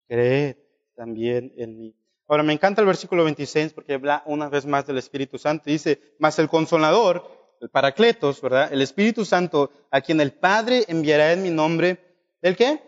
Creed 0.07 0.57
también 0.95 1.51
en 1.57 1.79
mí. 1.79 1.95
Ahora 2.27 2.43
me 2.43 2.53
encanta 2.53 2.81
el 2.81 2.85
versículo 2.85 3.23
26 3.23 3.73
porque 3.73 3.95
habla 3.95 4.21
una 4.27 4.47
vez 4.47 4.67
más 4.67 4.85
del 4.85 4.99
Espíritu 4.99 5.39
Santo. 5.39 5.63
Dice, 5.71 6.13
más 6.19 6.37
el 6.37 6.49
consolador, 6.49 7.27
el 7.59 7.71
paracletos, 7.71 8.41
¿verdad? 8.41 8.71
El 8.71 8.83
Espíritu 8.83 9.25
Santo, 9.25 9.71
a 9.89 10.01
quien 10.01 10.21
el 10.21 10.31
Padre 10.31 10.85
enviará 10.87 11.33
en 11.33 11.41
mi 11.41 11.49
nombre, 11.49 11.97
¿el 12.43 12.55
qué? 12.55 12.79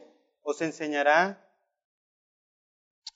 Os 0.43 0.61
enseñará 0.61 1.51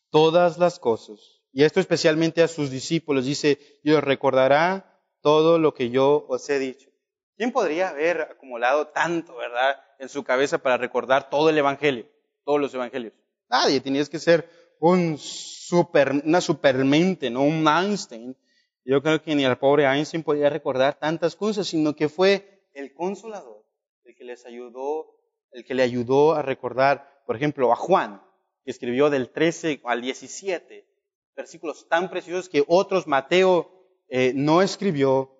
todas 0.09 0.57
las 0.57 0.79
cosas 0.79 1.43
y 1.53 1.65
esto 1.65 1.79
especialmente 1.79 2.41
a 2.41 2.47
sus 2.47 2.71
discípulos. 2.71 3.25
Dice, 3.25 3.59
y 3.83 3.91
os 3.91 4.03
recordará 4.03 4.99
todo 5.21 5.59
lo 5.59 5.75
que 5.75 5.91
yo 5.91 6.25
os 6.29 6.49
he 6.49 6.57
dicho. 6.57 6.94
¿Quién 7.37 7.51
podría 7.51 7.89
haber 7.89 8.21
acumulado 8.21 8.87
tanto, 8.87 9.35
verdad, 9.35 9.77
en 9.99 10.07
su 10.07 10.23
cabeza 10.23 10.57
para 10.57 10.77
recordar 10.77 11.29
todo 11.29 11.49
el 11.49 11.57
Evangelio, 11.57 12.07
todos 12.45 12.61
los 12.61 12.73
Evangelios? 12.73 13.13
Nadie, 13.49 13.81
tenías 13.81 14.09
que 14.09 14.19
ser 14.19 14.49
un 14.79 15.17
super, 15.17 16.11
una 16.11 16.39
supermente, 16.39 17.29
no 17.29 17.43
un 17.43 17.67
Einstein. 17.67 18.37
Yo 18.85 19.01
creo 19.01 19.21
que 19.21 19.35
ni 19.35 19.43
el 19.43 19.57
pobre 19.57 19.85
Einstein 19.85 20.23
podía 20.23 20.49
recordar 20.49 20.97
tantas 20.97 21.35
cosas, 21.35 21.67
sino 21.67 21.93
que 21.95 22.07
fue 22.07 22.67
el 22.73 22.93
consolador, 22.93 23.65
el 24.05 24.15
que 24.15 24.23
les 24.23 24.45
ayudó, 24.45 25.19
el 25.51 25.65
que 25.65 25.73
le 25.73 25.83
ayudó 25.83 26.35
a 26.35 26.41
recordar, 26.41 27.21
por 27.25 27.35
ejemplo, 27.35 27.71
a 27.73 27.75
Juan, 27.75 28.21
que 28.63 28.71
escribió 28.71 29.09
del 29.09 29.29
13 29.29 29.81
al 29.83 30.01
17, 30.01 30.87
versículos 31.35 31.89
tan 31.89 32.09
preciosos 32.09 32.47
que 32.47 32.63
otros 32.67 33.07
Mateo 33.07 33.71
eh, 34.07 34.31
no 34.35 34.61
escribió 34.61 35.34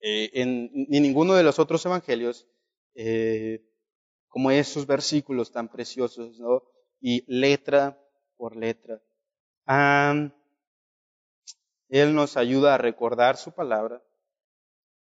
eh, 0.00 0.30
en 0.34 0.70
ni 0.72 1.00
ninguno 1.00 1.34
de 1.34 1.42
los 1.42 1.58
otros 1.58 1.84
evangelios, 1.86 2.46
eh, 2.94 3.64
como 4.28 4.50
esos 4.50 4.86
versículos 4.86 5.52
tan 5.52 5.68
preciosos. 5.68 6.40
Y 7.00 7.24
letra 7.26 8.00
por 8.36 8.56
letra. 8.56 9.02
él 11.88 12.14
nos 12.14 12.36
ayuda 12.36 12.74
a 12.74 12.78
recordar 12.78 13.36
su 13.36 13.52
palabra 13.52 14.02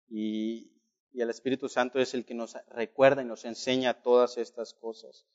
y, 0.07 0.71
y 1.11 1.21
el 1.21 1.29
Espíritu 1.29 1.69
Santo 1.69 1.99
es 1.99 2.13
el 2.13 2.25
que 2.25 2.33
nos 2.33 2.55
recuerda 2.69 3.21
y 3.21 3.25
nos 3.25 3.45
enseña 3.45 4.01
todas 4.01 4.37
estas 4.37 4.73
cosas. 4.73 5.25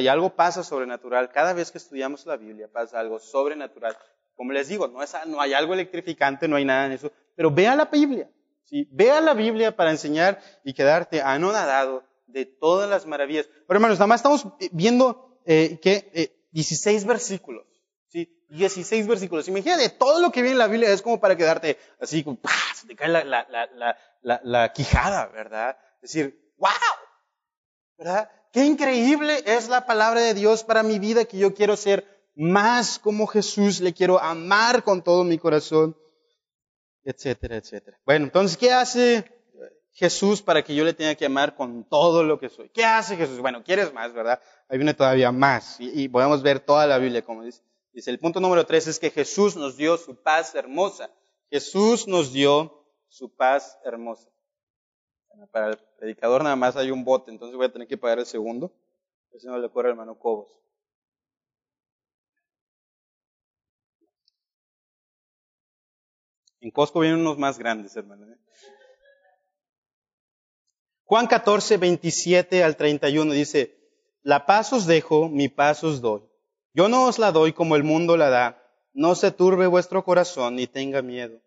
Y 0.00 0.08
algo 0.08 0.34
pasa 0.34 0.62
sobrenatural. 0.62 1.30
Cada 1.30 1.52
vez 1.52 1.70
que 1.70 1.78
estudiamos 1.78 2.24
la 2.24 2.36
Biblia 2.36 2.68
pasa 2.72 2.98
algo 2.98 3.18
sobrenatural. 3.18 3.96
Como 4.34 4.52
les 4.52 4.68
digo, 4.68 4.88
no, 4.88 5.02
es, 5.02 5.14
no 5.26 5.40
hay 5.40 5.52
algo 5.52 5.74
electrificante, 5.74 6.48
no 6.48 6.56
hay 6.56 6.64
nada 6.64 6.86
en 6.86 6.92
eso. 6.92 7.12
Pero 7.36 7.50
vea 7.50 7.76
la 7.76 7.84
Biblia. 7.84 8.30
¿Sí? 8.64 8.88
Vea 8.92 9.20
la 9.20 9.34
Biblia 9.34 9.76
para 9.76 9.90
enseñar 9.90 10.40
y 10.64 10.74
quedarte 10.74 11.22
anonadado 11.22 12.04
de 12.26 12.46
todas 12.46 12.88
las 12.88 13.06
maravillas. 13.06 13.46
Pero 13.46 13.76
hermanos, 13.78 13.98
nada 13.98 14.08
más 14.08 14.20
estamos 14.20 14.46
viendo 14.72 15.40
eh, 15.46 15.78
que 15.80 16.10
eh, 16.14 16.48
16 16.52 17.04
versículos. 17.04 17.66
¿sí? 18.08 18.28
16 18.50 19.06
versículos. 19.06 19.48
Imagínate, 19.48 19.88
todo 19.90 20.20
lo 20.20 20.30
que 20.30 20.42
viene 20.42 20.52
en 20.52 20.58
la 20.58 20.68
Biblia 20.68 20.90
es 20.90 21.02
como 21.02 21.20
para 21.20 21.36
quedarte 21.36 21.78
así, 22.00 22.24
como, 22.24 22.38
te 22.86 22.96
cae 22.96 23.08
la, 23.08 23.24
la, 23.24 23.46
la, 23.48 23.96
la, 24.22 24.40
la 24.42 24.72
quijada, 24.72 25.26
¿verdad? 25.28 25.76
Es 26.02 26.12
decir, 26.12 26.52
wow, 26.58 26.70
¿verdad? 27.98 28.30
Qué 28.52 28.64
increíble 28.64 29.42
es 29.46 29.68
la 29.68 29.86
palabra 29.86 30.20
de 30.20 30.34
Dios 30.34 30.62
para 30.64 30.82
mi 30.82 30.98
vida 30.98 31.24
que 31.24 31.38
yo 31.38 31.54
quiero 31.54 31.76
ser 31.76 32.06
más 32.36 32.98
como 32.98 33.26
Jesús, 33.26 33.80
le 33.80 33.94
quiero 33.94 34.20
amar 34.20 34.84
con 34.84 35.02
todo 35.02 35.24
mi 35.24 35.38
corazón, 35.38 35.96
etcétera, 37.04 37.56
etcétera. 37.56 37.98
Bueno, 38.04 38.26
entonces, 38.26 38.56
¿qué 38.56 38.72
hace 38.72 39.24
Jesús 39.92 40.42
para 40.42 40.62
que 40.62 40.74
yo 40.74 40.84
le 40.84 40.94
tenga 40.94 41.14
que 41.14 41.26
amar 41.26 41.54
con 41.54 41.84
todo 41.84 42.24
lo 42.24 42.38
que 42.38 42.48
soy? 42.48 42.68
¿Qué 42.70 42.84
hace 42.84 43.16
Jesús? 43.16 43.38
Bueno, 43.40 43.62
quieres 43.62 43.92
más, 43.92 44.12
¿verdad? 44.12 44.40
Ahí 44.68 44.78
viene 44.78 44.94
todavía 44.94 45.30
más 45.30 45.76
y, 45.78 46.08
podemos 46.08 46.42
ver 46.42 46.60
toda 46.60 46.86
la 46.86 46.98
Biblia 46.98 47.22
como 47.22 47.44
dice. 47.44 47.62
Dice, 47.92 48.10
el 48.10 48.18
punto 48.18 48.40
número 48.40 48.66
tres 48.66 48.88
es 48.88 48.98
que 48.98 49.10
Jesús 49.10 49.54
nos 49.54 49.76
dio 49.76 49.96
su 49.96 50.16
paz 50.16 50.54
hermosa. 50.54 51.10
Jesús 51.48 52.08
nos 52.08 52.32
dio 52.32 52.84
su 53.08 53.32
paz 53.32 53.78
hermosa. 53.84 54.28
Para 55.52 55.70
el 55.70 55.78
predicador 55.98 56.42
nada 56.42 56.56
más 56.56 56.76
hay 56.76 56.90
un 56.90 57.04
bote, 57.04 57.30
entonces 57.30 57.56
voy 57.56 57.66
a 57.66 57.72
tener 57.72 57.86
que 57.86 57.96
pagar 57.96 58.18
el 58.18 58.26
segundo. 58.26 58.72
si 59.38 59.46
no 59.46 59.58
le 59.58 59.66
ocurre 59.66 59.88
al 59.88 59.92
hermano 59.92 60.18
Cobos. 60.18 60.48
En 66.64 66.70
Costco 66.70 67.00
vienen 67.00 67.20
unos 67.20 67.36
más 67.36 67.58
grandes, 67.58 67.94
hermano. 67.94 68.26
¿eh? 68.26 68.38
Juan 71.04 71.26
14, 71.26 71.76
27 71.76 72.64
al 72.64 72.78
31 72.78 73.34
dice, 73.34 73.76
La 74.22 74.46
paz 74.46 74.72
os 74.72 74.86
dejo, 74.86 75.28
mi 75.28 75.50
paz 75.50 75.84
os 75.84 76.00
doy. 76.00 76.22
Yo 76.72 76.88
no 76.88 77.04
os 77.04 77.18
la 77.18 77.32
doy 77.32 77.52
como 77.52 77.76
el 77.76 77.84
mundo 77.84 78.16
la 78.16 78.30
da. 78.30 78.62
No 78.94 79.14
se 79.14 79.30
turbe 79.30 79.66
vuestro 79.66 80.04
corazón 80.04 80.56
ni 80.56 80.66
tenga 80.66 81.02
miedo. 81.02 81.38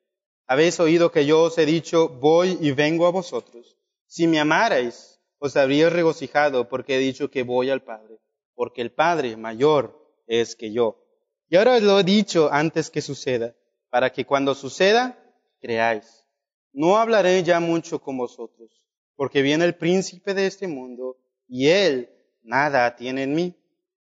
Habéis 0.45 0.79
oído 0.79 1.11
que 1.11 1.25
yo 1.25 1.41
os 1.41 1.57
he 1.57 1.65
dicho, 1.65 2.09
voy 2.09 2.55
y 2.61 2.71
vengo 2.73 3.07
a 3.07 3.11
vosotros. 3.11 3.75
Si 4.05 4.27
me 4.27 4.39
amarais, 4.39 5.19
os 5.39 5.57
habría 5.57 5.89
regocijado 5.89 6.69
porque 6.69 6.95
he 6.95 6.99
dicho 6.99 7.31
que 7.31 7.41
voy 7.41 7.71
al 7.71 7.81
Padre, 7.81 8.19
porque 8.53 8.83
el 8.83 8.91
Padre 8.91 9.35
mayor 9.35 9.99
es 10.27 10.55
que 10.55 10.71
yo. 10.71 11.03
Y 11.49 11.55
ahora 11.55 11.77
os 11.77 11.81
lo 11.81 11.99
he 11.99 12.03
dicho 12.03 12.49
antes 12.51 12.91
que 12.91 13.01
suceda, 13.01 13.55
para 13.89 14.11
que 14.11 14.25
cuando 14.25 14.55
suceda, 14.55 15.17
creáis. 15.59 16.25
No 16.73 16.97
hablaré 16.97 17.43
ya 17.43 17.59
mucho 17.59 17.99
con 17.99 18.17
vosotros, 18.17 18.69
porque 19.15 19.41
viene 19.41 19.65
el 19.65 19.75
príncipe 19.75 20.33
de 20.33 20.47
este 20.47 20.67
mundo, 20.67 21.17
y 21.47 21.69
él 21.69 22.09
nada 22.41 22.95
tiene 22.95 23.23
en 23.23 23.33
mí. 23.33 23.55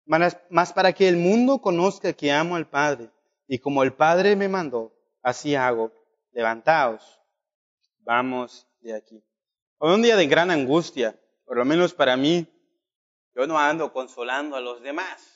Mas 0.06 0.72
para 0.72 0.92
que 0.92 1.08
el 1.08 1.16
mundo 1.16 1.60
conozca 1.60 2.12
que 2.12 2.32
amo 2.32 2.56
al 2.56 2.68
Padre, 2.68 3.10
y 3.46 3.58
como 3.58 3.82
el 3.82 3.92
Padre 3.92 4.36
me 4.36 4.48
mandó, 4.48 4.94
así 5.22 5.54
hago. 5.54 5.92
Levantaos, 6.32 7.20
vamos 8.00 8.66
de 8.80 8.94
aquí. 8.94 9.22
Hoy 9.78 9.94
un 9.94 10.02
día 10.02 10.16
de 10.16 10.26
gran 10.26 10.50
angustia, 10.50 11.18
por 11.44 11.56
lo 11.56 11.64
menos 11.64 11.94
para 11.94 12.16
mí, 12.16 12.46
yo 13.34 13.46
no 13.46 13.58
ando 13.58 13.92
consolando 13.92 14.56
a 14.56 14.60
los 14.60 14.80
demás. 14.82 15.33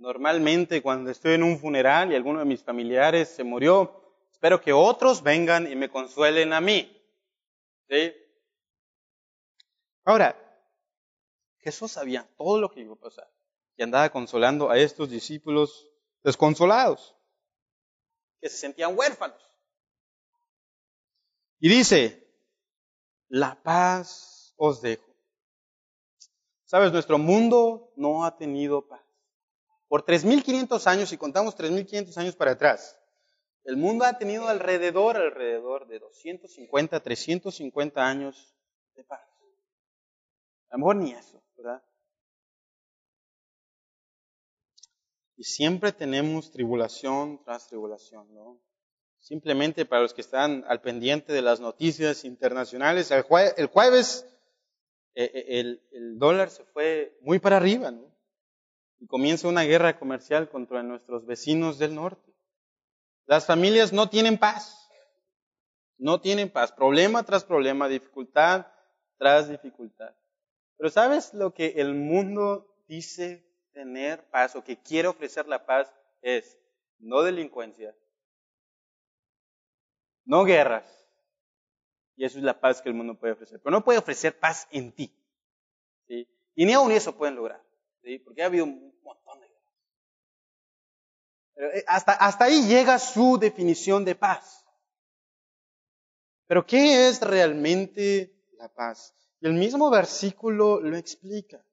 Normalmente 0.00 0.80
cuando 0.80 1.10
estoy 1.10 1.34
en 1.34 1.42
un 1.42 1.58
funeral 1.58 2.10
y 2.10 2.16
alguno 2.16 2.38
de 2.38 2.46
mis 2.46 2.64
familiares 2.64 3.28
se 3.28 3.44
murió, 3.44 4.02
espero 4.32 4.58
que 4.58 4.72
otros 4.72 5.22
vengan 5.22 5.70
y 5.70 5.76
me 5.76 5.90
consuelen 5.90 6.54
a 6.54 6.60
mí. 6.62 6.90
¿Sí? 7.86 8.14
Ahora, 10.04 10.34
Jesús 11.58 11.92
sabía 11.92 12.26
todo 12.38 12.58
lo 12.58 12.70
que 12.70 12.80
iba 12.80 12.94
a 12.94 12.98
pasar 12.98 13.30
y 13.76 13.82
andaba 13.82 14.08
consolando 14.08 14.70
a 14.70 14.78
estos 14.78 15.10
discípulos 15.10 15.86
desconsolados, 16.22 17.14
que 18.40 18.48
se 18.48 18.56
sentían 18.56 18.96
huérfanos. 18.98 19.42
Y 21.58 21.68
dice, 21.68 22.26
la 23.28 23.62
paz 23.62 24.54
os 24.56 24.80
dejo. 24.80 25.14
Sabes, 26.64 26.90
nuestro 26.90 27.18
mundo 27.18 27.92
no 27.96 28.24
ha 28.24 28.38
tenido 28.38 28.88
paz. 28.88 29.09
Por 29.90 30.04
3.500 30.04 30.86
años, 30.86 31.08
si 31.08 31.16
contamos 31.16 31.56
3.500 31.56 32.16
años 32.16 32.36
para 32.36 32.52
atrás, 32.52 32.96
el 33.64 33.76
mundo 33.76 34.04
ha 34.04 34.16
tenido 34.16 34.46
alrededor, 34.46 35.16
alrededor 35.16 35.88
de 35.88 35.98
250, 35.98 37.00
350 37.00 38.06
años 38.06 38.54
de 38.94 39.02
paz. 39.02 39.20
A 40.68 40.76
lo 40.76 40.78
mejor 40.78 40.94
ni 40.94 41.10
eso, 41.10 41.42
¿verdad? 41.56 41.82
Y 45.36 45.42
siempre 45.42 45.90
tenemos 45.90 46.52
tribulación 46.52 47.42
tras 47.42 47.66
tribulación, 47.66 48.32
¿no? 48.32 48.60
Simplemente 49.18 49.86
para 49.86 50.02
los 50.02 50.14
que 50.14 50.20
están 50.20 50.64
al 50.68 50.82
pendiente 50.82 51.32
de 51.32 51.42
las 51.42 51.58
noticias 51.58 52.24
internacionales, 52.24 53.10
el, 53.10 53.22
jueves 53.22 54.24
eh, 55.16 55.32
eh, 55.34 55.80
el, 55.90 56.16
dólar 56.16 56.48
se 56.48 56.64
fue 56.66 57.18
muy 57.22 57.40
para 57.40 57.56
arriba, 57.56 57.90
¿no? 57.90 58.19
Y 59.00 59.06
comienza 59.06 59.48
una 59.48 59.64
guerra 59.64 59.98
comercial 59.98 60.48
contra 60.48 60.82
nuestros 60.82 61.26
vecinos 61.26 61.78
del 61.78 61.94
norte. 61.94 62.32
Las 63.26 63.46
familias 63.46 63.92
no 63.92 64.08
tienen 64.08 64.38
paz. 64.38 64.88
No 65.98 66.20
tienen 66.20 66.50
paz. 66.50 66.72
Problema 66.72 67.22
tras 67.24 67.44
problema, 67.44 67.88
dificultad 67.88 68.66
tras 69.20 69.50
dificultad. 69.50 70.14
Pero 70.78 70.88
¿sabes 70.88 71.34
lo 71.34 71.52
que 71.52 71.74
el 71.76 71.94
mundo 71.94 72.74
dice 72.88 73.46
tener 73.72 74.24
paz 74.30 74.56
o 74.56 74.64
que 74.64 74.80
quiere 74.80 75.08
ofrecer 75.08 75.46
la 75.46 75.66
paz? 75.66 75.92
Es 76.22 76.58
no 76.98 77.22
delincuencia, 77.22 77.94
no 80.24 80.44
guerras. 80.44 80.86
Y 82.16 82.24
eso 82.24 82.38
es 82.38 82.44
la 82.44 82.58
paz 82.58 82.80
que 82.80 82.88
el 82.88 82.94
mundo 82.94 83.14
puede 83.14 83.34
ofrecer. 83.34 83.60
Pero 83.62 83.70
no 83.76 83.84
puede 83.84 83.98
ofrecer 83.98 84.38
paz 84.38 84.66
en 84.70 84.92
ti. 84.92 85.14
¿sí? 86.08 86.26
Y 86.54 86.64
ni 86.64 86.72
aún 86.72 86.92
eso 86.92 87.16
pueden 87.16 87.36
lograr. 87.36 87.62
Porque 88.24 88.42
ha 88.42 88.46
habido 88.46 88.64
un 88.64 88.98
montón 89.02 89.40
de. 89.40 89.46
Pero 91.54 91.72
eh, 91.72 91.84
hasta, 91.86 92.12
hasta 92.12 92.44
ahí 92.44 92.66
llega 92.66 92.98
su 92.98 93.38
definición 93.38 94.04
de 94.04 94.14
paz. 94.14 94.64
Pero 96.46 96.66
¿qué 96.66 97.08
es 97.08 97.20
realmente 97.20 98.34
la 98.58 98.68
paz? 98.68 99.14
Y 99.40 99.46
el 99.46 99.54
mismo 99.54 99.90
versículo 99.90 100.80
lo 100.80 100.96
explica. 100.96 101.64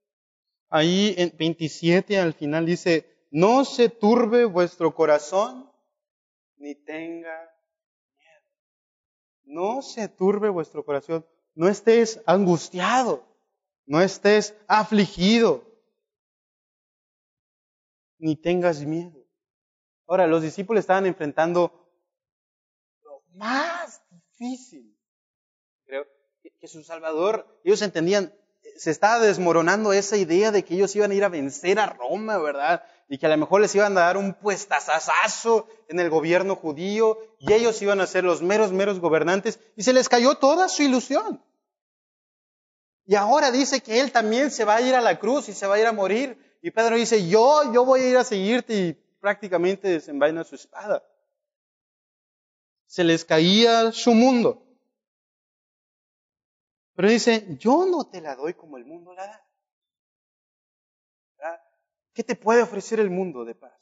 Ahí 0.70 1.16
en 1.18 1.36
27 1.36 2.20
al 2.20 2.34
final 2.34 2.66
dice, 2.66 3.28
no 3.32 3.66
se 3.66 3.90
turbe 3.90 4.46
vuestro 4.46 4.94
corazón 4.94 5.72
ni 6.58 6.76
tenga 6.76 7.58
no 9.48 9.82
se 9.82 10.08
turbe 10.10 10.50
vuestro 10.50 10.84
corazón, 10.84 11.26
no 11.56 11.68
estés 11.68 12.22
angustiado, 12.26 13.26
no 13.86 14.02
estés 14.02 14.54
afligido, 14.68 15.64
ni 18.20 18.36
tengas 18.36 18.82
miedo. 18.82 19.26
Ahora, 20.08 20.28
los 20.28 20.42
discípulos 20.42 20.82
estaban 20.82 21.06
enfrentando 21.06 21.90
lo 23.04 23.22
más 23.36 24.02
difícil. 24.10 24.98
Creo 25.86 26.06
que 26.60 26.68
su 26.68 26.84
Salvador, 26.84 27.60
ellos 27.64 27.82
entendían, 27.82 28.34
se 28.78 28.92
estaba 28.92 29.20
desmoronando 29.20 29.94
esa 29.94 30.18
idea 30.18 30.52
de 30.52 30.64
que 30.64 30.76
ellos 30.76 30.96
iban 30.96 31.12
a 31.12 31.16
ir 31.16 31.24
a 31.24 31.30
vencer 31.30 31.80
a 31.80 31.88
Roma, 31.88 32.38
¿verdad? 32.38 32.84
y 33.10 33.18
que 33.18 33.26
a 33.26 33.30
lo 33.30 33.38
mejor 33.38 33.62
les 33.62 33.74
iban 33.74 33.98
a 33.98 34.02
dar 34.02 34.18
un 34.18 34.34
puestazazazo 34.34 35.68
en 35.88 36.00
el 36.00 36.10
gobierno 36.10 36.56
judío 36.56 37.18
y 37.40 37.54
ellos 37.54 37.82
iban 37.82 38.02
a 38.02 38.08
ser 38.08 38.24
los 38.24 38.42
meros, 38.42 38.72
meros 38.72 39.00
gobernantes 39.00 39.60
y 39.76 39.84
se 39.84 39.94
les 39.94 40.10
cayó 40.10 40.36
toda 40.36 40.68
su 40.68 40.84
ilusión. 40.84 41.42
Y 43.06 43.16
ahora 43.16 43.52
dice 43.52 43.80
que 43.80 44.02
él 44.02 44.12
también 44.12 44.52
se 44.52 44.66
va 44.66 44.76
a 44.76 44.82
ir 44.82 44.94
a 44.94 45.02
la 45.02 45.18
cruz 45.18 45.48
y 45.48 45.54
se 45.54 45.66
va 45.66 45.76
a 45.76 45.80
ir 45.80 45.86
a 45.86 45.94
morir. 45.94 46.38
Y 46.62 46.72
Pedro 46.72 46.96
dice, 46.96 47.28
yo, 47.28 47.72
yo 47.74 47.86
voy 47.86 48.02
a 48.02 48.10
ir 48.10 48.18
a 48.18 48.24
seguirte 48.24 48.74
y 48.74 48.94
prácticamente 48.94 49.88
desenvaina 49.88 50.44
su 50.44 50.56
espada. 50.56 51.04
Se 52.86 53.04
les 53.04 53.24
caía 53.26 53.92
su 53.92 54.14
mundo. 54.14 54.64
Pero 56.96 57.10
dice, 57.10 57.46
yo 57.60 57.86
no 57.86 58.10
te 58.10 58.22
la 58.22 58.36
doy 58.36 58.54
como 58.54 58.78
el 58.78 58.86
mundo 58.86 59.14
la 59.14 59.28
da. 59.28 59.48
¿Qué 62.18 62.24
te 62.24 62.36
puede 62.36 62.64
ofrecer 62.64 63.00
el 63.00 63.12
mundo 63.12 63.46
de 63.46 63.54
paz? 63.54 63.80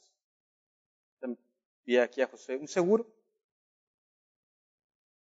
Vi 1.86 1.96
aquí 1.96 2.20
a 2.20 2.26
José, 2.26 2.56
un 2.56 2.68
seguro, 2.68 3.06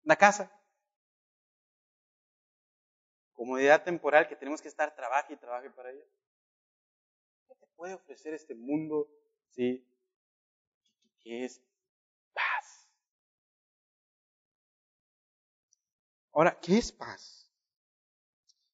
una 0.03 0.17
casa, 0.17 0.51
comodidad 3.31 3.83
temporal 3.83 4.27
que 4.27 4.35
tenemos 4.35 4.61
que 4.61 4.67
estar 4.67 4.93
trabaje 4.93 5.33
y 5.33 5.37
trabaje 5.37 5.69
para 5.69 5.91
ella. 5.91 6.03
¿Qué 7.77 7.81
te 7.81 7.89
puede 7.89 7.93
ofrecer 7.93 8.33
este 8.33 8.55
mundo? 8.55 9.07
Sí, 9.51 9.85
que 11.19 11.45
es 11.45 11.61
paz. 12.33 12.89
Ahora, 16.33 16.59
¿qué 16.59 16.79
es 16.79 16.91
paz? 16.91 17.51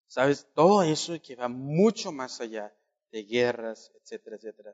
Sabes, 0.08 0.48
todo 0.54 0.84
eso 0.84 1.22
que 1.22 1.36
va 1.36 1.50
mucho 1.50 2.14
más 2.14 2.40
allá 2.40 2.74
de 3.12 3.24
guerras, 3.26 3.92
etcétera, 4.02 4.38
etcétera. 4.38 4.74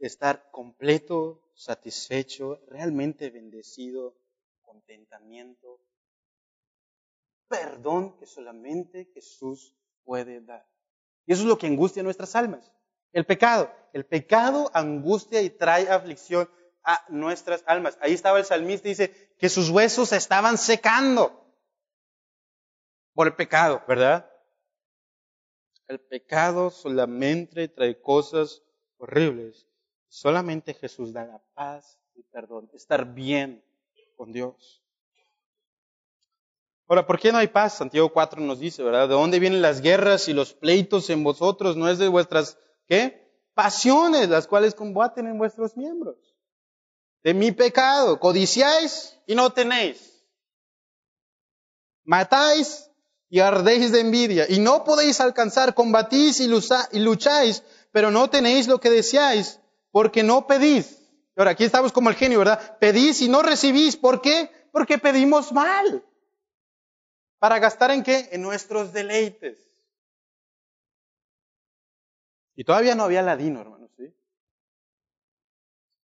Estar 0.00 0.50
completo, 0.50 1.48
satisfecho, 1.54 2.60
realmente 2.66 3.30
bendecido, 3.30 4.16
contentamiento, 4.62 5.80
perdón 7.46 8.16
que 8.18 8.26
solamente 8.26 9.04
Jesús 9.14 9.76
puede 10.02 10.40
dar. 10.40 10.66
Y 11.24 11.32
eso 11.32 11.42
es 11.42 11.48
lo 11.48 11.56
que 11.58 11.68
angustia 11.68 12.02
nuestras 12.02 12.34
almas. 12.34 12.75
El 13.16 13.24
pecado. 13.24 13.72
El 13.94 14.04
pecado 14.04 14.70
angustia 14.74 15.40
y 15.40 15.48
trae 15.48 15.88
aflicción 15.88 16.50
a 16.84 17.02
nuestras 17.08 17.64
almas. 17.66 17.96
Ahí 18.02 18.12
estaba 18.12 18.38
el 18.38 18.44
salmista 18.44 18.88
y 18.88 18.90
dice 18.90 19.34
que 19.38 19.48
sus 19.48 19.70
huesos 19.70 20.12
estaban 20.12 20.58
secando 20.58 21.50
por 23.14 23.28
el 23.28 23.34
pecado, 23.34 23.82
¿verdad? 23.88 24.30
El 25.88 25.98
pecado 25.98 26.68
solamente 26.68 27.68
trae 27.68 27.98
cosas 28.02 28.62
horribles. 28.98 29.66
Solamente 30.08 30.74
Jesús 30.74 31.14
da 31.14 31.24
la 31.24 31.42
paz 31.54 31.98
y 32.16 32.22
perdón, 32.24 32.68
estar 32.74 33.14
bien 33.14 33.64
con 34.14 34.30
Dios. 34.30 34.82
Ahora, 36.86 37.06
¿por 37.06 37.18
qué 37.18 37.32
no 37.32 37.38
hay 37.38 37.48
paz? 37.48 37.78
Santiago 37.78 38.12
4 38.12 38.42
nos 38.42 38.60
dice, 38.60 38.82
¿verdad? 38.82 39.08
¿De 39.08 39.14
dónde 39.14 39.38
vienen 39.38 39.62
las 39.62 39.80
guerras 39.80 40.28
y 40.28 40.34
los 40.34 40.52
pleitos 40.52 41.08
en 41.08 41.24
vosotros? 41.24 41.78
No 41.78 41.88
es 41.88 41.96
de 41.96 42.08
vuestras, 42.08 42.58
¿qué? 42.86 43.26
Pasiones, 43.54 44.28
las 44.28 44.46
cuales 44.46 44.74
combaten 44.74 45.26
en 45.26 45.38
vuestros 45.38 45.76
miembros. 45.76 46.16
De 47.22 47.34
mi 47.34 47.52
pecado, 47.52 48.20
codiciáis 48.20 49.18
y 49.26 49.34
no 49.34 49.52
tenéis. 49.52 50.24
Matáis 52.04 52.90
y 53.28 53.40
ardéis 53.40 53.90
de 53.90 54.00
envidia, 54.00 54.46
y 54.48 54.60
no 54.60 54.84
podéis 54.84 55.20
alcanzar, 55.20 55.74
combatís 55.74 56.38
y 56.40 56.46
lucháis, 56.46 57.62
pero 57.90 58.10
no 58.10 58.30
tenéis 58.30 58.68
lo 58.68 58.78
que 58.78 58.90
deseáis, 58.90 59.58
porque 59.90 60.22
no 60.22 60.46
pedís. 60.46 60.96
Ahora, 61.36 61.50
aquí 61.50 61.64
estamos 61.64 61.92
como 61.92 62.08
el 62.08 62.16
genio, 62.16 62.38
¿verdad? 62.38 62.78
Pedís 62.78 63.20
y 63.20 63.28
no 63.28 63.42
recibís. 63.42 63.96
¿Por 63.96 64.22
qué? 64.22 64.50
Porque 64.72 64.96
pedimos 64.96 65.52
mal. 65.52 66.02
¿Para 67.38 67.58
gastar 67.58 67.90
en 67.90 68.02
qué? 68.02 68.28
En 68.32 68.40
nuestros 68.40 68.92
deleites. 68.92 69.58
Y 72.56 72.64
todavía 72.64 72.94
no 72.94 73.04
había 73.04 73.22
ladino, 73.22 73.60
hermanos, 73.60 73.90
¿sí? 73.96 74.12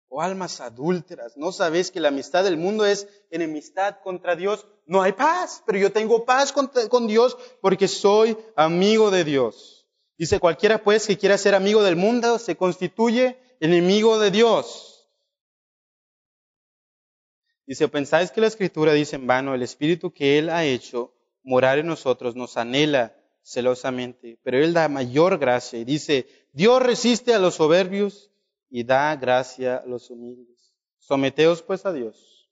O 0.07 0.21
almas 0.21 0.61
adúlteras. 0.61 1.35
¿No 1.35 1.51
sabéis 1.51 1.91
que 1.91 1.99
la 1.99 2.07
amistad 2.09 2.43
del 2.43 2.57
mundo 2.57 2.85
es 2.85 3.07
enemistad 3.31 3.97
contra 4.03 4.35
Dios? 4.35 4.65
no 4.85 5.01
hay 5.01 5.13
paz, 5.13 5.63
pero 5.65 5.77
yo 5.77 5.91
tengo 5.91 6.25
paz 6.25 6.51
con, 6.51 7.07
Dios 7.07 7.37
porque 7.61 7.87
soy 7.87 8.37
amigo 8.55 9.11
de 9.11 9.23
Dios. 9.23 9.87
Dice, 10.17 10.39
cualquiera 10.39 10.83
pues 10.83 11.07
que 11.07 11.17
quiera 11.17 11.37
ser 11.37 11.55
amigo 11.55 11.83
del 11.83 11.95
mundo 11.95 12.37
se 12.39 12.55
constituye 12.55 13.37
enemigo 13.59 14.19
de 14.19 14.31
Dios. 14.31 15.09
Dice, 17.65 17.87
¿pensáis 17.87 18.31
que 18.31 18.41
la 18.41 18.47
escritura 18.47 18.93
dice 18.93 19.15
en 19.15 19.25
vano, 19.25 19.55
el 19.55 19.63
espíritu 19.63 20.11
que 20.11 20.37
Él 20.37 20.49
ha 20.49 20.65
hecho 20.65 21.13
morar 21.43 21.79
en 21.79 21.87
nosotros 21.87 22.35
nos 22.35 22.57
anhela 22.57 23.15
celosamente, 23.41 24.37
pero 24.43 24.57
Él 24.57 24.73
da 24.73 24.89
mayor 24.89 25.37
gracia 25.37 25.79
y 25.79 25.85
dice, 25.85 26.27
Dios 26.53 26.81
resiste 26.81 27.33
a 27.33 27.39
los 27.39 27.55
soberbios 27.55 28.31
y 28.69 28.83
da 28.83 29.15
gracia 29.15 29.77
a 29.77 29.85
los 29.85 30.09
humildes. 30.09 30.73
Someteos 30.97 31.61
pues 31.61 31.85
a 31.85 31.91
Dios, 31.91 32.49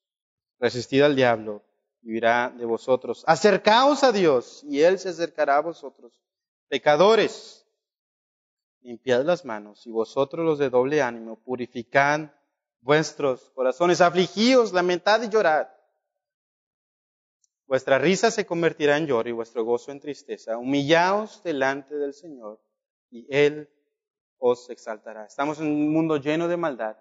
resistid 0.59 1.01
al 1.01 1.15
diablo 1.15 1.63
vivirá 2.01 2.53
de 2.57 2.65
vosotros. 2.65 3.23
Acercaos 3.27 4.03
a 4.03 4.11
Dios 4.11 4.63
y 4.63 4.81
Él 4.81 4.99
se 4.99 5.09
acercará 5.09 5.57
a 5.57 5.61
vosotros. 5.61 6.19
Pecadores, 6.67 7.65
limpiad 8.81 9.23
las 9.23 9.45
manos 9.45 9.85
y 9.85 9.91
vosotros 9.91 10.45
los 10.45 10.59
de 10.59 10.69
doble 10.69 11.01
ánimo, 11.01 11.39
purificad 11.43 12.31
vuestros 12.81 13.51
corazones, 13.51 14.01
afligíos, 14.01 14.73
lamentad 14.73 15.21
y 15.21 15.29
llorad. 15.29 15.67
Vuestra 17.67 17.99
risa 17.99 18.31
se 18.31 18.45
convertirá 18.45 18.97
en 18.97 19.07
lloro 19.07 19.29
y 19.29 19.33
vuestro 19.33 19.63
gozo 19.63 19.91
en 19.91 19.99
tristeza. 19.99 20.57
Humillaos 20.57 21.41
delante 21.43 21.95
del 21.95 22.13
Señor 22.13 22.59
y 23.09 23.27
Él 23.29 23.69
os 24.41 24.69
exaltará. 24.69 25.25
Estamos 25.25 25.61
en 25.61 25.67
un 25.67 25.93
mundo 25.93 26.17
lleno 26.17 26.49
de 26.49 26.57
maldad, 26.57 26.97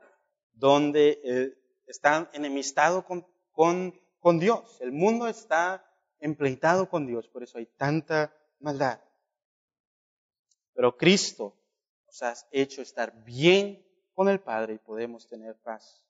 donde 0.52 1.20
eh, 1.24 1.58
están 1.86 2.28
enemistados 2.32 3.04
con, 3.04 3.26
con 3.50 3.92
con 4.20 4.38
Dios. 4.38 4.80
El 4.80 4.92
mundo 4.92 5.26
está 5.26 5.84
empleitado 6.20 6.88
con 6.88 7.06
Dios, 7.06 7.26
por 7.28 7.42
eso 7.42 7.58
hay 7.58 7.66
tanta 7.66 8.32
maldad. 8.60 9.00
pero 10.74 10.96
Cristo 10.96 11.56
nos 12.06 12.22
ha 12.22 12.34
hecho 12.52 12.80
estar 12.80 13.24
bien 13.24 13.84
con 14.14 14.28
el 14.28 14.40
Padre 14.40 14.74
y 14.74 14.78
podemos 14.78 15.26
tener 15.26 15.56
paz. 15.56 16.02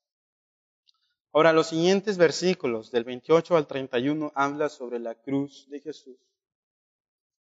Ahora, 1.33 1.53
los 1.53 1.69
siguientes 1.69 2.19
versículos, 2.19 2.91
del 2.91 3.05
28 3.05 3.57
al 3.57 3.67
31, 3.67 4.33
habla 4.35 4.69
sobre 4.69 4.99
la 4.99 5.15
cruz 5.15 5.69
de 5.71 5.81
Jesús. 5.81 6.19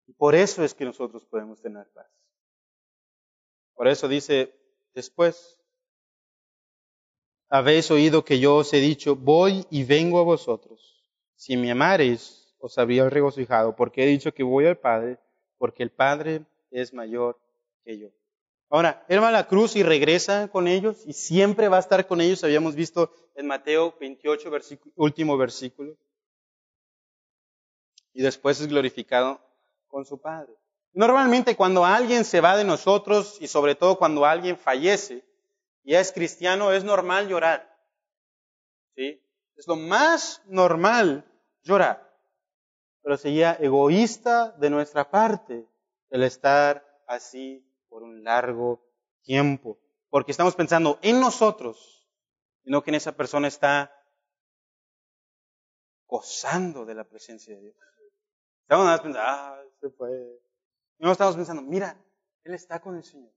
Y 0.06 0.12
por 0.12 0.34
eso 0.34 0.64
es 0.64 0.74
que 0.74 0.84
nosotros 0.84 1.24
podemos 1.24 1.60
tener 1.60 1.88
paz. 1.90 2.08
Por 3.76 3.86
eso 3.86 4.08
dice 4.08 4.52
después, 4.94 5.60
habéis 7.48 7.90
oído 7.90 8.24
que 8.24 8.40
yo 8.40 8.56
os 8.56 8.72
he 8.72 8.80
dicho, 8.80 9.14
voy 9.14 9.66
y 9.70 9.84
vengo 9.84 10.18
a 10.18 10.24
vosotros. 10.24 11.04
Si 11.36 11.56
me 11.56 11.70
amareis, 11.70 12.54
os 12.58 12.76
habría 12.78 13.08
regocijado, 13.08 13.76
porque 13.76 14.02
he 14.02 14.06
dicho 14.06 14.32
que 14.32 14.42
voy 14.42 14.66
al 14.66 14.78
Padre, 14.78 15.18
porque 15.58 15.82
el 15.82 15.90
Padre 15.90 16.44
es 16.70 16.92
mayor 16.92 17.38
que 17.84 17.98
yo. 17.98 18.08
Ahora, 18.68 19.04
Él 19.08 19.22
va 19.22 19.28
a 19.28 19.32
la 19.32 19.46
cruz 19.46 19.76
y 19.76 19.82
regresa 19.82 20.48
con 20.48 20.66
ellos 20.66 21.04
y 21.06 21.12
siempre 21.12 21.68
va 21.68 21.76
a 21.76 21.80
estar 21.80 22.06
con 22.06 22.20
ellos. 22.20 22.42
Habíamos 22.42 22.74
visto 22.74 23.12
en 23.36 23.46
Mateo 23.46 23.94
28, 24.00 24.50
último 24.96 25.36
versículo. 25.36 25.96
Y 28.12 28.22
después 28.22 28.60
es 28.60 28.66
glorificado 28.66 29.40
con 29.86 30.04
su 30.04 30.18
Padre. 30.18 30.52
Normalmente 30.96 31.56
cuando 31.56 31.84
alguien 31.84 32.24
se 32.24 32.40
va 32.40 32.56
de 32.56 32.64
nosotros 32.64 33.36
y 33.42 33.48
sobre 33.48 33.74
todo 33.74 33.98
cuando 33.98 34.24
alguien 34.24 34.56
fallece 34.56 35.22
y 35.84 35.94
es 35.94 36.10
cristiano, 36.10 36.72
es 36.72 36.84
normal 36.84 37.28
llorar. 37.28 37.70
¿Sí? 38.94 39.22
Es 39.56 39.68
lo 39.68 39.76
más 39.76 40.40
normal 40.46 41.30
llorar. 41.62 42.18
Pero 43.02 43.18
sería 43.18 43.52
egoísta 43.60 44.52
de 44.52 44.70
nuestra 44.70 45.10
parte 45.10 45.68
el 46.08 46.22
estar 46.22 46.82
así 47.06 47.62
por 47.90 48.02
un 48.02 48.24
largo 48.24 48.82
tiempo, 49.20 49.78
porque 50.08 50.30
estamos 50.30 50.56
pensando 50.56 50.98
en 51.02 51.20
nosotros 51.20 52.08
y 52.64 52.70
no 52.70 52.82
que 52.82 52.90
en 52.90 52.94
esa 52.94 53.12
persona 53.12 53.48
está 53.48 53.92
gozando 56.06 56.86
de 56.86 56.94
la 56.94 57.04
presencia 57.04 57.54
de 57.54 57.60
Dios. 57.60 57.76
Estamos 58.62 59.00
pensando, 59.02 59.20
ah, 59.20 59.62
se 59.78 59.90
fue. 59.90 60.45
No 60.98 61.12
estamos 61.12 61.36
pensando, 61.36 61.62
mira, 61.62 61.96
Él 62.44 62.54
está 62.54 62.80
con 62.80 62.96
el 62.96 63.04
Señor. 63.04 63.32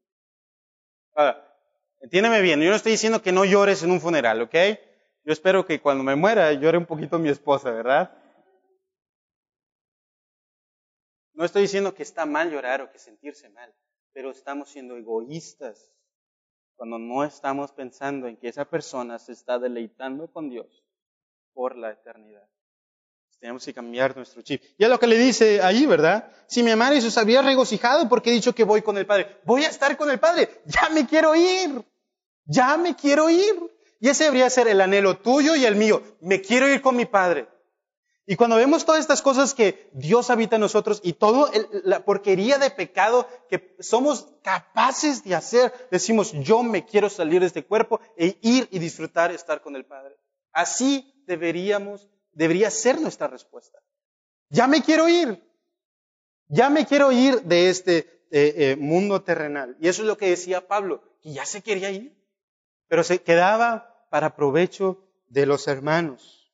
Ahora, 1.13 1.55
entiéndeme 1.99 2.41
bien, 2.41 2.61
yo 2.61 2.69
no 2.69 2.75
estoy 2.75 2.93
diciendo 2.93 3.21
que 3.21 3.31
no 3.31 3.45
llores 3.45 3.83
en 3.83 3.91
un 3.91 3.99
funeral, 3.99 4.41
¿ok? 4.41 4.55
Yo 5.25 5.33
espero 5.33 5.65
que 5.65 5.81
cuando 5.81 6.03
me 6.03 6.15
muera 6.15 6.53
llore 6.53 6.77
un 6.77 6.85
poquito 6.85 7.19
mi 7.19 7.29
esposa, 7.29 7.71
¿verdad? 7.71 8.15
No 11.33 11.45
estoy 11.45 11.63
diciendo 11.63 11.93
que 11.93 12.03
está 12.03 12.25
mal 12.25 12.51
llorar 12.51 12.81
o 12.81 12.91
que 12.91 12.99
sentirse 12.99 13.49
mal 13.49 13.73
pero 14.13 14.31
estamos 14.31 14.69
siendo 14.69 14.97
egoístas 14.97 15.95
cuando 16.75 16.97
no 16.97 17.23
estamos 17.23 17.71
pensando 17.71 18.27
en 18.27 18.37
que 18.37 18.47
esa 18.47 18.65
persona 18.65 19.19
se 19.19 19.33
está 19.33 19.59
deleitando 19.59 20.31
con 20.31 20.49
Dios 20.49 20.83
por 21.53 21.77
la 21.77 21.91
eternidad. 21.91 22.47
Tenemos 23.39 23.63
que 23.63 23.73
cambiar 23.73 24.15
nuestro 24.17 24.41
chip. 24.41 24.61
Y 24.77 24.83
es 24.83 24.89
lo 24.89 24.99
que 24.99 25.07
le 25.07 25.17
dice 25.17 25.61
ahí, 25.61 25.85
¿verdad? 25.85 26.29
Si 26.47 26.61
mi 26.61 26.71
amarais 26.71 27.05
os 27.05 27.17
habría 27.17 27.41
regocijado 27.41 28.09
porque 28.09 28.31
he 28.31 28.33
dicho 28.33 28.53
que 28.53 28.65
voy 28.65 28.81
con 28.81 28.97
el 28.97 29.05
Padre. 29.05 29.39
Voy 29.45 29.63
a 29.63 29.69
estar 29.69 29.95
con 29.95 30.09
el 30.09 30.19
Padre. 30.19 30.61
Ya 30.65 30.89
me 30.89 31.07
quiero 31.07 31.33
ir. 31.35 31.83
Ya 32.45 32.75
me 32.75 32.95
quiero 32.95 33.29
ir. 33.29 33.55
Y 34.01 34.09
ese 34.09 34.25
debería 34.25 34.49
ser 34.49 34.67
el 34.67 34.81
anhelo 34.81 35.17
tuyo 35.17 35.55
y 35.55 35.65
el 35.65 35.75
mío. 35.75 36.03
Me 36.19 36.41
quiero 36.41 36.67
ir 36.69 36.81
con 36.81 36.97
mi 36.97 37.05
Padre. 37.05 37.47
Y 38.25 38.35
cuando 38.35 38.57
vemos 38.57 38.85
todas 38.85 39.01
estas 39.01 39.23
cosas 39.23 39.55
que 39.55 39.89
Dios 39.93 40.29
habita 40.29 40.57
en 40.57 40.61
nosotros 40.61 40.99
y 41.01 41.13
toda 41.13 41.49
la 41.83 42.05
porquería 42.05 42.59
de 42.59 42.69
pecado 42.69 43.27
que 43.49 43.75
somos 43.79 44.27
capaces 44.43 45.23
de 45.23 45.33
hacer, 45.33 45.73
decimos, 45.89 46.33
yo 46.33 46.61
me 46.61 46.85
quiero 46.85 47.09
salir 47.09 47.39
de 47.39 47.47
este 47.47 47.65
cuerpo 47.65 48.01
e 48.17 48.37
ir 48.41 48.67
y 48.69 48.77
disfrutar 48.77 49.31
estar 49.31 49.61
con 49.61 49.75
el 49.75 49.83
Padre. 49.85 50.15
Así 50.51 51.11
deberíamos, 51.25 52.07
debería 52.31 52.69
ser 52.71 52.99
nuestra 52.99 53.27
respuesta. 53.27 53.79
Ya 54.49 54.67
me 54.67 54.81
quiero 54.81 55.07
ir. 55.07 55.43
Ya 56.47 56.69
me 56.69 56.85
quiero 56.85 57.11
ir 57.11 57.43
de 57.43 57.69
este 57.69 57.97
eh, 58.31 58.53
eh, 58.57 58.75
mundo 58.75 59.21
terrenal. 59.21 59.77
Y 59.79 59.87
eso 59.87 60.01
es 60.01 60.07
lo 60.07 60.17
que 60.17 60.29
decía 60.29 60.67
Pablo, 60.67 61.03
que 61.21 61.33
ya 61.33 61.45
se 61.45 61.61
quería 61.61 61.91
ir, 61.91 62.15
pero 62.87 63.03
se 63.03 63.21
quedaba 63.21 64.07
para 64.09 64.35
provecho 64.35 65.07
de 65.27 65.45
los 65.45 65.67
hermanos. 65.67 66.51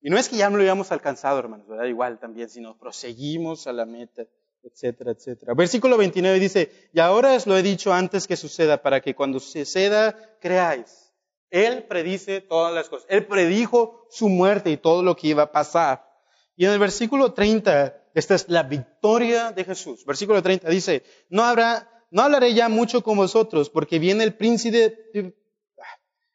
Y 0.00 0.10
no 0.10 0.18
es 0.18 0.28
que 0.28 0.36
ya 0.36 0.48
no 0.48 0.56
lo 0.56 0.62
hayamos 0.62 0.92
alcanzado, 0.92 1.38
hermanos, 1.38 1.68
¿verdad? 1.68 1.84
Igual 1.84 2.18
también, 2.18 2.48
sino 2.48 2.76
proseguimos 2.78 3.66
a 3.66 3.72
la 3.72 3.84
meta, 3.84 4.26
etcétera, 4.62 5.12
etcétera. 5.12 5.54
Versículo 5.54 5.98
29 5.98 6.38
dice, 6.40 6.90
y 6.92 7.00
ahora 7.00 7.34
os 7.34 7.46
lo 7.46 7.56
he 7.56 7.62
dicho 7.62 7.92
antes 7.92 8.26
que 8.26 8.36
suceda, 8.36 8.82
para 8.82 9.00
que 9.00 9.14
cuando 9.14 9.38
suceda 9.40 10.16
creáis. 10.40 10.99
Él 11.50 11.84
predice 11.84 12.40
todas 12.40 12.72
las 12.72 12.88
cosas. 12.88 13.06
Él 13.10 13.26
predijo 13.26 14.06
su 14.10 14.28
muerte 14.28 14.70
y 14.70 14.76
todo 14.76 15.02
lo 15.02 15.16
que 15.16 15.28
iba 15.28 15.44
a 15.44 15.52
pasar. 15.52 16.08
Y 16.56 16.64
en 16.64 16.72
el 16.72 16.78
versículo 16.78 17.32
30, 17.32 18.10
esta 18.14 18.34
es 18.34 18.48
la 18.48 18.62
victoria 18.62 19.52
de 19.52 19.64
Jesús. 19.64 20.04
Versículo 20.04 20.42
30 20.42 20.68
dice, 20.68 21.02
no 21.28 21.44
habrá, 21.44 21.88
no 22.10 22.22
hablaré 22.22 22.54
ya 22.54 22.68
mucho 22.68 23.02
con 23.02 23.16
vosotros, 23.16 23.70
porque 23.70 23.98
viene 23.98 24.24
el 24.24 24.34
príncipe, 24.34 25.32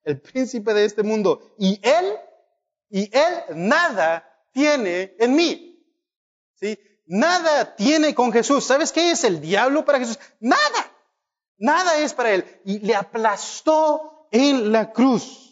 el 0.04 0.22
príncipe 0.22 0.74
de 0.74 0.86
este 0.86 1.04
mundo, 1.04 1.56
y 1.58 1.80
él 1.82 2.18
y 2.90 3.10
Él 3.12 3.44
nada 3.56 4.26
tiene 4.54 5.16
en 5.20 5.36
mí. 5.36 5.86
¿Sí? 6.54 6.80
Nada 7.06 7.76
tiene 7.76 8.16
con 8.16 8.32
Jesús. 8.32 8.66
¿Sabes 8.66 8.92
qué 8.92 9.12
es 9.12 9.24
el 9.24 9.42
diablo 9.42 9.84
para 9.86 10.00
Jesús? 10.00 10.18
Nada. 10.40 10.92
Nada 11.58 11.98
es 11.98 12.14
para 12.14 12.32
Él. 12.34 12.62
Y 12.64 12.80
le 12.80 12.96
aplastó 12.96 14.15
en 14.32 14.72
la 14.72 14.92
cruz. 14.92 15.46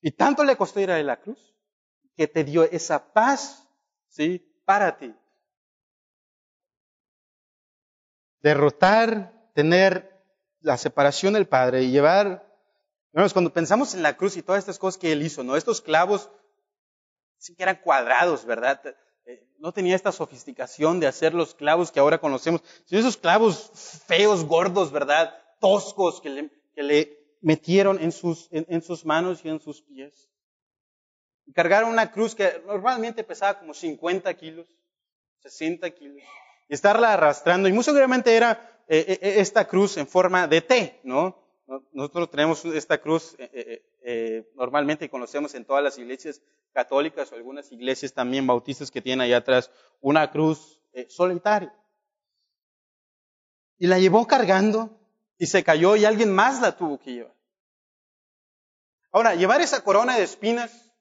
Y 0.00 0.12
tanto 0.12 0.44
le 0.44 0.56
costó 0.56 0.80
ir 0.80 0.90
a 0.90 1.02
la 1.02 1.20
cruz 1.20 1.54
que 2.16 2.28
te 2.28 2.44
dio 2.44 2.64
esa 2.64 3.12
paz, 3.12 3.66
¿sí? 4.08 4.38
Para 4.64 4.98
ti. 4.98 5.14
Derrotar, 8.40 9.50
tener 9.54 10.22
la 10.60 10.76
separación 10.76 11.32
del 11.34 11.48
Padre 11.48 11.82
y 11.82 11.90
llevar, 11.90 12.46
cuando 13.32 13.52
pensamos 13.52 13.94
en 13.94 14.02
la 14.02 14.16
cruz 14.16 14.36
y 14.36 14.42
todas 14.42 14.58
estas 14.58 14.78
cosas 14.78 14.98
que 14.98 15.12
Él 15.12 15.22
hizo, 15.22 15.42
¿no? 15.42 15.56
Estos 15.56 15.80
clavos, 15.80 16.30
sí 17.38 17.54
que 17.54 17.62
eran 17.62 17.76
cuadrados, 17.76 18.44
¿verdad? 18.44 18.82
Eh, 19.26 19.46
no 19.58 19.72
tenía 19.72 19.96
esta 19.96 20.12
sofisticación 20.12 21.00
de 21.00 21.06
hacer 21.06 21.34
los 21.34 21.54
clavos 21.54 21.90
que 21.90 22.00
ahora 22.00 22.18
conocemos, 22.18 22.62
sino 22.84 23.00
esos 23.00 23.16
clavos 23.16 23.70
feos, 24.06 24.44
gordos, 24.44 24.92
¿verdad? 24.92 25.34
Toscos 25.60 26.20
que 26.20 26.28
le, 26.28 26.50
que 26.74 26.82
le 26.82 27.24
metieron 27.40 28.02
en 28.02 28.12
sus, 28.12 28.48
en, 28.50 28.82
sus 28.82 29.04
manos 29.04 29.44
y 29.44 29.48
en 29.48 29.60
sus 29.60 29.82
pies. 29.82 30.30
Cargaron 31.54 31.90
una 31.90 32.10
cruz 32.10 32.34
que 32.34 32.62
normalmente 32.66 33.22
pesaba 33.22 33.58
como 33.58 33.74
50 33.74 34.32
kilos, 34.34 34.66
60 35.40 35.90
kilos. 35.90 36.22
Y 36.68 36.74
estarla 36.74 37.12
arrastrando. 37.12 37.68
Y 37.68 37.72
muy 37.72 37.84
seguramente 37.84 38.34
era 38.34 38.82
eh, 38.88 39.18
eh, 39.20 39.34
esta 39.40 39.66
cruz 39.66 39.98
en 39.98 40.06
forma 40.06 40.46
de 40.46 40.62
T, 40.62 41.00
¿no? 41.04 41.43
Nosotros 41.92 42.30
tenemos 42.30 42.64
esta 42.64 43.00
cruz 43.00 43.36
normalmente 44.54 45.04
y 45.04 45.08
conocemos 45.08 45.54
en 45.54 45.64
todas 45.64 45.82
las 45.82 45.98
iglesias 45.98 46.42
católicas 46.72 47.32
o 47.32 47.36
algunas 47.36 47.70
iglesias 47.72 48.12
también 48.12 48.46
bautistas 48.46 48.90
que 48.90 49.00
tienen 49.00 49.22
allá 49.22 49.38
atrás 49.38 49.70
una 50.00 50.30
cruz 50.30 50.80
solitaria. 51.08 51.74
Y 53.78 53.86
la 53.86 53.98
llevó 53.98 54.26
cargando 54.26 54.98
y 55.38 55.46
se 55.46 55.64
cayó 55.64 55.96
y 55.96 56.04
alguien 56.04 56.32
más 56.32 56.60
la 56.60 56.76
tuvo 56.76 56.98
que 56.98 57.12
llevar. 57.12 57.34
Ahora, 59.10 59.34
llevar 59.34 59.60
esa 59.60 59.82
corona 59.82 60.16
de 60.16 60.24
espinas 60.24 60.92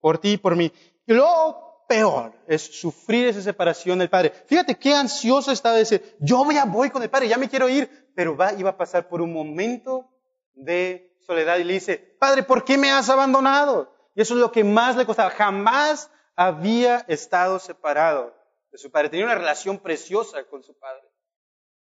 por 0.00 0.18
ti 0.18 0.32
y 0.32 0.38
por 0.38 0.56
mí. 0.56 0.72
Y 1.06 1.12
luego 1.12 1.69
peor 1.90 2.32
es 2.46 2.62
sufrir 2.62 3.26
esa 3.26 3.42
separación 3.42 3.98
del 3.98 4.08
Padre. 4.08 4.30
Fíjate 4.46 4.78
qué 4.78 4.94
ansioso 4.94 5.50
estaba 5.50 5.74
de 5.74 5.80
decir, 5.80 6.16
yo 6.20 6.44
voy, 6.44 6.56
a, 6.56 6.64
voy 6.64 6.88
con 6.88 7.02
el 7.02 7.10
Padre, 7.10 7.26
ya 7.26 7.36
me 7.36 7.48
quiero 7.48 7.68
ir, 7.68 8.12
pero 8.14 8.36
va, 8.36 8.52
iba 8.52 8.70
a 8.70 8.76
pasar 8.76 9.08
por 9.08 9.20
un 9.20 9.32
momento 9.32 10.08
de 10.54 11.16
soledad 11.26 11.58
y 11.58 11.64
le 11.64 11.72
dice, 11.72 11.98
Padre, 12.20 12.44
¿por 12.44 12.64
qué 12.64 12.78
me 12.78 12.92
has 12.92 13.10
abandonado? 13.10 13.92
Y 14.14 14.20
eso 14.20 14.34
es 14.34 14.40
lo 14.40 14.52
que 14.52 14.62
más 14.62 14.96
le 14.96 15.04
costaba. 15.04 15.30
Jamás 15.30 16.12
había 16.36 16.98
estado 17.08 17.58
separado 17.58 18.36
de 18.70 18.78
su 18.78 18.92
Padre. 18.92 19.08
Tenía 19.08 19.26
una 19.26 19.34
relación 19.34 19.80
preciosa 19.80 20.44
con 20.44 20.62
su 20.62 20.78
Padre. 20.78 21.08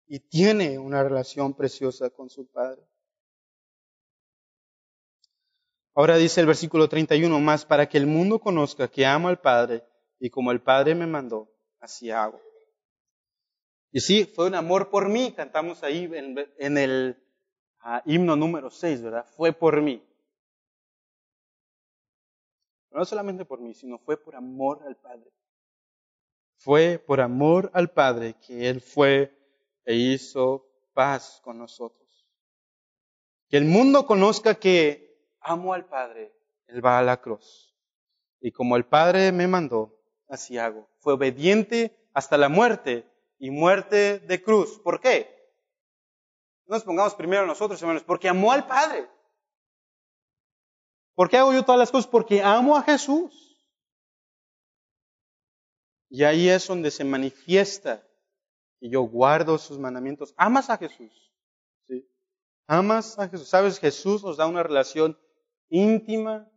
Y 0.06 0.18
tiene 0.18 0.78
una 0.78 1.02
relación 1.02 1.52
preciosa 1.52 2.08
con 2.08 2.30
su 2.30 2.50
Padre. 2.50 2.80
Ahora 5.94 6.16
dice 6.16 6.40
el 6.40 6.46
versículo 6.46 6.88
31 6.88 7.38
más, 7.40 7.66
para 7.66 7.86
que 7.86 7.98
el 7.98 8.06
mundo 8.06 8.38
conozca 8.38 8.88
que 8.88 9.04
amo 9.04 9.28
al 9.28 9.38
Padre 9.38 9.84
y 10.20 10.30
como 10.30 10.52
el 10.52 10.60
Padre 10.60 10.94
me 10.94 11.06
mandó, 11.06 11.50
así 11.80 12.10
hago. 12.10 12.40
Y 13.90 14.00
sí, 14.00 14.24
fue 14.24 14.46
un 14.46 14.54
amor 14.54 14.90
por 14.90 15.08
mí, 15.08 15.32
cantamos 15.32 15.82
ahí 15.82 16.08
en, 16.12 16.78
el 16.78 17.20
ah, 17.80 18.02
himno 18.04 18.36
número 18.36 18.70
6, 18.70 19.02
¿verdad? 19.02 19.26
Fue 19.36 19.52
por 19.52 19.80
mí. 19.80 20.06
no 22.92 23.04
solamente 23.04 23.44
por 23.44 23.60
mí, 23.60 23.72
sino 23.72 23.98
fue 23.98 24.16
por 24.16 24.36
amor 24.36 24.82
al 24.86 24.96
Padre. 24.96 25.32
Fue 26.56 26.98
por 26.98 27.20
amor 27.20 27.70
al 27.72 27.90
Padre 27.90 28.34
que 28.46 28.68
Él 28.68 28.80
fue 28.80 29.34
e 29.84 29.94
hizo 29.94 30.66
paz 30.92 31.40
con 31.42 31.56
nosotros. 31.58 32.28
Que 33.48 33.56
el 33.56 33.64
mundo 33.64 34.06
conozca 34.06 34.56
que 34.56 35.18
amo 35.40 35.72
al 35.72 35.86
Padre. 35.86 36.32
Él 36.66 36.84
va 36.84 36.98
a 36.98 37.02
la 37.02 37.20
cruz. 37.20 37.74
Y 38.40 38.52
como 38.52 38.76
el 38.76 38.84
Padre 38.84 39.32
me 39.32 39.46
mandó, 39.46 39.99
así 40.30 40.58
hago. 40.58 40.88
Fue 41.00 41.14
obediente 41.14 41.96
hasta 42.14 42.38
la 42.38 42.48
muerte 42.48 43.06
y 43.38 43.50
muerte 43.50 44.18
de 44.20 44.42
cruz. 44.42 44.78
¿Por 44.80 45.00
qué? 45.00 45.36
No 46.66 46.76
nos 46.76 46.84
pongamos 46.84 47.14
primero 47.14 47.46
nosotros, 47.46 47.80
hermanos, 47.82 48.04
porque 48.04 48.28
amó 48.28 48.52
al 48.52 48.66
Padre. 48.66 49.08
¿Por 51.14 51.28
qué 51.28 51.36
hago 51.36 51.52
yo 51.52 51.64
todas 51.64 51.78
las 51.78 51.90
cosas? 51.90 52.08
Porque 52.08 52.42
amo 52.42 52.76
a 52.76 52.82
Jesús. 52.82 53.58
Y 56.08 56.24
ahí 56.24 56.48
es 56.48 56.66
donde 56.66 56.90
se 56.90 57.04
manifiesta 57.04 58.06
y 58.80 58.90
yo 58.90 59.02
guardo 59.02 59.58
sus 59.58 59.78
mandamientos. 59.78 60.34
Amas 60.36 60.70
a 60.70 60.78
Jesús. 60.78 61.32
¿sí? 61.86 62.08
Amas 62.66 63.18
a 63.18 63.28
Jesús. 63.28 63.48
Sabes, 63.48 63.78
Jesús 63.78 64.24
nos 64.24 64.36
da 64.36 64.46
una 64.46 64.62
relación 64.62 65.18
íntima 65.68 66.50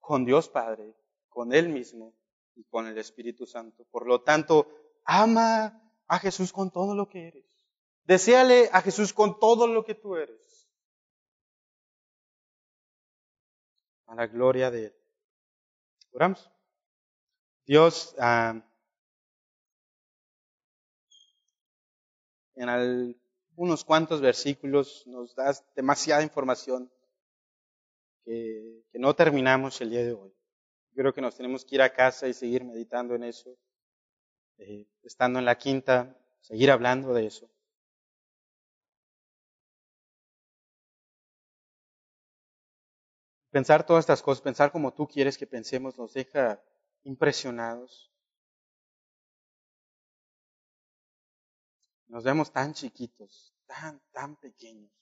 con 0.00 0.24
Dios 0.24 0.48
Padre, 0.48 0.96
con 1.30 1.54
Él 1.54 1.70
mismo 1.70 2.14
y 2.54 2.64
con 2.64 2.86
el 2.86 2.98
Espíritu 2.98 3.46
Santo. 3.46 3.86
Por 3.90 4.06
lo 4.06 4.22
tanto, 4.22 4.68
ama 5.04 5.82
a 6.06 6.18
Jesús 6.18 6.52
con 6.52 6.70
todo 6.70 6.94
lo 6.94 7.08
que 7.08 7.28
eres. 7.28 7.46
Deseale 8.04 8.68
a 8.72 8.82
Jesús 8.82 9.12
con 9.12 9.38
todo 9.38 9.66
lo 9.66 9.84
que 9.84 9.94
tú 9.94 10.16
eres. 10.16 10.68
A 14.06 14.14
la 14.14 14.26
gloria 14.26 14.70
de 14.70 14.86
Él. 14.86 14.96
Oramos. 16.12 16.50
Dios, 17.64 18.16
ah, 18.18 18.60
en 22.56 22.68
algunos 22.68 23.84
cuantos 23.84 24.20
versículos 24.20 25.06
nos 25.06 25.34
das 25.36 25.64
demasiada 25.76 26.22
información 26.22 26.90
que, 28.24 28.84
que 28.90 28.98
no 28.98 29.14
terminamos 29.14 29.80
el 29.80 29.90
día 29.90 30.04
de 30.04 30.12
hoy. 30.12 30.34
Creo 30.94 31.14
que 31.14 31.20
nos 31.20 31.36
tenemos 31.36 31.64
que 31.64 31.76
ir 31.76 31.82
a 31.82 31.92
casa 31.92 32.28
y 32.28 32.34
seguir 32.34 32.64
meditando 32.64 33.14
en 33.14 33.24
eso, 33.24 33.56
eh, 34.58 34.86
estando 35.02 35.38
en 35.38 35.44
la 35.44 35.56
quinta, 35.56 36.16
seguir 36.40 36.70
hablando 36.70 37.14
de 37.14 37.26
eso. 37.26 37.50
Pensar 43.50 43.84
todas 43.84 44.02
estas 44.02 44.22
cosas, 44.22 44.42
pensar 44.42 44.70
como 44.70 44.92
tú 44.92 45.08
quieres 45.08 45.36
que 45.36 45.46
pensemos, 45.46 45.98
nos 45.98 46.12
deja 46.12 46.62
impresionados. 47.02 48.12
Nos 52.06 52.24
vemos 52.24 52.52
tan 52.52 52.74
chiquitos, 52.74 53.54
tan, 53.66 54.00
tan 54.12 54.36
pequeños. 54.36 54.99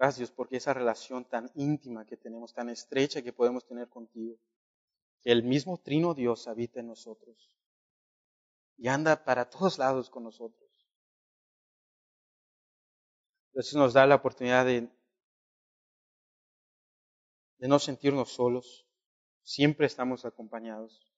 Gracias 0.00 0.30
porque 0.30 0.56
esa 0.56 0.72
relación 0.72 1.26
tan 1.26 1.50
íntima 1.56 2.06
que 2.06 2.16
tenemos, 2.16 2.54
tan 2.54 2.70
estrecha 2.70 3.20
que 3.20 3.34
podemos 3.34 3.66
tener 3.66 3.86
contigo, 3.90 4.38
que 5.20 5.30
el 5.30 5.42
mismo 5.42 5.76
Trino 5.76 6.14
Dios 6.14 6.48
habita 6.48 6.80
en 6.80 6.86
nosotros 6.86 7.52
y 8.78 8.88
anda 8.88 9.22
para 9.26 9.50
todos 9.50 9.76
lados 9.76 10.08
con 10.08 10.24
nosotros. 10.24 10.70
Entonces 13.48 13.74
nos 13.74 13.92
da 13.92 14.06
la 14.06 14.14
oportunidad 14.14 14.64
de, 14.64 14.88
de 17.58 17.68
no 17.68 17.78
sentirnos 17.78 18.32
solos, 18.32 18.86
siempre 19.42 19.86
estamos 19.86 20.24
acompañados, 20.24 21.12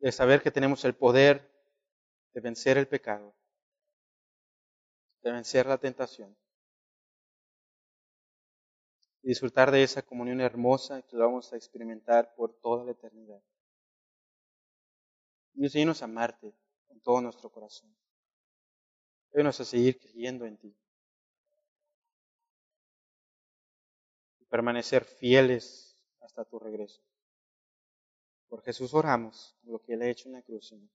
de 0.00 0.10
saber 0.10 0.42
que 0.42 0.50
tenemos 0.50 0.84
el 0.84 0.96
poder 0.96 1.48
de 2.34 2.40
vencer 2.40 2.76
el 2.76 2.88
pecado 2.88 3.36
de 5.22 5.32
vencer 5.32 5.66
la 5.66 5.78
tentación. 5.78 6.36
Y 9.22 9.28
disfrutar 9.28 9.70
de 9.70 9.82
esa 9.82 10.02
comunión 10.02 10.40
hermosa 10.40 11.02
que 11.02 11.16
vamos 11.16 11.52
a 11.52 11.56
experimentar 11.56 12.34
por 12.34 12.52
toda 12.60 12.84
la 12.84 12.92
eternidad. 12.92 13.40
Y 15.54 15.64
enséñanos 15.64 16.02
a 16.02 16.06
amarte 16.06 16.52
con 16.88 17.00
todo 17.00 17.20
nuestro 17.20 17.50
corazón. 17.50 17.94
Ayúdanos 19.32 19.60
a 19.60 19.64
seguir 19.64 20.00
creyendo 20.00 20.44
en 20.44 20.56
ti. 20.56 20.76
Y 24.40 24.44
permanecer 24.46 25.04
fieles 25.04 25.96
hasta 26.20 26.44
tu 26.44 26.58
regreso. 26.58 27.00
Por 28.48 28.62
Jesús 28.62 28.92
oramos, 28.92 29.56
lo 29.62 29.80
que 29.80 29.94
Él 29.94 30.02
ha 30.02 30.08
hecho 30.08 30.28
en 30.28 30.34
la 30.34 30.42
cruz, 30.42 30.68
Señor. 30.68 30.90